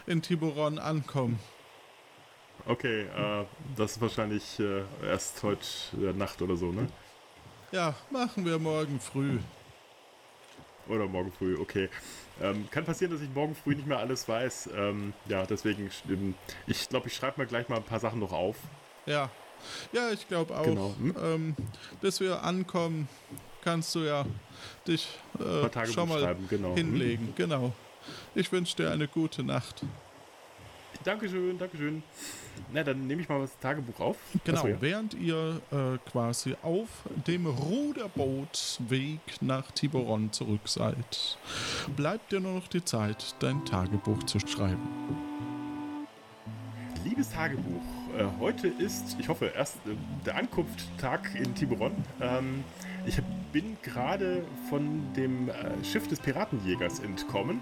in 0.06 0.20
Tiburon 0.20 0.78
ankommen. 0.78 1.38
Okay, 2.66 3.02
äh, 3.02 3.44
das 3.76 3.92
ist 3.92 4.00
wahrscheinlich 4.00 4.58
äh, 4.58 4.82
erst 5.06 5.42
heute 5.42 5.66
äh, 5.94 6.12
Nacht 6.12 6.42
oder 6.42 6.56
so, 6.56 6.72
ne? 6.72 6.88
Ja, 7.72 7.94
machen 8.10 8.44
wir 8.44 8.58
morgen 8.58 9.00
früh. 9.00 9.38
Oder 10.91 11.07
morgen 11.07 11.32
früh, 11.32 11.57
okay. 11.57 11.88
Ähm, 12.43 12.68
kann 12.70 12.84
passieren, 12.84 13.12
dass 13.12 13.22
ich 13.22 13.30
morgen 13.34 13.55
früh 13.55 13.74
nicht 13.74 13.86
mehr 13.86 13.99
alles 13.99 14.28
weiß. 14.28 14.70
Ähm, 14.76 15.12
ja, 15.28 15.47
deswegen, 15.47 15.91
ähm, 16.09 16.34
ich 16.66 16.88
glaube, 16.88 17.09
ich 17.09 17.14
schreibe 17.14 17.41
mir 17.41 17.47
gleich 17.47 17.68
mal 17.68 17.76
ein 17.76 17.84
paar 17.84 18.01
Sachen 18.01 18.18
noch 18.18 18.32
auf. 18.32 18.57
Ja. 19.07 19.30
Ja, 19.93 20.11
ich 20.11 20.26
glaube 20.26 20.57
auch. 20.57 20.64
Genau. 20.64 20.95
Hm? 20.99 21.14
Ähm, 21.22 21.57
bis 22.01 22.20
wir 22.20 22.43
ankommen, 22.43 23.09
kannst 23.62 23.95
du 23.95 24.01
ja 24.01 24.24
dich 24.86 25.07
äh, 25.38 25.86
schon 25.86 26.09
mal 26.09 26.36
genau. 26.49 26.70
Hm? 26.70 26.76
hinlegen. 26.76 27.34
Genau. 27.36 27.72
Ich 28.34 28.51
wünsche 28.51 28.76
dir 28.76 28.91
eine 28.91 29.07
gute 29.07 29.43
Nacht. 29.43 29.84
Dankeschön, 31.05 31.59
Dankeschön. 31.59 32.03
Na, 32.72 32.82
dann 32.84 33.07
nehme 33.07 33.22
ich 33.22 33.28
mal 33.28 33.40
das 33.40 33.59
Tagebuch 33.59 33.98
auf. 34.01 34.16
Genau, 34.44 34.59
Achso, 34.59 34.68
ja. 34.68 34.76
während 34.80 35.14
ihr 35.14 35.61
äh, 35.72 35.98
quasi 36.11 36.57
auf 36.62 36.88
dem 37.26 37.46
Ruderbootweg 37.46 39.20
nach 39.40 39.70
Tiburon 39.70 40.30
zurück 40.32 40.61
seid, 40.66 41.38
bleibt 41.96 42.32
dir 42.32 42.40
nur 42.40 42.55
noch 42.55 42.68
die 42.68 42.84
Zeit, 42.84 43.34
dein 43.38 43.64
Tagebuch 43.64 44.22
zu 44.24 44.38
schreiben. 44.40 44.88
Liebes 47.03 47.30
Tagebuch, 47.30 47.82
äh, 48.18 48.24
heute 48.38 48.68
ist, 48.68 49.16
ich 49.18 49.28
hoffe, 49.28 49.53
erst 49.57 49.76
äh, 49.86 49.96
der 50.26 50.36
Ankunftstag 50.36 51.34
in 51.34 51.55
Tiburon. 51.55 51.92
Ähm, 52.20 52.62
ich 53.07 53.20
bin 53.53 53.76
gerade 53.82 54.44
von 54.68 55.12
dem 55.16 55.48
äh, 55.48 55.53
Schiff 55.84 56.07
des 56.09 56.20
Piratenjägers 56.20 57.01
entkommen, 57.01 57.61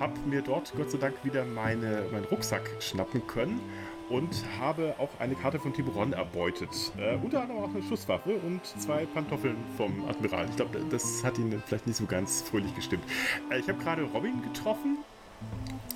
habe 0.00 0.18
mir 0.26 0.42
dort 0.42 0.72
Gott 0.76 0.90
sei 0.90 0.98
Dank 0.98 1.14
wieder 1.24 1.44
meine, 1.44 2.04
meinen 2.10 2.24
Rucksack 2.24 2.70
schnappen 2.80 3.26
können 3.26 3.60
und 4.08 4.44
habe 4.58 4.94
auch 4.98 5.10
eine 5.18 5.34
Karte 5.34 5.58
von 5.58 5.72
Tiburon 5.72 6.12
erbeutet. 6.12 6.70
Äh, 6.96 7.16
unter 7.16 7.42
anderem 7.42 7.62
auch 7.62 7.74
eine 7.74 7.82
Schusswaffe 7.82 8.36
und 8.36 8.64
zwei 8.64 9.04
Pantoffeln 9.06 9.56
vom 9.76 10.08
Admiral. 10.08 10.46
Ich 10.48 10.56
glaube, 10.56 10.80
das 10.90 11.22
hat 11.24 11.38
ihn 11.38 11.62
vielleicht 11.66 11.86
nicht 11.86 11.96
so 11.96 12.06
ganz 12.06 12.42
fröhlich 12.42 12.74
gestimmt. 12.74 13.04
Äh, 13.50 13.58
ich 13.58 13.68
habe 13.68 13.78
gerade 13.82 14.02
Robin 14.02 14.42
getroffen 14.42 14.98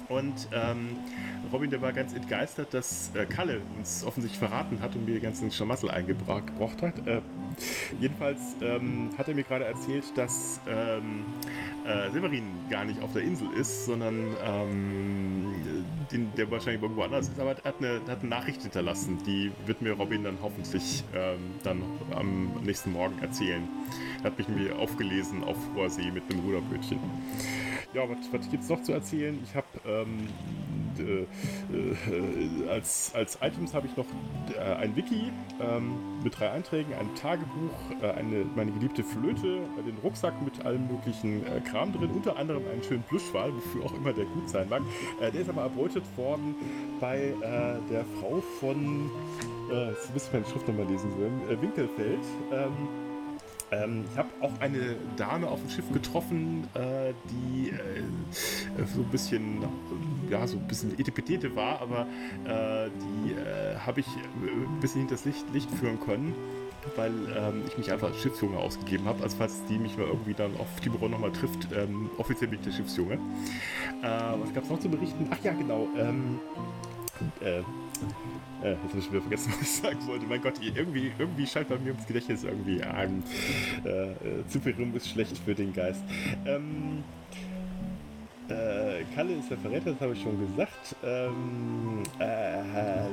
und 0.09 0.49
ähm, 0.53 0.97
Robin, 1.53 1.71
der 1.71 1.83
war 1.83 1.93
ganz 1.93 2.15
entgeistert, 2.15 2.73
dass 2.73 3.11
äh, 3.15 3.27
Kalle 3.27 3.61
uns 3.77 4.05
offensichtlich 4.05 4.39
verraten 4.39 4.81
hat 4.81 4.95
und 4.97 5.05
mir 5.05 5.15
die 5.15 5.21
ganzen 5.21 5.51
Schlamassel 5.51 5.91
eingebracht 5.91 6.47
gebracht 6.47 6.81
hat. 6.81 7.07
Äh, 7.07 7.21
jedenfalls 8.01 8.57
ähm, 8.63 9.11
hat 9.19 9.29
er 9.29 9.35
mir 9.35 9.45
gerade 9.45 9.67
erzählt, 9.67 10.05
dass 10.17 10.61
ähm, 10.67 11.25
äh, 11.87 12.11
Severin 12.11 12.45
gar 12.71 12.85
nicht 12.85 13.03
auf 13.03 13.13
der 13.13 13.23
Insel 13.23 13.49
ist, 13.53 13.85
sondern 13.85 14.35
ähm, 14.43 15.55
den, 16.11 16.33
der 16.37 16.51
wahrscheinlich 16.51 16.83
irgendwo 16.83 17.03
anders 17.03 17.29
ist, 17.29 17.39
aber 17.39 17.51
er 17.51 17.65
hat 17.65 17.79
eine, 17.79 18.01
hat 18.09 18.21
eine 18.21 18.29
Nachricht 18.29 18.63
hinterlassen. 18.63 19.19
Die 19.27 19.53
wird 19.67 19.83
mir 19.83 19.93
Robin 19.93 20.25
dann 20.25 20.39
hoffentlich 20.43 21.05
ähm, 21.15 21.39
dann 21.63 21.83
am 22.15 22.63
nächsten 22.63 22.93
Morgen 22.93 23.19
erzählen. 23.21 23.69
Er 24.21 24.31
hat 24.31 24.39
mich 24.39 24.49
mir 24.49 24.79
aufgelesen 24.79 25.45
auf 25.45 25.57
hoher 25.75 25.91
See 25.91 26.11
mit 26.11 26.23
einem 26.31 26.41
Ruderbötchen. 26.41 26.99
Ja, 27.95 28.09
was, 28.09 28.19
was 28.33 28.51
gibt 28.51 28.63
es 28.63 28.71
noch 28.71 28.83
zu 28.83 28.93
erzählen? 28.93 29.39
Ich 29.45 29.55
habe 29.55 29.67
ähm, 29.87 30.29
äh, 30.99 31.23
äh, 31.23 32.69
als, 32.71 33.13
als 33.15 33.39
Items 33.43 33.75
habe 33.75 33.87
ich 33.87 33.97
noch 33.97 34.07
äh, 34.57 34.61
ein 34.77 34.97
Wiki 34.97 35.31
ähm, 35.61 36.23
mit 36.23 36.39
drei 36.39 36.51
Einträgen, 36.51 36.95
ein 36.95 37.15
Tagebuch, 37.15 38.03
äh, 38.03 38.11
eine, 38.13 38.47
meine 38.57 38.73
geliebte 38.73 39.05
Flöte, 39.05 39.59
äh, 39.79 39.83
den 39.83 39.99
Rucksack 40.03 40.41
mit 40.43 40.65
allem 40.65 40.87
möglichen 40.87 41.45
Kram 41.65 41.93
drin, 41.93 42.11
unter 42.11 42.37
anderem 42.39 42.63
einen 42.73 42.83
schönen 42.83 43.03
Plüschwal, 43.03 43.55
wofür 43.55 43.85
auch 43.85 43.95
immer 43.95 44.13
der 44.13 44.25
gut 44.25 44.49
sein 44.49 44.69
mag. 44.71 44.83
Der 45.21 45.35
ist 45.35 45.51
aber 45.51 45.63
erbeutet 45.63 46.05
worden 46.17 46.55
bei 47.01 47.35
der 47.91 48.05
Frau 48.21 48.41
von, 48.61 49.11
äh, 49.71 49.91
jetzt 49.91 50.13
müsste 50.13 50.29
ich 50.29 50.33
meine 50.33 50.47
Schrift 50.47 50.69
nochmal 50.69 50.87
lesen 50.87 51.11
sollen, 51.11 51.61
Winkelfeld. 51.61 52.21
Ähm, 52.53 53.12
ähm, 53.73 54.05
ich 54.11 54.19
habe 54.19 54.29
auch 54.41 54.53
eine 54.61 54.97
Dame 55.17 55.49
auf 55.49 55.61
dem 55.61 55.71
Schiff 55.71 55.91
getroffen, 55.93 56.69
äh, 56.75 57.13
die 57.31 57.71
äh, 57.71 58.87
so 58.95 59.01
ein 59.01 59.09
bisschen, 59.11 59.65
ja, 60.31 60.47
so 60.47 60.59
ein 60.59 60.69
bisschen 60.69 60.99
Etepetete 60.99 61.57
war, 61.57 61.81
aber 61.81 62.07
äh, 62.45 62.91
die 62.91 63.33
äh, 63.33 63.77
habe 63.79 64.01
ich 64.01 64.07
äh, 64.07 64.51
ein 64.51 64.81
bisschen 64.81 65.01
hinters 65.01 65.25
Licht, 65.25 65.45
Licht 65.53 65.71
führen 65.71 65.99
können, 66.01 66.35
weil 66.97 67.13
ähm, 67.37 67.63
ich 67.67 67.79
mich 67.79 67.91
einfach 67.91 68.09
als 68.09 68.21
Schiffsjunge 68.21 68.59
ausgegeben 68.59 69.07
habe. 69.07 69.23
Also 69.23 69.37
falls 69.39 69.65
die 69.67 69.79
mich 69.79 69.97
mal 69.97 70.07
irgendwie 70.07 70.35
dann 70.35 70.55
auf 70.59 70.69
Tiburon 70.81 71.11
nochmal 71.11 71.33
trifft, 71.33 71.69
ähm, 71.75 72.11
offiziell 72.19 72.51
bin 72.51 72.59
ich 72.59 72.67
der 72.67 72.73
Schiffsjunge. 72.73 73.15
Äh, 73.15 73.19
was 74.03 74.53
gab 74.53 74.65
es 74.65 74.71
noch 74.71 74.81
zu 74.81 74.89
berichten? 74.91 75.29
Ach 75.31 75.43
ja, 75.43 75.53
genau. 75.53 75.89
Ähm, 75.97 76.41
äh, 77.41 77.63
äh, 78.63 78.73
jetzt 78.73 78.91
habe 78.91 78.99
ich 78.99 79.11
wieder 79.11 79.21
vergessen, 79.21 79.53
was 79.59 79.63
ich 79.63 79.71
sagen 79.71 80.07
wollte. 80.07 80.27
Mein 80.27 80.41
Gott, 80.41 80.55
irgendwie, 80.63 81.13
irgendwie 81.19 81.47
scheint 81.47 81.69
bei 81.69 81.79
mir 81.79 81.91
ums 81.91 82.07
Gedächtnis 82.07 82.45
irgendwie 82.45 82.83
ein 82.83 83.23
äh, 83.85 84.11
äh, 84.11 84.47
Zyperum 84.49 84.95
ist 84.97 85.09
schlecht 85.09 85.39
für 85.39 85.55
den 85.55 85.73
Geist. 85.73 86.03
Ähm, 86.47 87.05
äh, 88.49 89.05
Kalle 89.15 89.35
ist 89.35 89.51
der 89.51 89.59
Verräter, 89.59 89.93
das 89.93 90.01
habe 90.01 90.13
ich 90.13 90.23
schon 90.23 90.39
gesagt. 90.39 90.97
Ähm, 91.05 92.03
äh, 92.19 92.25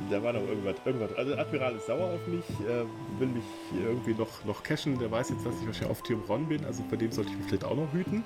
da 0.10 0.24
war 0.24 0.34
noch 0.34 0.42
irgendwas, 0.42 0.76
irgendwas. 0.86 1.14
Also 1.16 1.36
Admiral 1.36 1.76
ist 1.76 1.86
sauer 1.86 2.14
auf 2.14 2.28
mich, 2.28 2.46
äh, 2.68 2.86
will 3.20 3.28
mich 3.28 3.44
irgendwie 3.74 4.14
noch, 4.14 4.44
noch 4.46 4.64
cashen. 4.64 4.98
Der 5.00 5.12
weiß 5.12 5.30
jetzt, 5.30 5.46
dass 5.46 5.54
ich 5.60 5.68
wahrscheinlich 5.68 5.92
auf 5.92 6.02
Tiburon 6.02 6.48
bin, 6.48 6.66
also 6.66 6.84
vor 6.90 6.98
dem 6.98 7.12
sollte 7.12 7.32
ich 7.32 7.38
mich 7.38 7.48
vielleicht 7.48 7.64
auch 7.64 7.76
noch 7.76 7.92
hüten. 7.94 8.24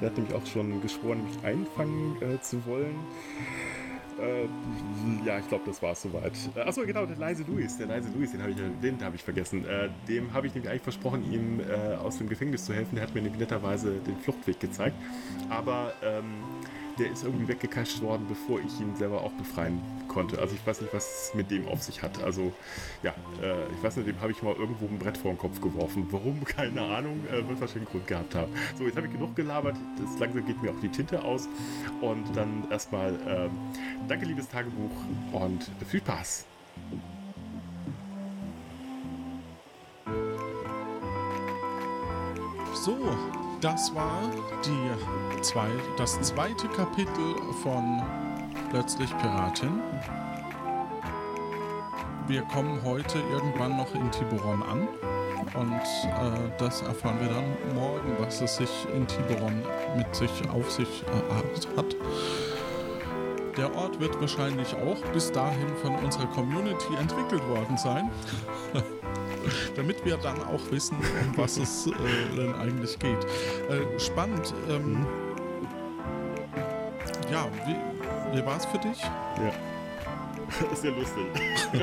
Der 0.00 0.10
hat 0.10 0.16
nämlich 0.16 0.34
auch 0.34 0.46
schon 0.46 0.80
geschworen, 0.80 1.24
mich 1.24 1.44
einfangen 1.44 2.16
äh, 2.22 2.40
zu 2.40 2.64
wollen. 2.66 2.96
Äh, 4.20 5.26
ja, 5.26 5.38
ich 5.38 5.48
glaube, 5.48 5.64
das 5.66 5.82
war 5.82 5.92
es 5.92 6.02
soweit. 6.02 6.32
Äh, 6.54 6.60
achso, 6.60 6.82
genau, 6.82 7.06
der 7.06 7.16
leise 7.16 7.44
Louis, 7.46 7.76
der 7.76 7.86
leise 7.86 8.08
Louis, 8.14 8.30
den 8.32 8.42
habe 8.42 8.52
ich, 8.52 8.58
den 8.82 9.04
hab 9.04 9.14
ich 9.14 9.22
vergessen. 9.22 9.66
Äh, 9.66 9.88
dem 10.08 10.32
habe 10.32 10.46
ich 10.46 10.54
nämlich 10.54 10.70
eigentlich 10.70 10.82
versprochen, 10.82 11.30
ihm 11.30 11.60
äh, 11.60 11.94
aus 11.96 12.18
dem 12.18 12.28
Gefängnis 12.28 12.64
zu 12.64 12.74
helfen. 12.74 12.96
Der 12.96 13.04
hat 13.04 13.14
mir 13.14 13.22
nämlich 13.22 13.40
netterweise 13.40 13.92
den 14.06 14.16
Fluchtweg 14.18 14.60
gezeigt. 14.60 14.96
Aber 15.48 15.92
ähm, 16.02 16.42
der 16.98 17.10
ist 17.10 17.24
irgendwie 17.24 17.48
weggekascht 17.48 18.02
worden, 18.02 18.26
bevor 18.28 18.60
ich 18.60 18.80
ihn 18.80 18.94
selber 18.96 19.22
auch 19.22 19.32
befreien 19.32 19.80
konnte. 20.08 20.38
Also 20.38 20.54
ich 20.54 20.66
weiß 20.66 20.80
nicht, 20.80 20.92
was 20.92 21.28
es 21.28 21.34
mit 21.34 21.50
dem 21.50 21.66
auf 21.68 21.82
sich 21.82 22.02
hat. 22.02 22.22
Also 22.22 22.52
ja, 23.02 23.14
äh, 23.42 23.72
ich 23.72 23.82
weiß 23.82 23.96
nicht, 23.96 24.08
dem 24.08 24.20
habe 24.20 24.32
ich 24.32 24.42
mal 24.42 24.54
irgendwo 24.54 24.86
ein 24.86 24.98
Brett 24.98 25.16
vor 25.16 25.32
den 25.32 25.38
Kopf 25.38 25.60
geworfen. 25.60 26.06
Warum? 26.10 26.44
Keine 26.44 26.82
Ahnung. 26.82 27.20
Äh, 27.28 27.48
wird 27.48 27.60
wahrscheinlich 27.60 27.76
einen 27.76 27.86
Grund 27.86 28.06
gehabt 28.06 28.34
haben. 28.34 28.52
So, 28.78 28.84
jetzt 28.84 28.96
habe 28.96 29.06
ich 29.06 29.12
genug 29.12 29.36
gelabert. 29.36 29.76
Das 29.98 30.18
langsam 30.18 30.46
geht 30.46 30.62
mir 30.62 30.70
auch 30.70 30.80
die 30.82 30.88
Tinte 30.88 31.22
aus. 31.22 31.48
Und 32.00 32.24
dann 32.34 32.66
erstmal 32.70 33.14
äh, 33.14 33.48
danke, 34.08 34.26
liebes 34.26 34.48
Tagebuch 34.48 34.90
und 35.32 35.70
viel 35.88 36.00
Spaß. 36.00 36.46
So, 42.74 42.96
das 43.60 43.94
war 43.94 44.22
die 44.64 45.42
zwei, 45.42 45.68
das 45.96 46.20
zweite 46.22 46.68
Kapitel 46.68 47.34
von 47.62 48.02
Plötzlich 48.70 49.10
Piratin. 49.18 49.80
Wir 52.26 52.42
kommen 52.42 52.80
heute 52.84 53.18
irgendwann 53.32 53.76
noch 53.76 53.92
in 53.94 54.10
Tiburon 54.12 54.62
an 54.62 54.88
und 55.54 55.72
äh, 55.72 56.50
das 56.58 56.82
erfahren 56.82 57.18
wir 57.20 57.28
dann 57.28 57.74
morgen, 57.74 58.16
was 58.18 58.40
es 58.40 58.56
sich 58.56 58.86
in 58.94 59.06
Tiburon 59.06 59.62
mit 59.96 60.14
sich 60.14 60.30
auf 60.50 60.70
sich 60.70 61.02
äh, 61.02 61.76
hat. 61.76 61.96
Der 63.56 63.74
Ort 63.74 63.98
wird 64.00 64.18
wahrscheinlich 64.20 64.74
auch 64.76 65.04
bis 65.12 65.32
dahin 65.32 65.68
von 65.82 65.96
unserer 65.96 66.26
Community 66.26 66.94
entwickelt 66.94 67.46
worden 67.48 67.76
sein. 67.76 68.10
damit 69.76 70.04
wir 70.04 70.16
dann 70.16 70.42
auch 70.44 70.70
wissen, 70.70 70.96
um 70.98 71.36
was 71.36 71.56
es 71.56 71.86
äh, 71.86 72.36
denn 72.36 72.54
eigentlich 72.54 72.98
geht. 72.98 73.24
Äh, 73.68 73.98
spannend. 73.98 74.54
Ähm, 74.68 75.06
ja, 77.30 77.48
wie, 77.66 78.36
wie 78.36 78.44
war 78.44 78.56
es 78.56 78.66
für 78.66 78.78
dich? 78.78 79.00
Ja. 79.02 79.52
Sehr 80.74 80.90
lustig. 80.92 81.24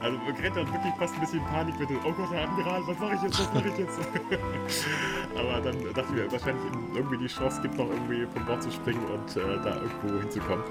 also 0.00 0.18
man 0.18 0.34
kriegt 0.36 0.56
dann 0.56 0.66
wirklich 0.72 0.94
fast 0.98 1.14
ein 1.14 1.20
bisschen 1.20 1.44
Panik 1.46 1.78
mit 1.78 1.90
dem, 1.90 1.98
oh 2.04 2.12
Gott, 2.12 2.30
der 2.32 2.42
Admiral, 2.44 2.82
was 2.86 2.98
mache 2.98 3.14
ich 3.14 3.22
jetzt, 3.22 3.38
was 3.40 3.54
mache 3.54 3.68
ich 3.68 3.78
jetzt? 3.78 3.98
Aber 5.38 5.60
dann 5.60 5.78
dachte 5.94 6.06
ich 6.08 6.10
mir, 6.10 6.32
wahrscheinlich 6.32 6.64
irgendwie 6.94 7.18
die 7.18 7.26
Chance 7.26 7.60
gibt 7.62 7.76
noch 7.76 7.88
irgendwie 7.90 8.26
vom 8.32 8.44
Bord 8.46 8.62
zu 8.62 8.70
springen 8.70 9.04
und 9.06 9.36
äh, 9.36 9.40
da 9.62 9.76
irgendwo 9.76 10.18
hinzukommen. 10.20 10.64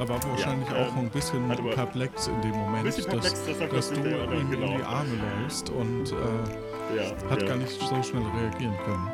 Aber 0.00 0.08
wahrscheinlich 0.22 0.68
Ja, 0.70 0.76
auch 0.76 0.92
ähm, 0.92 0.98
ein 1.00 1.10
bisschen 1.10 1.48
hat 1.48 1.70
perplex 1.70 2.26
in 2.28 2.40
dem 2.42 2.52
Moment, 2.52 2.86
dass, 2.88 3.04
perplex, 3.04 3.44
dass 3.44 3.58
das 3.70 3.88
du 3.90 4.00
nicht 4.00 4.06
der- 4.06 4.32
ihm 4.32 4.50
genau. 4.50 4.66
in 4.72 4.76
die 4.78 4.82
Arme 4.84 5.10
läufst 5.42 5.70
und 5.70 6.12
äh, 6.12 6.96
Ja, 6.96 7.30
hat 7.30 7.42
ja. 7.42 7.48
gar 7.48 7.56
nicht 7.56 7.70
so 7.80 8.02
schnell 8.02 8.22
reagieren 8.40 8.76
können. 8.84 9.10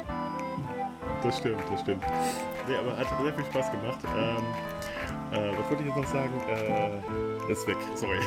Das 1.22 1.38
stimmt, 1.38 1.62
das 1.70 1.80
stimmt. 1.82 2.02
Nee, 2.68 2.76
aber 2.76 2.96
hat 2.96 3.06
sehr 3.22 3.32
viel 3.34 3.44
Spaß 3.44 3.70
gemacht. 3.70 3.98
Ähm, 4.16 4.42
äh, 5.32 5.52
was 5.58 5.68
wollte 5.70 5.82
ich 5.82 5.88
jetzt 5.88 5.96
noch 5.96 6.06
sagen? 6.06 6.32
Äh, 6.48 7.50
ist 7.52 7.66
weg, 7.66 7.76
sorry. 7.94 8.18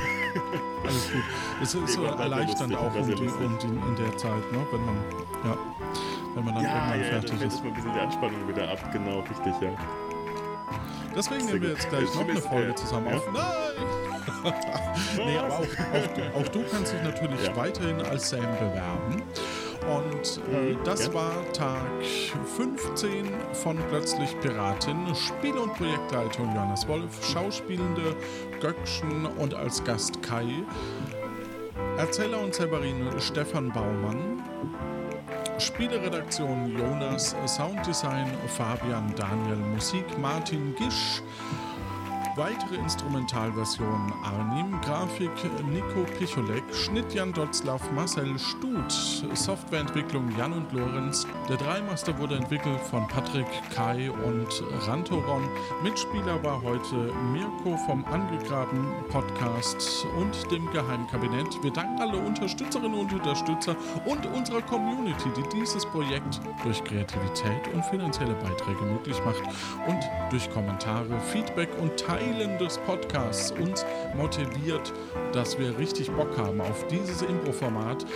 Alles 0.83 1.11
gut. 1.11 1.23
Es 1.61 1.73
ist 1.75 1.97
Nee, 1.97 2.05
erleichternd 2.05 2.75
auch 2.75 2.93
um 2.95 3.05
die, 3.07 3.13
um 3.13 3.57
die, 3.59 3.67
in 3.67 3.95
der 3.95 4.17
Zeit, 4.17 4.51
ne? 4.51 4.65
wenn 4.71 4.85
man 4.85 4.95
ja, 5.45 5.57
wenn 6.35 6.45
man 6.45 6.55
dann 6.55 6.63
ja, 6.63 6.69
ja, 6.69 6.95
irgendwann 6.95 6.99
ja, 7.01 7.05
fertig 7.21 7.33
ist. 7.35 7.41
erstmal 7.43 7.71
ein 7.71 7.75
bisschen 7.75 7.93
die 7.93 7.99
Anspannung 7.99 8.47
wieder 8.47 8.69
ab, 8.69 8.79
genau, 8.91 9.19
richtig, 9.21 9.53
ja. 9.61 9.69
Deswegen 11.15 11.45
nehmen 11.45 11.61
wir 11.61 11.69
jetzt 11.69 11.89
gleich 11.89 12.05
Das 12.05 12.15
noch 12.15 12.27
eine 12.27 12.41
Folge 12.41 12.71
äh, 12.71 12.75
zusammen 12.75 13.07
ja? 13.09 13.15
auf. 13.17 13.31
Nein! 13.31 13.53
nee, 15.17 15.37
aber 15.37 15.53
auch, 15.59 15.61
auch, 15.61 16.41
auch 16.41 16.47
du 16.49 16.63
kannst 16.69 16.93
dich 16.93 17.01
natürlich 17.03 17.45
Ja. 17.45 17.55
weiterhin 17.55 18.01
als 18.01 18.29
Sam 18.29 18.41
bewerben. 18.41 19.23
Und 19.87 20.41
äh, 20.51 20.73
Mhm, 20.73 20.83
das 20.83 21.13
war 21.13 21.31
Tag 21.53 21.79
15 22.57 23.27
von 23.53 23.77
Plötzlich 23.89 24.39
Piratin. 24.39 25.13
Spiel- 25.15 25.57
und 25.57 25.73
Projektleitung 25.75 26.53
Johannes 26.55 26.87
Wolf, 26.87 27.23
Schauspielende 27.23 28.15
Göckchen 28.59 29.25
und 29.37 29.53
als 29.53 29.83
Gast 29.83 30.21
Kai. 30.23 30.47
Erzähler 31.97 32.41
und 32.41 32.53
Severin 32.53 33.07
Stefan 33.19 33.71
Baumann. 33.71 34.43
Spieleredaktion 35.57 36.77
Jonas, 36.77 37.33
Sounddesign 37.45 38.27
Fabian 38.57 39.13
Daniel, 39.15 39.55
Musik 39.73 40.05
Martin 40.19 40.75
Gisch, 40.75 41.21
weitere 42.35 42.75
Instrumentalversion 42.75 44.13
Arnim, 44.23 44.79
Grafik 44.81 45.31
Nico 45.71 46.03
Picholek, 46.17 46.63
Schnitt 46.73 47.13
Jan 47.13 47.31
Dotzlaff, 47.31 47.81
Marcel 47.93 48.37
Stut, 48.37 48.91
Softwareentwicklung 49.33 50.29
Jan 50.37 50.51
und 50.51 50.71
Lorenz. 50.73 51.25
Der 51.47 51.55
Dreimaster 51.55 52.17
wurde 52.17 52.35
entwickelt 52.35 52.79
von 52.91 53.07
Patrick, 53.07 53.47
Kai 53.73 54.11
und 54.11 54.63
Rantoron. 54.85 55.47
Mitspieler 55.81 56.43
war 56.43 56.61
heute 56.61 57.13
Mirko 57.31 57.77
vom 57.85 58.03
Angegraben 58.05 58.85
Podcast 59.09 60.05
und 60.17 60.51
dem 60.51 60.69
Geheimkabinett. 60.71 61.63
Wir 61.63 61.71
danken 61.71 62.01
alle 62.01 62.17
Unterstützerinnen 62.17 62.99
und 62.99 63.13
Unterstützer 63.13 63.77
und 64.05 64.25
unserer 64.25 64.61
Community, 64.61 65.29
die 65.37 65.57
dieses 65.57 65.85
Projekt 65.85 66.41
durch 66.63 66.83
Kreativität 66.83 67.73
und 67.73 67.85
finanzielle 67.85 68.33
Beiträge 68.35 68.83
möglich 68.83 69.21
macht 69.23 69.43
und 69.87 69.99
durch 70.31 70.49
Kommentare, 70.49 71.17
Feedback 71.31 71.69
und 71.81 71.97
Teilen 71.97 72.24
des 72.65 72.77
Podcasts 72.79 73.51
uns 73.51 73.85
motiviert, 74.15 74.91
dass 75.33 75.59
wir 75.59 75.77
richtig 75.77 76.09
Bock 76.11 76.35
haben 76.37 76.61
auf 76.61 76.87
dieses 76.87 77.21
Impro-Format. 77.21 78.07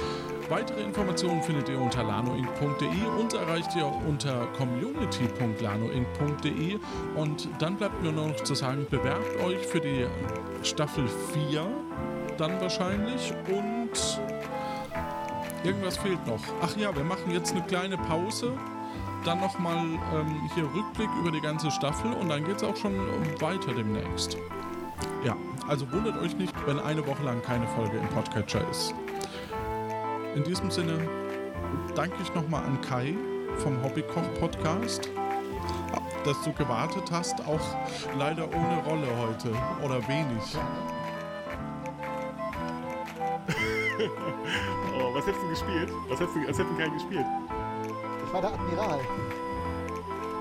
Weitere 0.49 0.81
Informationen 0.81 1.43
findet 1.43 1.69
ihr 1.69 1.79
unter 1.79 2.03
lanoinc.de 2.03 3.05
und 3.19 3.35
erreicht 3.35 3.75
ihr 3.75 3.85
unter 3.85 4.47
community.lanoinc.de 4.57 6.79
und 7.15 7.47
dann 7.59 7.77
bleibt 7.77 8.01
mir 8.01 8.11
nur 8.11 8.29
noch 8.29 8.43
zu 8.43 8.55
sagen, 8.55 8.87
bewerbt 8.89 9.39
euch 9.43 9.67
für 9.67 9.79
die 9.79 10.07
Staffel 10.63 11.07
4 11.49 11.67
dann 12.37 12.59
wahrscheinlich 12.59 13.31
und 13.47 13.91
irgendwas 15.63 15.97
fehlt 15.97 16.25
noch. 16.25 16.41
Ach 16.61 16.75
ja, 16.77 16.95
wir 16.95 17.03
machen 17.03 17.29
jetzt 17.31 17.51
eine 17.51 17.61
kleine 17.63 17.97
Pause 17.97 18.57
dann 19.25 19.39
nochmal 19.39 19.77
ähm, 19.77 20.49
hier 20.53 20.63
Rückblick 20.63 21.09
über 21.19 21.31
die 21.31 21.41
ganze 21.41 21.71
Staffel 21.71 22.13
und 22.13 22.29
dann 22.29 22.43
geht 22.45 22.57
es 22.57 22.63
auch 22.63 22.75
schon 22.75 22.95
weiter 23.39 23.73
demnächst. 23.73 24.37
Ja, 25.23 25.35
also 25.67 25.91
wundert 25.91 26.17
euch 26.21 26.35
nicht, 26.37 26.53
wenn 26.65 26.79
eine 26.79 27.05
Woche 27.05 27.23
lang 27.23 27.41
keine 27.41 27.67
Folge 27.67 27.97
im 27.97 28.07
Podcatcher 28.09 28.67
ist. 28.69 28.93
In 30.35 30.43
diesem 30.43 30.71
Sinne 30.71 30.97
danke 31.95 32.15
ich 32.21 32.33
nochmal 32.33 32.63
an 32.63 32.79
Kai 32.81 33.15
vom 33.57 33.81
Hobbykoch-Podcast, 33.83 35.09
dass 36.23 36.41
du 36.43 36.53
gewartet 36.53 37.11
hast, 37.11 37.45
auch 37.45 37.59
leider 38.17 38.47
ohne 38.47 38.83
Rolle 38.85 39.07
heute 39.19 39.51
oder 39.83 40.07
wenig. 40.07 40.57
Oh, 44.97 45.13
was 45.13 45.25
hättest 45.25 45.43
du 45.43 45.49
gespielt? 45.49 45.91
Was 46.07 46.19
hättest 46.19 46.35
du, 46.35 46.47
was 46.47 46.57
hätten 46.57 46.77
keinen 46.77 46.93
gespielt? 46.93 47.25
Ich 48.29 48.33
war 48.33 48.41
der 48.41 48.53
Admiral. 48.53 48.99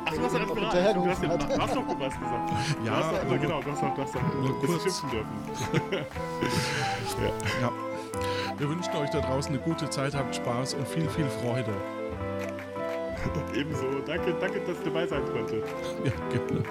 Ach, 0.05 0.13
du 0.13 0.23
hast 0.23 0.33
ja 0.35 0.39
Noch 0.41 0.51
Admiral. 0.51 0.95
Du 0.95 1.07
hast, 1.09 1.23
ja, 1.23 1.37
du 1.39 1.63
hast 1.63 1.75
doch 1.77 1.83
was 1.99 2.19
gesagt. 2.19 2.51
Ja, 2.85 2.91
du 2.91 2.91
hast 2.97 3.13
doch, 3.13 3.21
aber- 3.23 3.39
genau, 3.39 3.61
du 3.63 3.71
hast 3.73 3.83
doch, 3.83 3.95
du 3.95 4.03
hast 4.03 4.15
doch 4.15 4.23
Nur 4.35 4.61
kurz. 4.61 4.83
schimpfen 4.83 5.11
dürfen. 5.11 6.07
Ja. 7.63 7.73
Wir 8.59 8.69
wünschen 8.69 8.95
euch 8.97 9.11
da 9.11 9.21
draußen 9.21 9.53
eine 9.55 9.63
gute 9.63 9.89
Zeit, 9.89 10.15
habt 10.15 10.35
Spaß 10.37 10.75
und 10.75 10.87
viel, 10.87 11.09
viel 11.09 11.27
Freude. 11.29 11.73
Ebenso. 13.55 13.85
Danke, 14.07 14.35
danke, 14.41 14.61
dass 14.61 14.79
ich 14.79 14.85
dabei 14.85 15.07
sein 15.07 15.23
konnte. 15.33 15.63
Ja, 16.05 16.13
gerne. 16.31 16.63